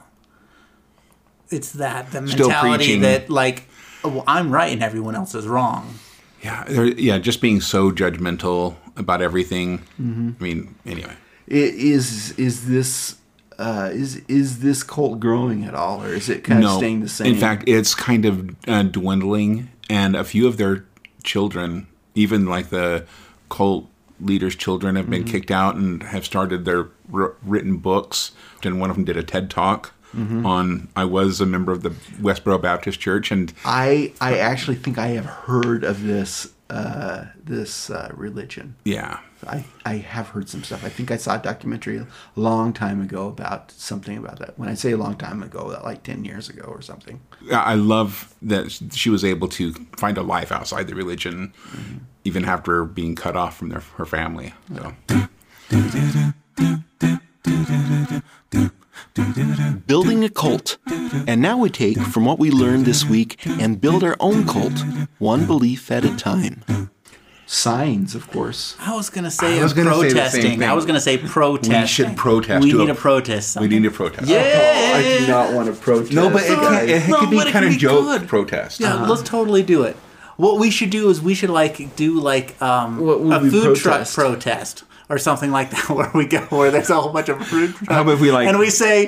it's 1.51 1.73
that 1.73 2.11
the 2.13 2.27
Still 2.29 2.49
mentality 2.49 2.85
preaching. 2.85 3.01
that 3.03 3.31
like 3.31 3.69
oh, 4.05 4.09
well, 4.11 4.25
I'm 4.27 4.51
right 4.51 4.73
and 4.73 4.83
everyone 4.83 5.15
else 5.15 5.35
is 5.35 5.47
wrong. 5.47 5.95
yeah, 6.43 6.69
yeah, 6.97 7.19
just 7.19 7.41
being 7.41 7.61
so 7.61 7.91
judgmental 7.91 8.77
about 8.97 9.21
everything. 9.23 9.79
Mm-hmm. 10.01 10.31
I 10.39 10.43
mean, 10.43 10.75
anyway, 10.87 11.13
I- 11.51 11.55
Is 11.55 12.33
is 12.39 12.67
this 12.67 13.17
uh, 13.59 13.91
is 13.93 14.23
is 14.29 14.61
this 14.61 14.83
cult 14.85 15.19
growing 15.21 15.65
at 15.65 15.75
all, 15.75 16.03
or 16.03 16.09
is 16.15 16.29
it 16.29 16.45
kind 16.45 16.65
of 16.65 16.71
staying 16.77 17.01
the 17.01 17.09
same? 17.09 17.33
In 17.35 17.41
fact, 17.41 17.65
it's 17.69 17.95
kind 17.95 18.25
of 18.25 18.55
uh, 18.69 18.83
dwindling, 18.85 19.69
and 19.91 20.15
a 20.15 20.23
few 20.25 20.47
of 20.47 20.59
their 20.59 20.85
children, 21.25 21.87
even 22.15 22.47
like 22.47 22.69
the 22.71 23.05
cult 23.49 23.87
leaders' 24.21 24.55
children, 24.57 24.95
have 24.97 25.07
Mm-hmm. 25.07 25.11
been 25.13 25.25
kicked 25.25 25.51
out 25.51 25.75
and 25.77 26.03
have 26.05 26.25
started 26.25 26.65
their 26.65 26.89
r- 27.13 27.35
written 27.43 27.77
books. 27.79 28.33
And 28.63 28.81
one 28.81 28.91
of 28.91 28.97
them 28.97 29.05
did 29.05 29.17
a 29.17 29.23
TED 29.23 29.49
talk 29.51 29.93
Mm-hmm. 30.17 30.47
on. 30.47 30.89
I 30.97 31.05
was 31.05 31.41
a 31.41 31.47
member 31.47 31.73
of 31.73 31.83
the 31.83 31.91
Westboro 32.21 32.61
Baptist 32.61 33.01
Church, 33.01 33.31
and 33.31 33.53
I 33.65 34.13
I 34.21 34.39
actually 34.39 34.77
think 34.77 34.99
I 34.99 35.09
have 35.09 35.27
heard 35.27 35.85
of 35.85 36.03
this 36.03 36.53
uh, 36.71 37.27
this 37.43 37.91
uh, 37.91 38.11
religion. 38.15 38.77
yeah, 38.85 39.21
I, 39.47 39.65
I 39.85 39.97
have 39.97 40.29
heard 40.29 40.49
some 40.49 40.65
stuff. 40.65 40.85
I 40.85 40.89
think 40.89 41.11
I 41.11 41.17
saw 41.17 41.37
a 41.37 41.43
documentary 41.43 41.99
a 41.99 42.07
long 42.37 42.73
time 42.73 43.01
ago 43.01 43.29
about 43.29 43.71
something 43.71 44.19
about 44.19 44.39
that. 44.41 44.59
When 44.59 44.69
I 44.69 44.75
say 44.75 44.93
a 44.93 44.97
long 44.97 45.17
time 45.17 45.43
ago, 45.43 45.67
like 45.85 46.03
10 46.03 46.25
years 46.25 46.49
ago 46.49 46.65
or 46.65 46.83
something. 46.83 47.21
I 47.51 47.75
love 47.75 48.35
that 48.43 48.71
she 48.93 49.11
was 49.11 49.25
able 49.25 49.49
to 49.49 49.73
find 49.97 50.19
a 50.19 50.23
life 50.23 50.51
outside 50.51 50.89
the 50.89 50.95
religion, 50.95 51.53
even 52.25 52.45
after 52.45 52.85
being 52.85 53.15
cut 53.15 53.37
off 53.37 53.57
from 53.57 53.69
their 53.69 53.83
her 53.97 54.07
family. 54.07 54.55
So. 54.75 54.95
Building 59.87 60.25
a 60.25 60.29
cult. 60.29 60.79
And 61.27 61.41
now 61.43 61.59
we 61.59 61.71
take 61.71 61.99
from 61.99 62.25
what 62.25 62.39
we 62.39 62.51
learned 62.51 62.85
this 62.87 63.05
week 63.05 63.45
and 63.47 63.81
build 63.81 64.03
our 64.05 64.17
own 64.21 64.47
cult, 64.47 64.85
one 65.19 65.47
belief 65.47 65.91
at 65.91 66.05
a 66.05 66.15
time. 66.17 66.63
Signs, 67.47 68.15
of 68.15 68.31
course. 68.31 68.77
I 68.79 68.95
was 68.95 69.09
gonna 69.09 69.31
say 69.31 69.59
I 69.59 69.63
was 69.63 69.73
gonna 69.73 69.91
say 69.95 70.03
the 70.03 70.03
same 70.03 70.13
protesting. 70.13 70.43
thing. 70.61 70.63
I 70.69 70.75
was 70.75 70.85
gonna 70.85 71.01
say 71.01 71.17
protesting. 71.17 72.15
protest. 72.15 72.63
We 72.63 72.71
do 72.73 72.79
need 72.79 72.89
a- 72.91 72.93
a 72.93 72.95
protest. 72.95 73.59
We 73.59 73.69
need 73.69 73.87
a 73.87 73.91
protest. 73.91 74.29
Yeah. 74.29 74.43
Oh, 74.93 74.99
I 74.99 75.19
do 75.21 75.27
not 75.27 75.55
want 75.55 75.67
to 75.69 75.73
protest. 75.73 76.13
No, 76.13 76.29
but 76.29 76.43
it, 76.43 76.49
can, 76.59 76.89
it 76.89 77.09
No, 77.09 77.21
could 77.21 77.31
be 77.31 77.39
kind 77.51 77.65
of 77.65 77.71
be 77.71 77.79
joke 77.79 78.05
good. 78.05 78.29
protest. 78.29 78.81
Yeah, 78.81 79.07
let's 79.07 79.23
totally 79.23 79.63
do 79.63 79.83
it. 79.85 79.97
What 80.37 80.59
we 80.59 80.71
should 80.71 80.91
do 80.91 81.09
is 81.09 81.23
we 81.23 81.35
should 81.35 81.49
like 81.51 81.97
do 81.97 82.21
like 82.21 82.61
um, 82.61 82.99
a 83.01 83.39
we 83.41 83.49
food 83.51 83.77
truck 83.79 84.07
protest? 84.11 84.85
Or 85.09 85.19
something 85.19 85.51
like 85.51 85.71
that, 85.71 85.89
where 85.91 86.11
we 86.15 86.27
go 86.27 86.41
where 86.47 86.71
there's 86.71 86.91
a 86.91 87.01
whole 87.01 87.13
bunch 87.13 87.29
of 87.29 87.45
food 87.47 87.75
trucks. 87.75 87.93
How 87.93 88.03
about 88.03 88.21
we, 88.21 88.31
like- 88.31 88.49
and 88.49 88.59
we 88.59 88.71
say 88.71 89.07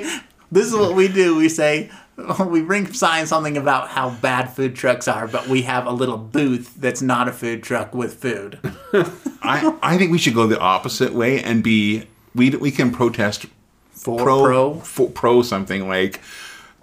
this 0.51 0.67
is 0.67 0.75
what 0.75 0.95
we 0.95 1.07
do. 1.07 1.35
We 1.35 1.49
say 1.49 1.89
we 2.45 2.61
bring 2.61 2.91
sign 2.93 3.25
something 3.27 3.57
about 3.57 3.89
how 3.89 4.09
bad 4.09 4.49
food 4.53 4.75
trucks 4.75 5.07
are, 5.07 5.27
but 5.27 5.47
we 5.47 5.63
have 5.63 5.85
a 5.85 5.91
little 5.91 6.17
booth 6.17 6.75
that's 6.77 7.01
not 7.01 7.27
a 7.27 7.31
food 7.31 7.63
truck 7.63 7.93
with 7.93 8.15
food. 8.15 8.59
I, 9.43 9.75
I 9.81 9.97
think 9.97 10.11
we 10.11 10.17
should 10.17 10.35
go 10.35 10.47
the 10.47 10.59
opposite 10.59 11.13
way 11.13 11.41
and 11.41 11.63
be 11.63 12.05
we 12.35 12.49
we 12.51 12.71
can 12.71 12.91
protest 12.91 13.45
For 13.91 14.17
pro 14.19 14.43
pro, 14.43 14.73
for, 14.79 15.09
pro 15.09 15.41
something 15.41 15.87
like 15.87 16.21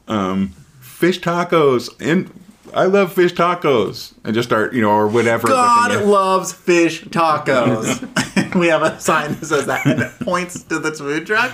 um, 0.08 0.48
fish 0.80 1.20
tacos 1.20 1.90
and 2.00 2.30
I 2.74 2.84
love 2.84 3.12
fish 3.12 3.32
tacos 3.34 4.12
and 4.24 4.34
just 4.34 4.48
start 4.48 4.72
you 4.74 4.80
know 4.82 4.90
or 4.90 5.08
whatever. 5.08 5.48
God 5.48 6.04
loves 6.04 6.52
fish 6.52 7.04
tacos. 7.04 8.02
we 8.54 8.68
have 8.68 8.82
a 8.82 9.00
sign 9.00 9.32
that 9.34 9.46
says 9.46 9.66
that 9.66 9.86
and 9.86 10.00
it 10.02 10.12
points 10.20 10.62
to 10.64 10.78
the 10.78 10.92
food 10.92 11.26
truck. 11.26 11.52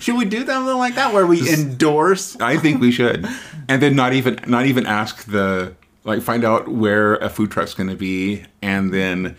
Should 0.00 0.16
we 0.16 0.24
do 0.24 0.44
something 0.46 0.76
like 0.76 0.94
that 0.96 1.12
where 1.12 1.26
we 1.26 1.52
endorse? 1.52 2.36
I 2.40 2.56
think 2.58 2.80
we 2.80 2.90
should, 2.90 3.26
and 3.68 3.82
then 3.82 3.94
not 3.96 4.12
even 4.12 4.38
not 4.46 4.66
even 4.66 4.86
ask 4.86 5.24
the 5.24 5.74
like 6.04 6.22
find 6.22 6.44
out 6.44 6.68
where 6.68 7.16
a 7.16 7.28
food 7.28 7.50
truck's 7.50 7.74
going 7.74 7.88
to 7.88 7.96
be, 7.96 8.44
and 8.62 8.92
then 8.92 9.36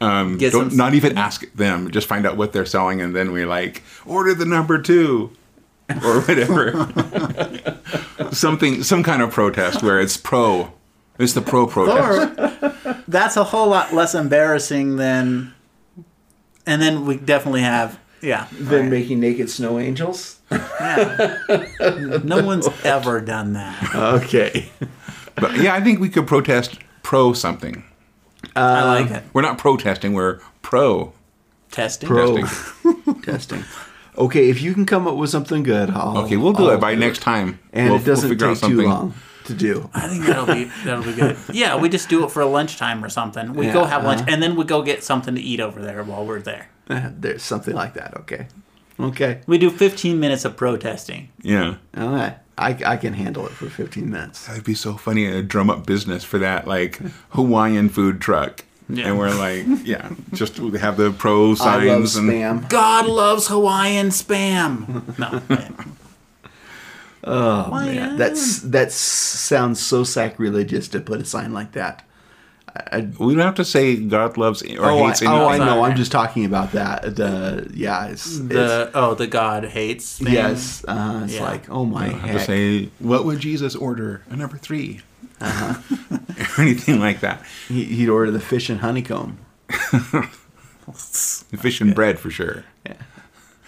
um, 0.00 0.38
Get 0.38 0.52
don't 0.52 0.70
some- 0.70 0.76
not 0.76 0.94
even 0.94 1.16
ask 1.16 1.50
them. 1.54 1.90
Just 1.90 2.06
find 2.06 2.26
out 2.26 2.36
what 2.36 2.52
they're 2.52 2.66
selling, 2.66 3.00
and 3.00 3.14
then 3.14 3.32
we're 3.32 3.46
like 3.46 3.82
order 4.04 4.34
the 4.34 4.44
number 4.46 4.80
two 4.80 5.30
or 6.04 6.20
whatever. 6.22 6.72
Something 8.32 8.82
some 8.82 9.02
kind 9.02 9.22
of 9.22 9.30
protest 9.30 9.82
where 9.82 10.00
it's 10.00 10.16
pro. 10.16 10.72
It's 11.18 11.32
the 11.32 11.40
pro 11.40 11.66
protest. 11.66 12.62
Or 12.84 13.02
that's 13.08 13.36
a 13.36 13.44
whole 13.44 13.68
lot 13.68 13.94
less 13.94 14.14
embarrassing 14.14 14.96
than. 14.96 15.54
And 16.66 16.82
then 16.82 17.06
we 17.06 17.16
definitely 17.16 17.62
have 17.62 17.98
yeah. 18.20 18.48
Then 18.52 18.90
making 18.90 19.20
naked 19.20 19.50
snow 19.50 19.78
angels? 19.78 20.40
yeah. 20.50 21.38
No 22.24 22.42
one's 22.44 22.68
ever 22.84 23.20
done 23.20 23.52
that. 23.52 23.94
Okay. 23.94 24.70
But 25.36 25.56
yeah, 25.58 25.74
I 25.74 25.80
think 25.80 26.00
we 26.00 26.08
could 26.08 26.26
protest 26.26 26.78
pro 27.02 27.32
something. 27.32 27.84
I 28.54 28.84
like 28.84 29.10
um, 29.10 29.16
it. 29.16 29.24
We're 29.32 29.42
not 29.42 29.58
protesting. 29.58 30.12
We're 30.12 30.40
pro 30.62 31.12
Testing. 31.70 32.08
Pro. 32.08 32.38
testing. 32.38 33.14
Testing. 33.22 33.64
Okay, 34.16 34.48
if 34.48 34.62
you 34.62 34.72
can 34.72 34.86
come 34.86 35.06
up 35.06 35.16
with 35.16 35.28
something 35.28 35.62
good, 35.62 35.90
I'll. 35.90 36.18
Okay, 36.18 36.36
we'll 36.36 36.54
do 36.54 36.68
I'll 36.68 36.76
it 36.76 36.80
by 36.80 36.94
next 36.94 37.18
time. 37.18 37.58
And 37.72 37.90
we'll, 37.90 38.00
it 38.00 38.04
doesn't 38.04 38.30
we'll 38.30 38.38
figure 38.38 38.54
take 38.54 38.64
out 38.64 38.68
too 38.68 38.76
something. 38.76 38.88
long 38.88 39.14
to 39.46 39.54
do. 39.54 39.90
I 39.94 40.08
think 40.08 40.26
that'll 40.26 40.46
be 40.46 40.64
that'll 40.84 41.04
be 41.04 41.12
good. 41.14 41.36
Yeah, 41.52 41.76
we 41.76 41.88
just 41.88 42.08
do 42.08 42.24
it 42.24 42.30
for 42.30 42.44
lunchtime 42.44 43.04
or 43.04 43.08
something. 43.08 43.54
We 43.54 43.70
go 43.70 43.84
have 43.84 44.04
lunch 44.04 44.22
uh-huh. 44.22 44.30
and 44.30 44.42
then 44.42 44.56
we 44.56 44.64
go 44.64 44.82
get 44.82 45.02
something 45.02 45.34
to 45.34 45.40
eat 45.40 45.60
over 45.60 45.80
there 45.80 46.02
while 46.04 46.24
we're 46.24 46.40
there. 46.40 46.68
There's 46.88 47.42
something 47.42 47.74
like 47.74 47.94
that. 47.94 48.16
Okay. 48.18 48.48
Okay. 48.98 49.40
We 49.46 49.58
do 49.58 49.70
15 49.70 50.18
minutes 50.18 50.44
of 50.44 50.56
protesting. 50.56 51.28
Yeah. 51.42 51.76
All 51.96 52.08
right. 52.08 52.38
I, 52.58 52.78
I 52.86 52.96
can 52.96 53.12
handle 53.12 53.46
it 53.46 53.52
for 53.52 53.68
15 53.68 54.10
minutes. 54.10 54.46
That'd 54.46 54.64
be 54.64 54.74
so 54.74 54.96
funny 54.96 55.30
to 55.30 55.42
drum 55.42 55.68
up 55.68 55.84
business 55.84 56.24
for 56.24 56.38
that, 56.38 56.66
like 56.66 56.98
Hawaiian 57.30 57.90
food 57.90 58.20
truck. 58.20 58.64
Yeah. 58.88 59.08
And 59.08 59.18
we're 59.18 59.34
like, 59.34 59.66
yeah, 59.84 60.10
just 60.32 60.56
have 60.56 60.96
the 60.96 61.10
pro 61.10 61.46
I 61.46 61.48
love 61.48 61.58
signs 61.58 62.16
and 62.16 62.30
spam. 62.30 62.68
God 62.70 63.06
loves 63.06 63.48
Hawaiian 63.48 64.08
spam. 64.08 65.18
No. 65.18 65.42
Oh 67.26 67.70
man, 67.70 68.16
that's 68.16 68.60
that 68.60 68.92
sounds 68.92 69.80
so 69.80 70.04
sacrilegious 70.04 70.88
to 70.88 71.00
put 71.00 71.20
a 71.20 71.24
sign 71.24 71.52
like 71.52 71.72
that. 71.72 72.04
I, 72.68 72.98
I, 72.98 73.00
we 73.18 73.34
don't 73.34 73.44
have 73.44 73.54
to 73.56 73.64
say 73.64 73.96
God 73.96 74.36
loves 74.36 74.62
or 74.62 74.84
oh, 74.84 75.02
I, 75.04 75.08
hates 75.08 75.22
oh, 75.22 75.48
I 75.48 75.58
know. 75.58 75.82
I'm 75.82 75.96
just 75.96 76.12
talking 76.12 76.44
about 76.44 76.72
that. 76.72 77.16
The 77.16 77.70
yeah, 77.74 78.06
it's, 78.06 78.26
it's 78.26 78.38
The 78.48 78.90
oh, 78.94 79.14
the 79.14 79.26
God 79.26 79.64
hates. 79.64 80.20
Spam. 80.20 80.32
yes. 80.32 80.84
Uh, 80.86 81.22
it's 81.24 81.34
Yeah. 81.34 81.42
like 81.44 81.68
oh 81.70 81.84
my 81.84 82.06
I 82.06 82.08
have 82.10 82.40
to 82.40 82.44
say, 82.46 82.90
what 82.98 83.24
would 83.24 83.40
Jesus 83.40 83.74
order? 83.74 84.22
A 84.30 84.36
number 84.36 84.56
3 84.58 85.00
Uh-huh. 85.40 86.18
or 86.58 86.62
anything 86.62 87.00
like 87.00 87.20
that. 87.20 87.42
He, 87.68 87.84
he'd 87.84 88.08
order 88.08 88.30
the 88.30 88.40
fish 88.40 88.68
and 88.70 88.80
honeycomb. 88.80 89.38
Fish 91.58 91.80
and 91.80 91.94
bread 91.94 92.18
for 92.20 92.30
sure. 92.30 92.64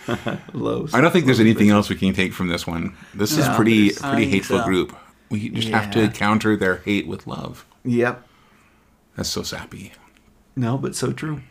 Loaves. 0.52 0.94
I 0.94 1.00
don't 1.00 1.10
think 1.12 1.26
there's 1.26 1.40
anything 1.40 1.70
else 1.70 1.88
we 1.88 1.96
can 1.96 2.12
take 2.14 2.32
from 2.32 2.48
this 2.48 2.66
one. 2.66 2.94
This 3.14 3.32
is 3.32 3.46
No, 3.46 3.56
pretty 3.56 3.88
there's- 3.90 4.02
I 4.02 4.10
pretty 4.14 4.30
hateful 4.30 4.58
so. 4.58 4.64
group. 4.64 4.96
We 5.30 5.48
just 5.50 5.68
have 5.68 5.90
to 5.92 6.08
counter 6.08 6.56
their 6.56 6.76
hate 6.78 7.06
with 7.06 7.26
love. 7.26 7.66
Yep. 7.84 8.26
That's 9.16 9.28
so 9.28 9.42
sappy. 9.42 9.92
No, 10.56 10.78
but 10.78 10.94
so 10.96 11.12
true. 11.12 11.42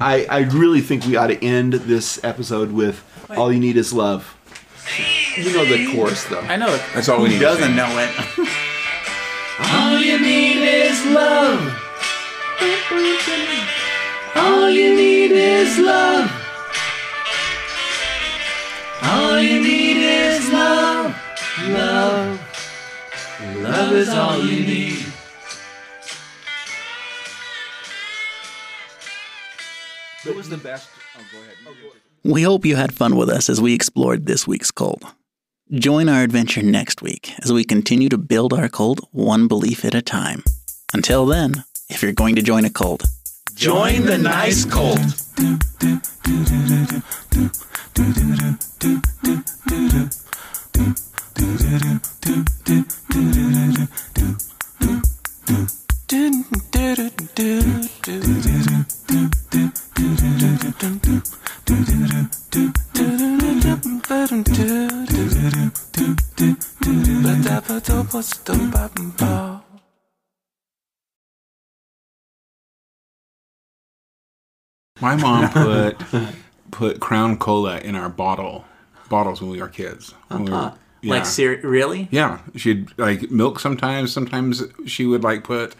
I 0.00 0.24
I 0.30 0.38
really 0.40 0.80
think 0.80 1.04
we 1.04 1.16
ought 1.16 1.26
to 1.26 1.44
end 1.44 1.72
this 1.72 2.22
episode 2.22 2.70
with 2.72 3.02
"All 3.30 3.52
you 3.52 3.58
need 3.58 3.76
is 3.76 3.92
love." 3.92 4.36
You 5.36 5.52
know 5.52 5.64
the 5.64 5.92
chorus 5.92 6.24
though. 6.24 6.40
I 6.42 6.56
know. 6.56 6.76
That's 6.94 7.08
all 7.08 7.18
we 7.20 7.24
Who 7.26 7.32
need 7.34 7.38
to 7.40 7.44
doesn't 7.44 7.74
know 7.76 7.88
it? 7.98 8.48
All 9.60 9.98
you 9.98 10.20
need 10.20 10.62
is 10.62 11.04
love. 11.06 11.58
All 14.36 14.70
you 14.70 14.94
need 14.94 15.32
is 15.32 15.78
love. 15.78 16.30
All 19.02 19.40
you 19.40 19.60
need 19.60 19.96
is 19.96 20.50
love. 20.52 21.16
Love. 21.68 22.40
Love 23.56 23.92
is 23.92 24.08
all 24.08 24.38
you 24.44 24.66
need. 24.66 25.04
What 30.24 30.36
was 30.36 30.48
the 30.48 30.56
best? 30.56 30.88
Oh, 31.16 31.22
go 31.32 31.38
ahead. 31.38 31.54
We 32.24 32.42
hope 32.42 32.66
you 32.66 32.76
had 32.76 32.92
fun 32.92 33.16
with 33.16 33.30
us 33.30 33.48
as 33.48 33.60
we 33.60 33.72
explored 33.74 34.26
this 34.26 34.46
week's 34.46 34.70
cult. 34.70 35.02
Join 35.72 36.08
our 36.08 36.22
adventure 36.22 36.62
next 36.62 37.02
week 37.02 37.32
as 37.42 37.52
we 37.52 37.62
continue 37.64 38.08
to 38.08 38.18
build 38.18 38.52
our 38.52 38.68
cult 38.68 39.00
one 39.12 39.48
belief 39.48 39.84
at 39.84 39.94
a 39.94 40.02
time. 40.02 40.42
Until 40.92 41.26
then, 41.26 41.64
if 41.88 42.02
you're 42.02 42.12
going 42.12 42.34
to 42.36 42.42
join 42.42 42.64
a 42.64 42.70
cult, 42.70 43.04
Join 43.58 44.06
the 44.06 44.16
nice 44.16 44.64
cult. 44.64 45.00
My 75.00 75.16
mom 75.16 75.48
put 75.52 75.96
put 76.70 77.00
Crown 77.00 77.36
Cola 77.38 77.78
in 77.78 77.94
our 77.94 78.08
bottle 78.08 78.64
bottles 79.08 79.40
when 79.40 79.50
we 79.50 79.60
were 79.60 79.68
kids. 79.68 80.12
When 80.28 80.44
we 80.44 80.50
were- 80.50 80.56
uh-huh. 80.56 80.74
yeah. 81.02 81.10
like, 81.14 81.26
ser- 81.26 81.60
really? 81.62 82.08
yeah, 82.10 82.40
she'd 82.56 82.88
like 82.98 83.30
milk 83.30 83.58
sometimes. 83.60 84.12
Sometimes 84.12 84.62
she 84.86 85.06
would 85.06 85.22
like 85.24 85.44
put 85.44 85.74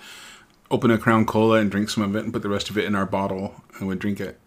open 0.70 0.90
a 0.90 0.98
Crown 0.98 1.24
Cola 1.26 1.58
and 1.58 1.70
drink 1.70 1.90
some 1.90 2.02
of 2.04 2.14
it, 2.16 2.24
and 2.24 2.32
put 2.32 2.42
the 2.42 2.48
rest 2.48 2.70
of 2.70 2.76
it 2.78 2.84
in 2.84 2.94
our 2.94 3.06
bottle 3.06 3.54
and 3.78 3.88
would 3.88 3.98
drink 3.98 4.20
it. 4.20 4.38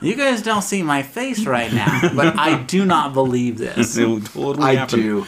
You 0.00 0.16
guys 0.16 0.42
don't 0.42 0.62
see 0.62 0.82
my 0.82 1.02
face 1.02 1.44
right 1.46 1.72
now, 1.72 2.10
but 2.14 2.38
I 2.38 2.62
do 2.62 2.84
not 2.84 3.12
believe 3.14 3.58
this. 3.58 3.96
It 3.98 4.26
totally 4.26 4.62
I 4.64 4.74
happen. 4.76 5.00
do. 5.00 5.26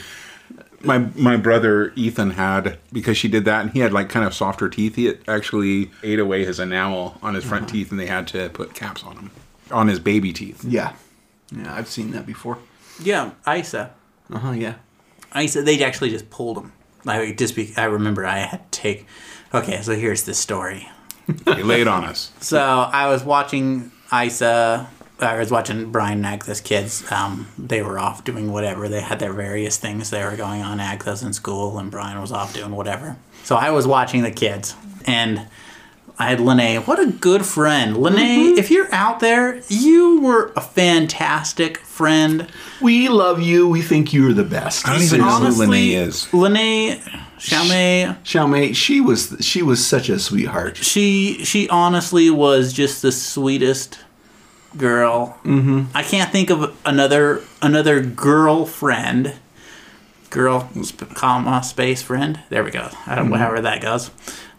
My 0.87 0.99
my 1.17 1.37
brother 1.37 1.93
Ethan 1.97 2.31
had 2.31 2.79
because 2.93 3.17
she 3.17 3.29
did 3.29 3.45
that, 3.45 3.63
and 3.63 3.71
he 3.73 3.81
had 3.81 3.93
like 3.93 4.09
kind 4.09 4.25
of 4.27 4.33
softer 4.35 4.69
teeth. 4.69 4.95
He 4.95 5.13
actually 5.29 5.91
ate 6.03 6.19
away 6.19 6.45
his 6.45 6.59
enamel 6.61 7.19
on 7.23 7.35
his 7.35 7.45
front 7.45 7.69
teeth, 7.69 7.91
and 7.91 7.99
they 8.01 8.07
had 8.07 8.27
to 8.29 8.49
put 8.51 8.75
caps 8.75 9.03
on 9.03 9.17
him 9.17 9.31
on 9.71 9.89
his 9.89 9.99
baby 9.99 10.33
teeth. 10.33 10.65
Yeah. 10.65 10.93
Yeah, 11.53 11.75
I've 11.75 11.89
seen 11.89 12.11
that 12.13 12.27
before. 12.27 12.59
Yeah, 13.03 13.33
Isa. 13.49 13.93
Uh 14.33 14.39
huh. 14.39 14.51
Yeah. 14.53 14.75
Isa, 15.37 15.63
they 15.63 15.83
actually 15.85 16.11
just 16.11 16.31
pulled 16.31 16.59
him. 16.59 16.73
Like, 17.05 17.37
just 17.37 17.55
be, 17.55 17.73
I 17.77 17.85
remember 17.85 18.27
I 18.27 18.39
had 18.39 18.73
to 18.73 18.81
take. 18.81 19.07
Okay, 19.55 19.81
so 19.83 19.95
here's 19.95 20.25
the 20.25 20.35
story. 20.35 20.89
They 21.45 21.63
laid 21.63 21.87
on 21.89 22.05
us. 22.05 22.33
So 22.41 22.59
I 22.61 23.09
was 23.09 23.23
watching 23.23 23.93
Isa. 24.13 24.89
I 25.19 25.39
was 25.39 25.51
watching 25.51 25.91
Brian 25.91 26.19
and 26.19 26.27
Agatha's 26.27 26.61
kids. 26.61 27.11
Um, 27.11 27.49
they 27.57 27.83
were 27.83 27.99
off 27.99 28.25
doing 28.25 28.53
whatever. 28.53 28.89
They 28.89 29.01
had 29.01 29.19
their 29.19 29.33
various 29.33 29.79
things 29.79 30.11
they 30.11 30.23
were 30.23 30.37
going 30.37 30.63
on. 30.63 30.79
Agatha's 30.79 31.23
in 31.23 31.33
school, 31.33 31.79
and 31.79 31.91
Brian 31.91 32.21
was 32.21 32.33
off 32.33 32.53
doing 32.53 32.73
whatever. 32.73 33.17
So 33.45 33.57
I 33.57 33.71
was 33.71 33.87
watching 33.87 34.23
the 34.23 34.31
kids, 34.31 34.75
and 35.07 35.47
I 36.19 36.29
had 36.29 36.41
Lene. 36.41 36.83
What 36.83 36.99
a 36.99 37.07
good 37.07 37.47
friend, 37.47 37.97
Lene! 37.97 38.59
If 38.59 38.71
you're 38.71 38.93
out 38.95 39.21
there, 39.21 39.63
you 39.69 40.21
were 40.21 40.53
a 40.55 40.61
fantastic 40.61 41.79
friend. 41.79 42.49
We 42.81 43.09
love 43.09 43.41
you. 43.41 43.69
We 43.69 43.81
think 43.83 44.13
you're 44.13 44.33
the 44.35 44.45
best. 44.45 44.87
I 44.87 44.95
don't 44.95 45.03
even 45.03 45.21
know 45.21 45.39
who 45.39 45.67
Lene 45.67 45.99
is. 45.99 46.33
Lene, 46.35 46.99
Xiaomei, 47.39 48.23
Xiaomei, 48.23 48.75
she 48.75 49.01
was 49.01 49.37
she 49.41 49.63
was 49.63 49.87
such 49.87 50.09
a 50.09 50.19
sweetheart. 50.19 50.79
she 50.79 51.45
she 51.45 51.69
honestly 51.69 52.31
was 52.31 52.73
just 52.73 53.03
the 53.03 53.13
sweetest 53.13 53.99
girl. 54.77 55.39
Mm-hmm. 55.45 55.85
I 55.97 56.03
can't 56.03 56.31
think 56.31 56.51
of 56.51 56.77
another 56.85 57.43
another 57.63 58.01
girlfriend, 58.01 59.35
girl, 60.31 60.69
sp- 60.85 61.15
comma 61.15 61.63
space 61.63 62.03
friend. 62.03 62.41
There 62.49 62.63
we 62.65 62.71
go. 62.71 62.89
I 63.07 63.15
don't 63.15 63.31
however 63.33 63.61
that 63.63 63.81
goes. 63.83 64.11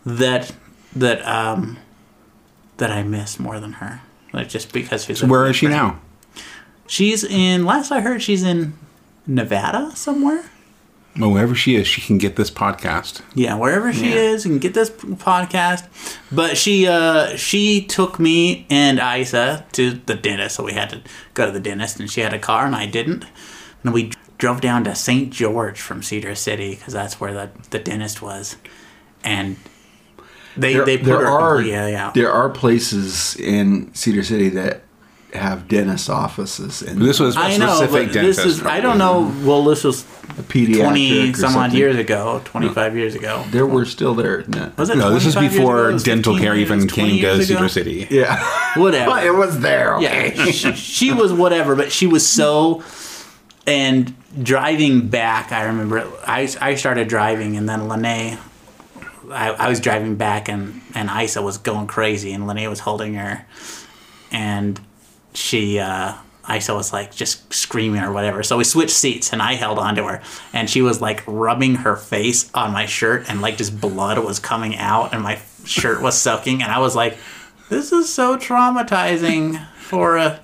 That 0.06 0.52
that 0.96 1.26
um 1.28 1.78
that 2.78 2.92
I 2.92 3.04
miss 3.04 3.40
more 3.40 3.60
than 3.60 3.74
her. 3.74 4.02
Like 4.34 4.50
just 4.50 4.72
because 4.74 5.06
she's 5.06 5.24
a 5.24 5.28
Where 5.28 5.46
is 5.48 5.56
she 5.56 5.68
friend. 5.68 5.78
now? 5.78 6.00
She's 6.88 7.24
in. 7.24 7.66
Last 7.66 7.92
I 7.92 8.00
heard, 8.02 8.22
she's 8.22 8.44
in 8.44 8.74
Nevada 9.26 9.92
somewhere. 9.96 10.46
Well, 11.20 11.32
wherever 11.32 11.56
she 11.56 11.76
is, 11.76 11.88
she 11.88 12.02
can 12.02 12.18
get 12.20 12.36
this 12.36 12.52
podcast. 12.52 13.22
Yeah, 13.34 13.56
wherever 13.56 13.92
she 13.92 14.10
Yeah. 14.10 14.16
is, 14.34 14.46
and 14.46 14.62
get 14.62 14.74
this 14.76 14.90
podcast. 14.90 15.86
But 16.32 16.58
she 16.58 16.88
uh 16.88 17.36
she 17.36 17.84
took 17.86 18.20
me 18.20 18.66
and 18.70 19.00
Isa 19.00 19.66
to 19.74 19.92
the 20.06 20.16
dentist, 20.16 20.56
so 20.56 20.64
we 20.64 20.74
had 20.74 20.90
to 20.92 21.02
go 21.34 21.46
to 21.46 21.52
the 21.52 21.60
dentist, 21.60 22.00
and 22.00 22.10
she 22.12 22.22
had 22.22 22.34
a 22.34 22.40
car 22.40 22.66
and 22.66 22.76
I 22.76 22.86
didn't, 22.86 23.26
and 23.84 23.94
we 23.94 24.12
drove 24.38 24.62
down 24.62 24.84
to 24.84 24.94
St. 24.94 25.32
George 25.32 25.80
from 25.82 26.04
Cedar 26.04 26.36
City 26.36 26.76
because 26.76 26.94
that's 26.94 27.20
where 27.20 27.34
the 27.34 27.50
the 27.72 27.80
dentist 27.80 28.22
was, 28.22 28.56
and 29.24 29.56
they 30.56 30.74
There, 30.74 30.86
they 30.86 30.98
put 30.98 31.06
there 31.08 31.20
her 31.22 31.28
are 31.28 31.62
yeah, 31.62 31.88
yeah 31.88 32.12
there 32.14 32.32
are 32.32 32.50
places 32.50 33.36
in 33.38 33.92
Cedar 33.96 34.24
City 34.24 34.50
that 34.50 34.84
have 35.34 35.68
dentist 35.68 36.10
offices 36.10 36.82
and 36.82 37.02
This 37.02 37.20
was 37.20 37.36
a 37.36 37.40
I 37.40 37.58
know, 37.58 37.76
specific 37.76 38.08
but 38.08 38.14
dentist. 38.14 38.44
this 38.44 38.46
is 38.46 38.64
I 38.64 38.80
don't 38.80 38.98
know. 38.98 39.34
Well, 39.44 39.64
this 39.66 39.84
was 39.84 40.04
a 40.04 40.42
pediatric 40.44 40.82
twenty 40.82 41.30
or 41.32 41.34
some 41.34 41.56
odd 41.56 41.74
years 41.74 41.98
ago, 41.98 42.42
twenty 42.46 42.70
five 42.70 42.96
years 42.96 43.14
ago. 43.14 43.44
There 43.52 43.66
were 43.66 43.86
still 43.86 44.14
there. 44.16 44.44
No. 44.48 44.72
Was 44.78 44.90
it? 44.90 44.98
No, 44.98 45.12
this 45.12 45.26
is 45.26 45.34
25 45.34 45.44
years 45.44 45.54
ago? 45.56 45.60
before 45.66 45.92
was 45.92 46.04
dental 46.04 46.38
care 46.38 46.56
years, 46.56 46.72
even 46.72 46.88
came 46.88 47.10
to 47.10 47.16
years? 47.16 47.48
Cedar 47.48 47.68
City. 47.70 48.08
Yeah. 48.10 48.42
Whatever. 48.78 49.12
Well, 49.12 49.26
it 49.26 49.38
was 49.38 49.60
there. 49.60 49.96
Okay. 49.98 50.34
Yeah, 50.36 50.46
she, 50.46 50.74
she 50.74 51.12
was 51.14 51.34
whatever, 51.34 51.76
but 51.76 51.92
she 51.92 52.08
was 52.08 52.28
so. 52.28 52.84
And 53.66 54.16
driving 54.42 55.10
back, 55.10 55.52
I 55.52 55.66
remember 55.66 56.10
I, 56.26 56.48
I 56.62 56.76
started 56.76 57.10
driving, 57.10 57.58
and 57.58 57.68
then 57.68 57.90
Lene, 57.90 58.38
I, 59.30 59.50
I 59.50 59.68
was 59.68 59.82
driving 59.82 60.16
back, 60.16 60.48
and, 60.48 60.82
and 60.96 61.10
Isa 61.10 61.42
was 61.42 61.58
going 61.58 61.88
crazy, 61.88 62.32
and 62.32 62.48
Lene 62.48 62.70
was 62.70 62.80
holding 62.80 63.16
her, 63.16 63.46
and 64.32 64.80
she, 65.38 65.80
uh, 65.80 66.14
Isa 66.50 66.74
was 66.74 66.92
like 66.94 67.14
just 67.14 67.54
screaming 67.54 68.02
or 68.02 68.12
whatever. 68.12 68.42
So 68.44 68.58
we 68.58 68.64
switched 68.64 68.96
seats, 68.96 69.34
and 69.34 69.42
I 69.42 69.54
held 69.54 69.80
onto 69.80 70.04
her, 70.06 70.22
and 70.54 70.70
she 70.70 70.82
was 70.82 71.02
like 71.02 71.24
rubbing 71.28 71.76
her 71.76 71.96
face 71.96 72.50
on 72.54 72.72
my 72.72 72.86
shirt, 72.86 73.26
and 73.30 73.42
like 73.42 73.58
just 73.58 73.80
blood 73.80 74.18
was 74.20 74.40
coming 74.40 74.78
out, 74.78 75.14
and 75.14 75.22
my 75.22 75.40
shirt 75.66 76.02
was 76.02 76.18
soaking, 76.18 76.64
and 76.64 76.72
I 76.72 76.80
was 76.80 76.96
like, 76.96 77.18
this 77.70 77.92
is 77.92 78.12
so 78.12 78.38
traumatizing 78.38 79.66
for 79.78 80.18
a 80.18 80.40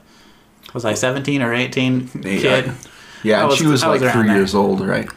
was 0.74 0.86
I 0.86 0.94
17 0.96 1.42
or 1.42 1.54
18 1.54 2.08
kid? 2.08 2.72
Yeah, 3.24 3.42
and 3.42 3.50
was- 3.50 3.58
she 3.58 3.66
was 3.66 3.86
was 3.86 4.02
like 4.02 4.12
three 4.12 4.28
there. 4.28 4.36
years 4.36 4.54
old, 4.56 4.82
right? 4.82 5.08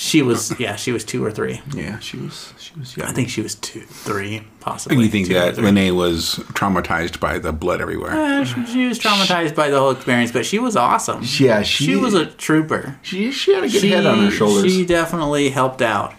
She 0.00 0.22
was 0.22 0.54
yeah, 0.60 0.76
she 0.76 0.92
was 0.92 1.04
2 1.04 1.24
or 1.24 1.32
3. 1.32 1.60
Yeah, 1.74 1.98
she 1.98 2.18
was. 2.18 2.52
She 2.60 2.72
was 2.78 2.96
young. 2.96 3.08
I 3.08 3.12
think 3.12 3.28
she 3.28 3.40
was 3.40 3.56
2, 3.56 3.80
3 3.80 4.42
possibly. 4.60 4.94
And 4.96 5.04
you 5.04 5.10
think 5.10 5.26
two 5.26 5.34
that 5.34 5.56
three. 5.56 5.64
Lene 5.72 5.96
was 5.96 6.36
traumatized 6.52 7.18
by 7.18 7.38
the 7.40 7.52
blood 7.52 7.80
everywhere? 7.80 8.12
Uh, 8.12 8.44
she, 8.44 8.64
she 8.66 8.86
was 8.86 8.98
traumatized 9.00 9.56
by 9.56 9.70
the 9.70 9.78
whole 9.80 9.90
experience, 9.90 10.30
but 10.30 10.46
she 10.46 10.60
was 10.60 10.76
awesome. 10.76 11.22
Yeah, 11.38 11.62
she- 11.62 11.86
she 11.86 11.96
was 11.96 12.14
a 12.14 12.26
trooper. 12.26 12.96
she 13.02 13.32
she 13.32 13.52
had 13.54 13.64
a 13.64 13.68
good 13.68 13.80
She, 13.80 13.90
head 13.90 14.06
on 14.06 14.24
her 14.24 14.30
shoulders. 14.30 14.72
she 14.72 14.86
definitely 14.86 15.48
helped 15.50 15.82
out. 15.82 16.14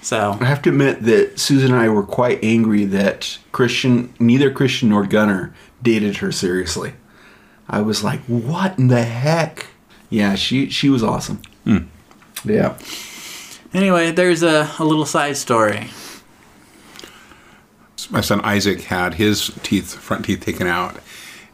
So 0.00 0.36
I 0.40 0.44
have 0.44 0.62
to 0.62 0.68
admit 0.70 1.02
that 1.02 1.40
Susan 1.40 1.72
and 1.72 1.80
I 1.80 1.88
were 1.88 2.02
quite 2.04 2.38
angry 2.44 2.84
that 2.84 3.38
Christian, 3.50 4.14
neither 4.20 4.50
Christian 4.52 4.90
nor 4.90 5.06
Gunner, 5.06 5.52
dated 5.82 6.18
her 6.18 6.30
seriously. 6.30 6.92
I 7.68 7.80
was 7.80 8.04
like, 8.04 8.20
"What 8.26 8.78
in 8.78 8.88
the 8.88 9.02
heck?" 9.02 9.66
Yeah, 10.10 10.34
she 10.36 10.68
she 10.70 10.88
was 10.88 11.02
awesome. 11.02 11.40
Yeah, 12.44 12.76
anyway, 13.74 14.12
there's 14.12 14.42
a, 14.42 14.70
a 14.78 14.84
little 14.84 15.06
side 15.06 15.36
story. 15.36 15.88
my 18.10 18.20
son 18.20 18.40
Isaac 18.42 18.82
had 18.82 19.14
his 19.14 19.50
teeth, 19.62 19.94
front 19.94 20.24
teeth 20.24 20.40
taken 20.40 20.66
out, 20.66 20.96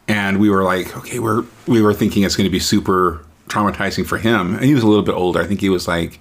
and 0.06 0.38
we 0.38 0.50
were 0.50 0.62
like, 0.62 0.96
okay, 0.96 1.18
we're 1.18 1.44
we 1.66 1.82
were 1.82 1.94
thinking 1.94 2.22
it's 2.22 2.36
going 2.36 2.48
to 2.48 2.52
be 2.52 2.60
super 2.60 3.24
traumatizing 3.48 4.06
for 4.06 4.18
him, 4.18 4.54
and 4.54 4.64
he 4.64 4.74
was 4.74 4.82
a 4.82 4.86
little 4.86 5.04
bit 5.04 5.14
older. 5.14 5.40
I 5.40 5.46
think 5.46 5.60
he 5.60 5.68
was 5.70 5.88
like 5.88 6.20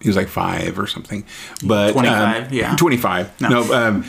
he 0.00 0.08
was 0.08 0.16
like 0.16 0.28
five 0.28 0.78
or 0.78 0.86
something, 0.86 1.24
but 1.64 1.92
25, 1.92 2.46
um, 2.46 2.52
yeah. 2.52 2.76
twenty 2.78 2.96
five. 2.96 3.40
No, 3.40 3.62
um, 3.72 4.04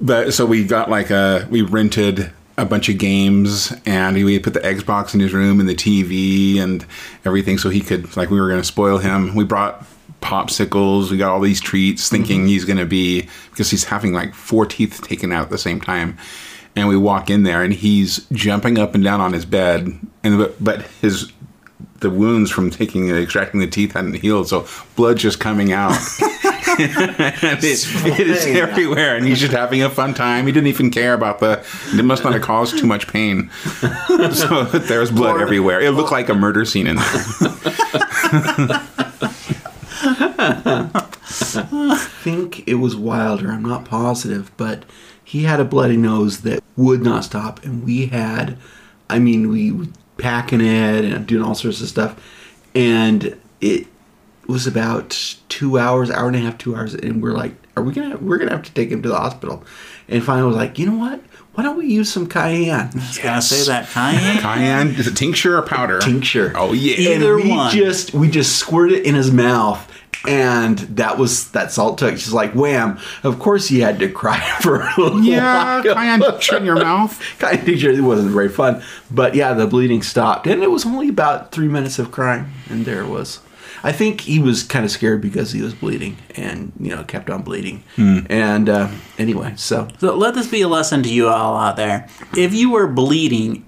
but 0.00 0.34
so 0.34 0.46
we 0.46 0.64
got 0.64 0.90
like 0.90 1.10
a 1.10 1.46
we 1.50 1.62
rented 1.62 2.30
a 2.58 2.64
bunch 2.66 2.90
of 2.90 2.98
games 2.98 3.72
and 3.86 4.14
we 4.16 4.38
put 4.38 4.52
the 4.52 4.60
Xbox 4.60 5.14
in 5.14 5.20
his 5.20 5.32
room 5.32 5.60
and 5.60 5.68
the 5.68 5.74
TV 5.74 6.58
and 6.58 6.84
everything 7.24 7.56
so 7.56 7.70
he 7.70 7.80
could 7.80 8.14
like 8.18 8.28
we 8.28 8.38
were 8.38 8.48
going 8.48 8.60
to 8.60 8.66
spoil 8.66 8.98
him. 8.98 9.34
We 9.34 9.44
brought 9.44 9.86
popsicles. 10.20 11.10
We 11.10 11.16
got 11.16 11.30
all 11.30 11.40
these 11.40 11.60
treats, 11.60 12.08
thinking 12.08 12.46
he's 12.46 12.64
going 12.64 12.78
to 12.78 12.86
be 12.86 13.28
because 13.50 13.70
he's 13.70 13.84
having 13.84 14.12
like 14.12 14.34
four 14.34 14.66
teeth 14.66 15.00
taken 15.02 15.32
out 15.32 15.44
at 15.44 15.50
the 15.50 15.58
same 15.58 15.80
time. 15.80 16.16
And 16.76 16.88
we 16.88 16.96
walk 16.96 17.30
in 17.30 17.42
there, 17.42 17.64
and 17.64 17.72
he's 17.72 18.26
jumping 18.32 18.78
up 18.78 18.94
and 18.94 19.02
down 19.02 19.20
on 19.20 19.32
his 19.32 19.44
bed, 19.44 19.88
and 20.22 20.38
but, 20.38 20.62
but 20.62 20.82
his 21.02 21.32
the 22.00 22.10
wounds 22.10 22.50
from 22.50 22.70
taking 22.70 23.10
extracting 23.10 23.60
the 23.60 23.66
teeth 23.66 23.92
hadn't 23.92 24.14
healed, 24.14 24.48
so 24.48 24.66
blood's 24.96 25.22
just 25.22 25.38
coming 25.40 25.72
out. 25.72 25.92
it, 26.78 27.62
it 27.62 28.26
is 28.26 28.46
everywhere, 28.46 29.16
and 29.16 29.26
he's 29.26 29.40
just 29.40 29.52
having 29.52 29.82
a 29.82 29.90
fun 29.90 30.14
time. 30.14 30.46
He 30.46 30.52
didn't 30.52 30.68
even 30.68 30.90
care 30.90 31.14
about 31.14 31.40
the. 31.40 31.64
It 31.94 32.04
must 32.04 32.24
not 32.24 32.32
have 32.32 32.42
caused 32.42 32.78
too 32.78 32.86
much 32.86 33.06
pain. 33.08 33.50
So 34.32 34.64
there's 34.64 35.10
blood 35.10 35.40
everywhere. 35.40 35.80
It 35.80 35.90
looked 35.92 36.12
like 36.12 36.28
a 36.28 36.34
murder 36.34 36.64
scene 36.64 36.86
in 36.86 36.96
there. 36.96 37.04
think 42.20 42.68
it 42.68 42.74
was 42.74 42.96
Wilder. 42.96 43.50
I'm 43.50 43.64
not 43.64 43.84
positive, 43.84 44.50
but 44.56 44.84
he 45.24 45.44
had 45.44 45.60
a 45.60 45.64
bloody 45.64 45.96
nose 45.96 46.42
that 46.42 46.62
would 46.76 47.02
not 47.02 47.24
stop, 47.24 47.64
and 47.64 47.84
we 47.84 48.06
had, 48.06 48.56
I 49.08 49.18
mean, 49.18 49.48
we 49.48 49.72
were 49.72 49.86
packing 50.18 50.60
it 50.60 51.04
and 51.04 51.26
doing 51.26 51.44
all 51.44 51.54
sorts 51.54 51.80
of 51.80 51.88
stuff, 51.88 52.16
and 52.74 53.38
it 53.60 53.86
was 54.46 54.66
about 54.66 55.36
two 55.48 55.78
hours, 55.78 56.10
hour 56.10 56.26
and 56.26 56.36
a 56.36 56.40
half, 56.40 56.58
two 56.58 56.74
hours, 56.74 56.94
and 56.94 57.22
we're 57.22 57.32
like, 57.32 57.54
are 57.76 57.82
we 57.82 57.92
gonna, 57.92 58.16
we're 58.16 58.38
gonna 58.38 58.50
have 58.50 58.64
to 58.64 58.74
take 58.74 58.90
him 58.90 59.02
to 59.02 59.08
the 59.08 59.16
hospital, 59.16 59.64
and 60.08 60.24
finally 60.24 60.48
was 60.48 60.56
like, 60.56 60.78
you 60.78 60.86
know 60.86 60.96
what? 60.96 61.22
Why 61.54 61.64
don't 61.64 61.76
we 61.76 61.86
use 61.86 62.10
some 62.12 62.26
cayenne? 62.26 62.90
I 62.92 62.94
was 62.94 63.18
gonna 63.18 63.42
say 63.42 63.66
that 63.70 63.88
cayenne. 63.88 64.40
Cayenne 64.40 64.88
is 64.88 65.06
it 65.06 65.16
tincture 65.16 65.58
or 65.58 65.62
powder? 65.62 65.98
Tincture. 66.00 66.52
Oh 66.54 66.72
yeah. 66.72 67.14
Either 67.14 67.34
and 67.34 67.44
we 67.44 67.50
one. 67.50 67.74
just 67.74 68.14
we 68.14 68.30
just 68.30 68.56
squirted 68.56 68.98
it 68.98 69.04
in 69.04 69.16
his 69.16 69.32
mouth 69.32 69.89
and 70.26 70.78
that 70.78 71.18
was 71.18 71.50
that's 71.50 71.78
all 71.78 71.92
it 71.94 71.98
took 71.98 72.12
she's 72.18 72.32
like 72.32 72.52
wham. 72.54 72.98
Of 73.22 73.38
course 73.38 73.68
he 73.68 73.80
had 73.80 73.98
to 74.00 74.08
cry 74.10 74.38
for 74.60 74.80
a 74.82 74.94
little 74.98 75.22
Yeah, 75.22 75.82
while. 75.82 75.94
cayenne 75.94 76.20
tincture 76.20 76.56
in 76.58 76.64
your 76.64 76.76
mouth. 76.76 77.18
Cayenne 77.38 77.64
tincture 77.64 77.90
it 77.90 78.00
wasn't 78.02 78.30
very 78.30 78.48
fun. 78.48 78.82
But 79.10 79.34
yeah 79.34 79.54
the 79.54 79.66
bleeding 79.66 80.02
stopped. 80.02 80.46
And 80.46 80.62
it 80.62 80.70
was 80.70 80.84
only 80.86 81.08
about 81.08 81.52
three 81.52 81.68
minutes 81.68 81.98
of 81.98 82.10
crying. 82.10 82.46
And 82.68 82.84
there 82.84 83.02
it 83.02 83.08
was 83.08 83.40
I 83.82 83.92
think 83.92 84.20
he 84.22 84.38
was 84.38 84.62
kind 84.62 84.84
of 84.84 84.90
scared 84.90 85.22
because 85.22 85.52
he 85.52 85.62
was 85.62 85.72
bleeding 85.72 86.18
and 86.36 86.70
you 86.78 86.94
know 86.94 87.02
kept 87.04 87.30
on 87.30 87.40
bleeding. 87.42 87.82
And 87.96 88.68
uh, 88.68 88.90
anyway 89.16 89.54
so. 89.56 89.88
So 90.00 90.14
let 90.16 90.34
this 90.34 90.48
be 90.48 90.60
a 90.60 90.68
lesson 90.68 91.02
to 91.04 91.08
you 91.08 91.28
all 91.28 91.56
out 91.56 91.76
there. 91.76 92.06
If 92.36 92.52
you 92.52 92.70
were 92.72 92.86
bleeding 92.86 93.64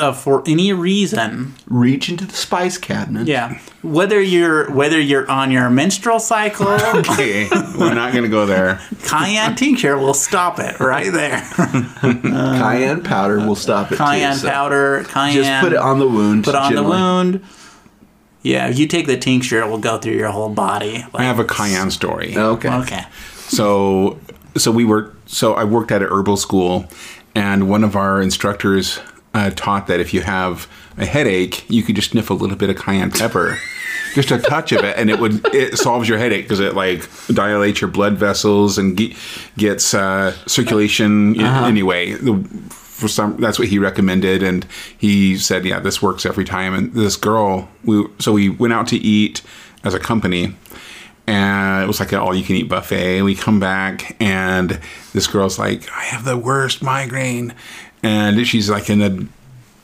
uh, 0.00 0.12
for 0.12 0.42
any 0.46 0.72
reason, 0.72 1.54
reach 1.66 2.08
into 2.08 2.24
the 2.26 2.34
spice 2.34 2.78
cabinet 2.78 3.26
yeah, 3.28 3.58
whether 3.82 4.20
you're 4.20 4.70
whether 4.72 4.98
you're 5.00 5.30
on 5.30 5.50
your 5.50 5.68
menstrual 5.70 6.18
cycle, 6.20 6.66
Okay, 6.94 7.48
we're 7.78 7.94
not 7.94 8.12
gonna 8.14 8.28
go 8.28 8.46
there. 8.46 8.80
cayenne 9.04 9.54
tincture 9.56 9.96
will 9.98 10.14
stop 10.14 10.58
it 10.58 10.80
right 10.80 11.12
there. 11.12 11.40
cayenne 12.00 13.02
powder 13.02 13.38
will 13.38 13.54
stop 13.56 13.92
it 13.92 13.98
cayenne 13.98 14.32
too, 14.32 14.38
so 14.40 14.48
powder, 14.50 15.04
cayenne. 15.08 15.34
just 15.34 15.62
put 15.62 15.72
it 15.72 15.78
on 15.78 15.98
the 15.98 16.08
wound 16.08 16.44
Put 16.44 16.54
on 16.54 16.70
generally. 16.72 16.86
the 16.86 16.90
wound. 16.90 17.44
Yeah, 18.42 18.68
if 18.68 18.78
you 18.78 18.86
take 18.86 19.06
the 19.06 19.18
tincture, 19.18 19.60
it 19.60 19.68
will 19.68 19.78
go 19.78 19.98
through 19.98 20.14
your 20.14 20.30
whole 20.30 20.48
body. 20.48 21.04
I 21.14 21.24
have 21.24 21.38
a 21.38 21.44
cayenne 21.44 21.90
story. 21.90 22.36
okay 22.36 22.70
Okay. 22.70 23.04
So, 23.36 24.18
so 24.56 24.70
we 24.70 24.84
were. 24.84 25.14
So 25.26 25.54
I 25.54 25.64
worked 25.64 25.90
at 25.92 26.02
a 26.02 26.06
herbal 26.06 26.36
school, 26.38 26.86
and 27.34 27.68
one 27.68 27.84
of 27.84 27.96
our 27.96 28.20
instructors 28.22 29.00
uh, 29.34 29.50
taught 29.50 29.86
that 29.86 30.00
if 30.00 30.12
you 30.14 30.22
have 30.22 30.66
a 30.98 31.06
headache, 31.06 31.68
you 31.70 31.82
could 31.82 31.94
just 31.96 32.10
sniff 32.10 32.30
a 32.30 32.34
little 32.34 32.56
bit 32.56 32.68
of 32.70 32.76
cayenne 32.76 33.10
pepper, 33.10 33.58
just 34.14 34.30
a 34.30 34.38
touch 34.38 34.72
of 34.72 34.84
it, 34.84 34.96
and 34.96 35.08
it 35.08 35.18
would 35.20 35.44
it 35.54 35.78
solves 35.78 36.08
your 36.08 36.18
headache 36.18 36.44
because 36.44 36.60
it 36.60 36.74
like 36.74 37.08
dilates 37.28 37.80
your 37.80 37.88
blood 37.90 38.14
vessels 38.18 38.76
and 38.78 38.98
ge- 38.98 39.16
gets 39.56 39.94
uh, 39.94 40.32
circulation 40.46 41.40
i- 41.40 41.68
anyway. 41.68 42.12
The, 42.12 42.34
for 42.70 43.08
some, 43.08 43.38
that's 43.40 43.58
what 43.58 43.68
he 43.68 43.78
recommended, 43.78 44.42
and 44.42 44.66
he 44.98 45.38
said, 45.38 45.64
"Yeah, 45.64 45.78
this 45.80 46.02
works 46.02 46.26
every 46.26 46.44
time." 46.44 46.74
And 46.74 46.92
this 46.92 47.16
girl, 47.16 47.68
we 47.84 48.04
so 48.18 48.32
we 48.32 48.50
went 48.50 48.72
out 48.74 48.88
to 48.88 48.96
eat 48.96 49.40
as 49.84 49.94
a 49.94 49.98
company, 50.00 50.54
and 51.26 51.82
it 51.84 51.86
was 51.86 52.00
like 52.00 52.12
an 52.12 52.18
all-you-can-eat 52.18 52.68
buffet. 52.68 53.22
We 53.22 53.34
come 53.34 53.58
back, 53.60 54.16
and 54.20 54.78
this 55.14 55.26
girl's 55.26 55.58
like, 55.58 55.88
"I 55.96 56.02
have 56.04 56.24
the 56.24 56.36
worst 56.36 56.82
migraine," 56.82 57.54
and 58.02 58.46
she's 58.46 58.70
like 58.70 58.88
in 58.90 58.98
the 58.98 59.26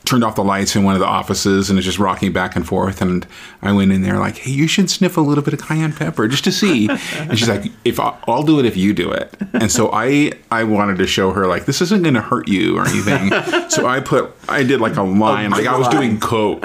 turned 0.07 0.23
off 0.23 0.35
the 0.35 0.43
lights 0.43 0.73
in 0.73 0.85
one 0.85 0.93
of 0.93 1.01
the 1.01 1.05
offices 1.05 1.69
and 1.69 1.77
is 1.77 1.83
just 1.83 1.99
rocking 1.99 2.31
back 2.31 2.55
and 2.55 2.65
forth. 2.65 3.01
And 3.01 3.27
I 3.61 3.73
went 3.73 3.91
in 3.91 4.01
there 4.01 4.17
like, 4.17 4.37
"Hey, 4.37 4.51
you 4.51 4.65
should 4.67 4.89
sniff 4.89 5.17
a 5.17 5.21
little 5.21 5.43
bit 5.43 5.53
of 5.53 5.61
cayenne 5.61 5.91
pepper 5.91 6.27
just 6.27 6.45
to 6.45 6.51
see." 6.51 6.87
and 7.17 7.37
she's 7.37 7.49
like, 7.49 7.71
"If 7.83 7.99
I, 7.99 8.17
I'll 8.25 8.43
do 8.43 8.57
it 8.59 8.65
if 8.65 8.77
you 8.77 8.93
do 8.93 9.11
it." 9.11 9.35
And 9.53 9.69
so 9.71 9.91
I 9.91 10.31
I 10.49 10.63
wanted 10.63 10.97
to 10.99 11.07
show 11.07 11.31
her 11.31 11.45
like 11.45 11.65
this 11.65 11.81
isn't 11.81 12.03
going 12.03 12.15
to 12.15 12.21
hurt 12.21 12.47
you 12.47 12.77
or 12.77 12.87
anything. 12.87 13.31
so 13.69 13.85
I 13.85 13.99
put 13.99 14.33
I 14.47 14.63
did 14.63 14.79
like 14.79 14.95
a 14.95 15.03
line 15.03 15.51
like 15.51 15.67
I 15.67 15.77
was 15.77 15.89
doing 15.89 16.19
coke 16.19 16.63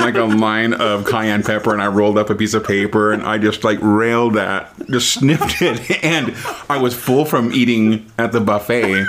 like 0.00 0.16
a 0.16 0.24
line 0.24 0.72
of 0.72 1.06
cayenne 1.06 1.42
pepper 1.42 1.72
and 1.72 1.80
I 1.82 1.86
rolled 1.86 2.18
up 2.18 2.30
a 2.30 2.34
piece 2.34 2.54
of 2.54 2.64
paper 2.66 3.12
and 3.12 3.22
I 3.22 3.38
just 3.38 3.62
like 3.62 3.78
railed 3.80 4.34
that, 4.34 4.72
just 4.90 5.12
sniffed 5.12 5.62
it, 5.62 6.02
and 6.04 6.34
I 6.68 6.78
was 6.78 6.94
full 6.94 7.24
from 7.24 7.52
eating 7.52 8.10
at 8.18 8.32
the 8.32 8.40
buffet. 8.40 9.04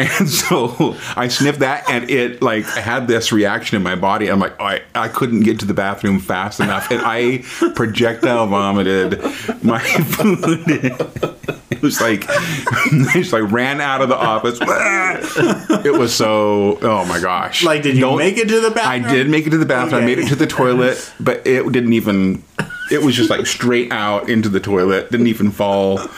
And 0.00 0.28
so 0.28 0.96
I 1.16 1.28
sniffed 1.28 1.60
that 1.60 1.88
and 1.90 2.08
it 2.10 2.40
like 2.42 2.64
had 2.64 3.06
this 3.06 3.32
reaction 3.32 3.76
in 3.76 3.82
my 3.82 3.96
body. 3.96 4.28
I'm 4.28 4.40
like, 4.40 4.58
I, 4.60 4.82
I 4.94 5.08
couldn't 5.08 5.40
get 5.40 5.60
to 5.60 5.66
the 5.66 5.74
bathroom 5.74 6.20
fast 6.20 6.60
enough. 6.60 6.90
And 6.90 7.02
I 7.04 7.38
projectile 7.74 8.46
vomited 8.46 9.22
my 9.62 9.80
food. 9.80 11.36
It 11.70 11.82
was 11.82 12.00
like, 12.00 12.26
I 12.28 13.10
just 13.14 13.32
like 13.32 13.50
ran 13.50 13.80
out 13.80 14.02
of 14.02 14.08
the 14.10 14.16
office. 14.16 14.58
It 15.86 15.92
was 15.98 16.14
so, 16.14 16.78
oh 16.82 17.04
my 17.06 17.20
gosh. 17.20 17.64
Like, 17.64 17.82
did 17.82 17.94
you 17.94 18.02
Don't- 18.02 18.18
make 18.18 18.36
it 18.36 18.48
to 18.48 18.60
the 18.60 18.70
bathroom? 18.70 19.06
I 19.06 19.10
did 19.10 19.30
make 19.30 19.46
it 19.46 19.50
to 19.50 19.56
the 19.56 19.64
bathroom. 19.64 20.02
I 20.02 20.04
made 20.04 20.18
it 20.18 20.28
to 20.28 20.36
the 20.36 20.46
toilet, 20.48 21.10
but 21.20 21.46
it 21.46 21.70
didn't 21.72 21.92
even. 21.94 22.42
It 22.90 23.02
was 23.02 23.14
just 23.14 23.30
like 23.30 23.46
straight 23.46 23.92
out 23.92 24.28
into 24.28 24.48
the 24.48 24.60
toilet. 24.60 25.10
Didn't 25.10 25.28
even 25.28 25.50
fall. 25.50 25.98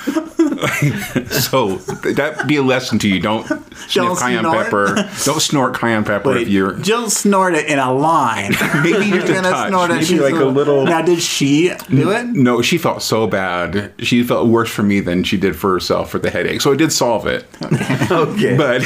so 1.30 1.76
that 1.76 2.44
be 2.46 2.56
a 2.56 2.62
lesson 2.62 2.98
to 3.00 3.08
you. 3.08 3.20
Don't 3.20 3.46
Don't 3.92 4.18
cayenne 4.18 4.40
snort. 4.44 4.64
pepper. 4.64 4.94
Don't 5.24 5.40
snort 5.40 5.74
cayenne 5.78 6.04
pepper 6.04 6.36
if 6.36 6.48
you're. 6.48 6.74
Jill 6.78 7.10
snort 7.10 7.54
it 7.54 7.66
in 7.66 7.78
a 7.78 7.92
line. 7.92 8.52
Maybe 8.82 9.06
you're 9.06 9.26
Gonna 9.26 9.42
touch. 9.42 9.68
snort 9.68 9.90
it. 9.90 9.94
Maybe 10.10 10.18
like 10.20 10.34
a 10.34 10.44
little. 10.44 10.84
Now, 10.84 11.02
did 11.02 11.20
she 11.20 11.72
do 11.90 12.10
it? 12.10 12.26
No, 12.26 12.62
she 12.62 12.78
felt 12.78 13.02
so 13.02 13.26
bad. 13.26 13.92
She 13.98 14.22
felt 14.22 14.48
worse 14.48 14.70
for 14.70 14.82
me 14.82 15.00
than 15.00 15.24
she 15.24 15.36
did 15.36 15.56
for 15.56 15.72
herself 15.72 16.10
for 16.10 16.18
the 16.18 16.30
headache. 16.30 16.60
So 16.60 16.72
I 16.72 16.76
did 16.76 16.92
solve 16.92 17.26
it. 17.26 17.44
okay 18.10 18.56
But 18.62 18.82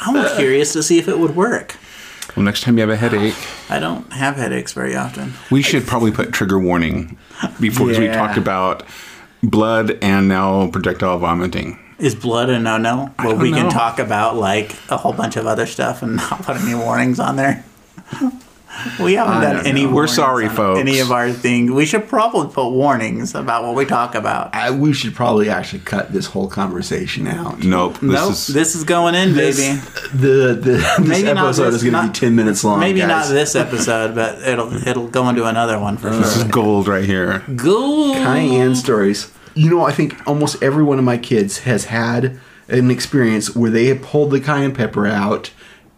I'm 0.00 0.36
curious 0.36 0.72
to 0.74 0.82
see 0.82 0.98
if 0.98 1.08
it 1.08 1.18
would 1.18 1.34
work. 1.34 1.76
Well, 2.36 2.44
next 2.44 2.62
time 2.62 2.76
you 2.76 2.80
have 2.82 2.90
a 2.90 2.96
headache, 2.96 3.34
I 3.70 3.78
don't 3.78 4.12
have 4.12 4.36
headaches 4.36 4.72
very 4.72 4.96
often. 4.96 5.34
we 5.50 5.62
should 5.62 5.86
probably 5.86 6.10
put 6.12 6.32
trigger 6.32 6.58
warning 6.58 7.16
before 7.60 7.88
'cause 7.88 7.98
we 7.98 8.06
Yeah. 8.06 8.16
talked 8.16 8.38
about 8.38 8.82
blood 9.42 9.98
and 10.02 10.28
now 10.28 10.66
projectile 10.68 11.18
vomiting. 11.18 11.78
Is 11.98 12.14
blood 12.14 12.50
a 12.50 12.58
no 12.58 12.76
no? 12.76 13.10
Well, 13.22 13.36
we 13.36 13.52
can 13.52 13.70
talk 13.70 13.98
about 14.00 14.36
like 14.36 14.74
a 14.88 14.96
whole 14.96 15.12
bunch 15.12 15.36
of 15.36 15.46
other 15.46 15.66
stuff 15.66 16.02
and 16.02 16.16
not 16.30 16.42
put 16.42 16.56
any 16.56 16.74
warnings 16.74 17.20
on 17.20 17.36
there. 17.36 17.64
We 19.00 19.14
haven't 19.14 19.40
done 19.40 19.66
any. 19.66 19.84
know. 19.84 19.92
We're 19.94 20.06
sorry, 20.06 20.46
on 20.46 20.54
folks. 20.56 20.80
Any 20.80 20.98
of 21.00 21.10
our 21.10 21.32
things. 21.32 21.70
We 21.70 21.86
should 21.86 22.08
probably 22.08 22.52
put 22.52 22.70
warnings 22.70 23.34
about 23.34 23.62
what 23.64 23.74
we 23.74 23.84
talk 23.86 24.14
about. 24.14 24.54
I, 24.54 24.70
we 24.70 24.92
should 24.92 25.14
probably 25.14 25.48
actually 25.48 25.80
cut 25.80 26.12
this 26.12 26.26
whole 26.26 26.48
conversation 26.48 27.26
out. 27.26 27.62
Nope. 27.62 27.94
This 27.94 28.02
nope, 28.02 28.32
is 28.32 28.46
this 28.48 28.74
is 28.74 28.84
going 28.84 29.14
in, 29.14 29.34
This, 29.34 29.58
baby. 29.58 29.80
the, 30.12 30.54
the 30.54 30.70
this 30.98 30.98
Maybe 31.08 31.32
not 31.32 31.44
episode 31.46 31.66
this- 31.70 31.82
is 31.82 31.90
going 31.90 31.94
to 32.04 32.12
be 32.12 32.18
ten 32.18 32.34
minutes 32.36 32.62
long. 32.64 32.80
Maybe 32.80 33.00
guys. 33.00 33.08
not 33.08 33.28
this 33.28 33.54
episode, 33.54 34.14
but 34.14 34.42
it'll 34.42 34.72
it'll 34.86 35.08
go 35.08 35.28
into 35.28 35.44
another 35.46 35.78
one 35.78 35.96
for 35.96 36.10
this 36.10 36.36
is 36.36 36.44
gold 36.44 36.88
right 36.88 37.04
here. 37.04 37.42
Gold. 37.56 38.16
Cayenne 38.16 38.74
stories. 38.74 39.32
You 39.54 39.70
know, 39.70 39.84
I 39.84 39.92
think 39.92 40.16
almost 40.26 40.62
every 40.62 40.82
one 40.82 40.98
of 40.98 41.04
my 41.04 41.16
kids 41.16 41.60
has 41.60 41.84
had 41.86 42.40
an 42.68 42.90
experience 42.90 43.54
where 43.54 43.70
they 43.70 43.86
have 43.86 44.02
pulled 44.02 44.30
the 44.32 44.40
cayenne 44.40 44.74
pepper 44.74 45.06
out 45.06 45.50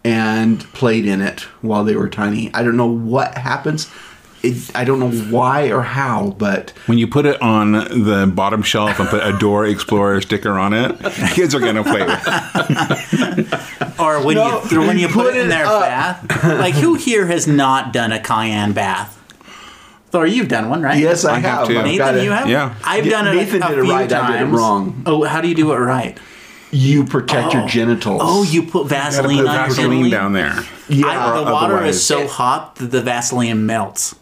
and 0.07 0.61
played 0.73 1.05
in 1.07 1.21
it 1.21 1.41
while 1.63 1.83
they 1.85 1.97
were 1.97 2.09
tiny. 2.09 2.53
I 2.55 2.63
don't 2.63 2.77
know 2.77 2.87
what 2.87 3.37
happens. 3.37 3.91
It, 4.43 4.71
I 4.77 4.85
don't 4.85 5.01
know 5.01 5.11
why 5.11 5.73
or 5.73 5.83
how, 5.83 6.35
but 6.39 6.71
When 6.87 6.99
you 6.99 7.09
put 7.09 7.27
it 7.27 7.41
on 7.43 7.73
the 7.73 8.31
bottom 8.33 8.63
shelf 8.63 9.01
and 9.01 9.09
put 9.09 9.25
a 9.25 9.37
Dora 9.39 9.71
Explorer 9.71 10.21
sticker 10.21 10.57
on 10.59 10.73
it, 10.73 10.97
kids 11.33 11.55
are 11.55 11.61
gonna 11.61 11.83
play 11.83 12.03
with 12.05 12.23
it. 12.29 13.99
Or 13.99 14.23
when 14.25 14.37
No, 14.37 14.61
you 14.63 14.69
throw, 14.69 14.87
when 14.87 14.99
you 14.99 15.09
put, 15.09 15.25
put 15.27 15.35
it 15.35 15.41
in 15.41 15.47
it 15.47 15.51
their 15.51 15.67
up. 15.67 15.81
bath. 15.81 16.45
Like 16.45 16.75
who 16.75 16.95
here 16.95 17.27
has 17.27 17.49
not 17.49 17.93
done 17.93 18.13
a 18.13 18.21
cayenne 18.21 18.73
bath? 18.73 19.15
Thor, 20.11 20.27
you've 20.27 20.49
done 20.49 20.69
one, 20.71 20.83
right? 20.83 20.99
yes, 21.01 21.25
I, 21.25 21.37
I 21.37 21.39
have 21.41 21.59
have. 21.61 21.67
too. 21.69 21.83
Nathan, 21.83 22.23
you 22.23 22.31
have. 22.31 22.49
Yeah. 22.49 22.75
I've 22.85 23.05
Yeah, 23.07 23.11
done 23.11 23.27
it. 23.29 23.35
Nathan 23.35 23.63
a, 23.63 23.67
a 23.67 23.69
did 23.71 23.79
it 23.79 23.83
few 23.83 23.93
right, 23.93 24.13
I 24.13 24.27
did 24.33 24.37
it 24.37 24.45
times. 24.45 24.57
wrong. 24.57 25.03
Oh, 25.07 25.25
how 25.25 25.41
do 25.41 25.49
you 25.49 25.55
do 25.57 25.73
it 25.73 25.77
right? 25.79 26.17
You 26.71 27.05
protect 27.05 27.53
your 27.53 27.63
oh. 27.63 27.69
genitals. 27.69 28.21
Oh, 28.25 28.43
you 28.43 28.63
put 28.63 28.89
Gotta 28.89 29.11
Vaseline 29.13 29.39
put 29.39 29.47
on 29.47 29.55
your 29.55 29.67
Vaseline 29.67 29.91
genitals? 29.91 30.11
down 30.11 30.33
there. 30.33 30.65
yeah. 30.89 31.07
I, 31.07 31.45
the 31.45 31.53
water 31.53 31.75
otherwise- 31.75 31.97
is 31.97 32.07
so 32.07 32.27
hot 32.27 32.77
that 32.77 32.91
the 32.91 33.01
Vaseline 33.01 33.67
melts. 33.67 34.15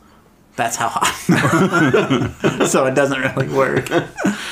That's 0.57 0.77
how 0.77 0.89
hot. 0.89 2.67
so 2.69 2.87
it 2.87 2.95
doesn't 2.95 3.21
really 3.21 3.49
work. 3.49 3.89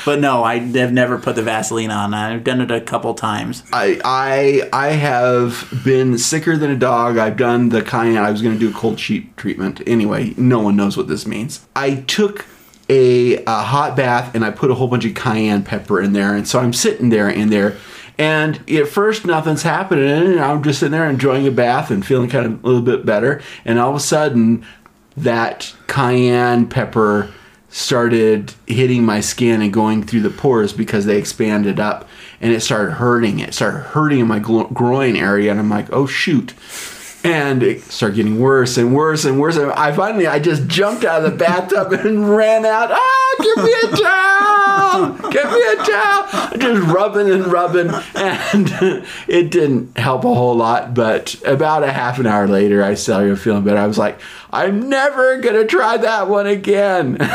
But 0.05 0.19
no, 0.19 0.43
I 0.43 0.59
have 0.59 0.93
never 0.93 1.17
put 1.17 1.37
the 1.37 1.43
Vaseline 1.43 1.93
on. 1.93 2.13
I've 2.13 2.43
done 2.43 2.61
it 2.61 2.73
a 2.73 2.81
couple 2.81 3.15
times. 3.15 3.63
I 3.73 4.01
I 4.05 4.69
I 4.73 4.89
have 4.95 5.69
been 5.85 6.19
sicker 6.19 6.57
than 6.57 6.73
a 6.73 6.77
dog. 6.77 7.19
I've 7.19 7.37
done 7.37 7.69
the 7.69 7.83
cayenne. 7.83 8.17
I 8.17 8.33
was 8.33 8.43
going 8.43 8.55
to 8.55 8.59
do 8.59 8.71
a 8.71 8.73
cold 8.73 8.99
sheet 8.99 9.37
treatment. 9.37 9.81
Anyway, 9.87 10.35
no 10.37 10.59
one 10.59 10.75
knows 10.75 10.97
what 10.97 11.07
this 11.07 11.25
means. 11.25 11.69
I 11.77 11.95
took 11.95 12.47
a, 12.93 13.43
a 13.45 13.63
hot 13.63 13.97
bath 13.97 14.35
and 14.35 14.45
I 14.45 14.51
put 14.51 14.71
a 14.71 14.75
whole 14.75 14.89
bunch 14.89 15.07
of 15.07 15.15
cayenne 15.15 15.63
pepper 15.63 16.01
in 16.01 16.13
there, 16.13 16.35
and 16.35 16.47
so 16.47 16.59
I'm 16.59 16.73
sitting 16.73 17.09
there 17.09 17.29
in 17.29 17.49
there. 17.49 17.77
And 18.19 18.69
at 18.71 18.89
first, 18.89 19.25
nothing's 19.25 19.63
happening, 19.63 20.05
and 20.05 20.41
I'm 20.41 20.63
just 20.63 20.81
sitting 20.81 20.93
there 20.93 21.09
enjoying 21.09 21.47
a 21.47 21.51
bath 21.51 21.91
and 21.91 22.05
feeling 22.05 22.29
kind 22.29 22.47
of 22.47 22.63
a 22.63 22.67
little 22.67 22.83
bit 22.83 23.07
better. 23.07 23.41
And 23.65 23.79
all 23.79 23.91
of 23.91 23.97
a 23.97 24.01
sudden, 24.01 24.67
that 25.17 25.75
cayenne 25.87 26.69
pepper 26.69 27.33
started 27.71 28.53
hitting 28.67 29.03
my 29.03 29.21
skin 29.21 29.63
and 29.63 29.73
going 29.73 30.03
through 30.03 30.21
the 30.21 30.31
pores 30.31 30.75
because 30.75 31.07
they 31.07 31.17
expanded 31.17 31.81
up. 31.81 32.07
And 32.43 32.53
it 32.53 32.61
started 32.61 32.93
hurting. 32.93 33.39
It 33.39 33.55
started 33.55 33.79
hurting 33.79 34.21
in 34.21 34.29
my 34.29 34.41
glo- 34.41 34.69
groin 34.69 35.17
area. 35.17 35.51
And 35.51 35.59
i'm 35.59 35.71
like 35.71 35.91
oh 35.91 36.07
shoot 36.07 36.53
and 37.25 37.63
it 37.63 37.81
started 37.85 38.17
getting 38.17 38.41
worse 38.41 38.77
and 38.77 38.95
worse 38.95 39.25
and 39.25 39.39
worse 39.41 39.57
and 39.57 39.71
i 39.73 39.93
finally 39.93 40.27
i 40.27 40.39
just 40.39 40.67
jumped 40.67 41.05
out 41.05 41.25
of 41.25 41.31
the 41.31 41.37
bathtub 41.37 41.93
and 42.05 42.29
ran 42.35 42.65
out 42.67 42.91
ah 42.91 43.35
give 43.41 43.65
me 43.65 43.73
a 43.73 43.97
towel 43.97 45.31
give 45.31 45.51
me 45.51 45.63
a 45.63 45.77
towel 45.85 46.59
just 46.59 46.93
rubbing 46.93 47.31
and 47.31 47.47
rubbing 47.47 47.91
and 48.17 48.69
it 49.29 49.51
didn't 49.51 49.97
help 49.97 50.25
a 50.25 50.35
whole 50.35 50.57
lot 50.57 50.95
but 50.95 51.41
about 51.47 51.83
a 51.85 51.93
half 51.93 52.19
an 52.19 52.27
hour 52.27 52.47
later 52.49 52.83
i 52.83 52.95
started 52.95 53.39
feeling 53.39 53.63
better 53.65 53.79
i 53.79 53.87
was 53.87 53.99
like 53.99 54.19
i'm 54.53 54.89
never 54.89 55.39
gonna 55.41 55.65
try 55.67 55.97
that 55.97 56.29
one 56.29 56.47
again 56.47 57.17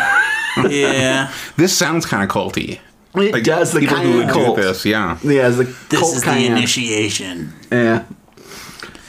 Yeah. 0.69 1.31
This 1.55 1.77
sounds 1.77 2.07
kind 2.07 2.23
of 2.23 2.29
culty. 2.35 2.79
it 3.15 3.45
does 3.45 3.73
the 3.73 3.81
people 3.81 3.97
who 3.97 4.03
cayenne 4.03 4.17
would 4.25 4.29
cult 4.33 4.55
do 4.57 4.63
this, 4.63 4.85
yeah. 4.85 5.19
yeah 5.23 5.47
it's 5.49 5.57
the 5.57 5.65
This 5.65 5.99
cult 5.99 6.15
is 6.15 6.23
cayenne. 6.23 6.51
the 6.53 6.57
initiation. 6.57 7.53
yeah 7.71 8.05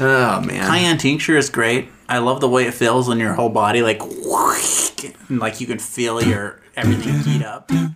oh 0.00 0.40
man 0.40 0.68
Cayenne 0.68 0.98
tincture 0.98 1.36
is 1.36 1.50
great. 1.50 1.88
I 2.08 2.18
love 2.18 2.40
the 2.40 2.48
way 2.48 2.66
it 2.66 2.74
feels 2.74 3.08
in 3.08 3.18
your 3.18 3.34
whole 3.34 3.50
body, 3.50 3.82
like, 3.82 4.00
and 4.00 5.38
like 5.38 5.60
you 5.60 5.66
can 5.66 5.78
feel 5.78 6.22
your 6.22 6.60
everything 6.74 7.18
heat 7.20 7.44
up. 7.44 7.70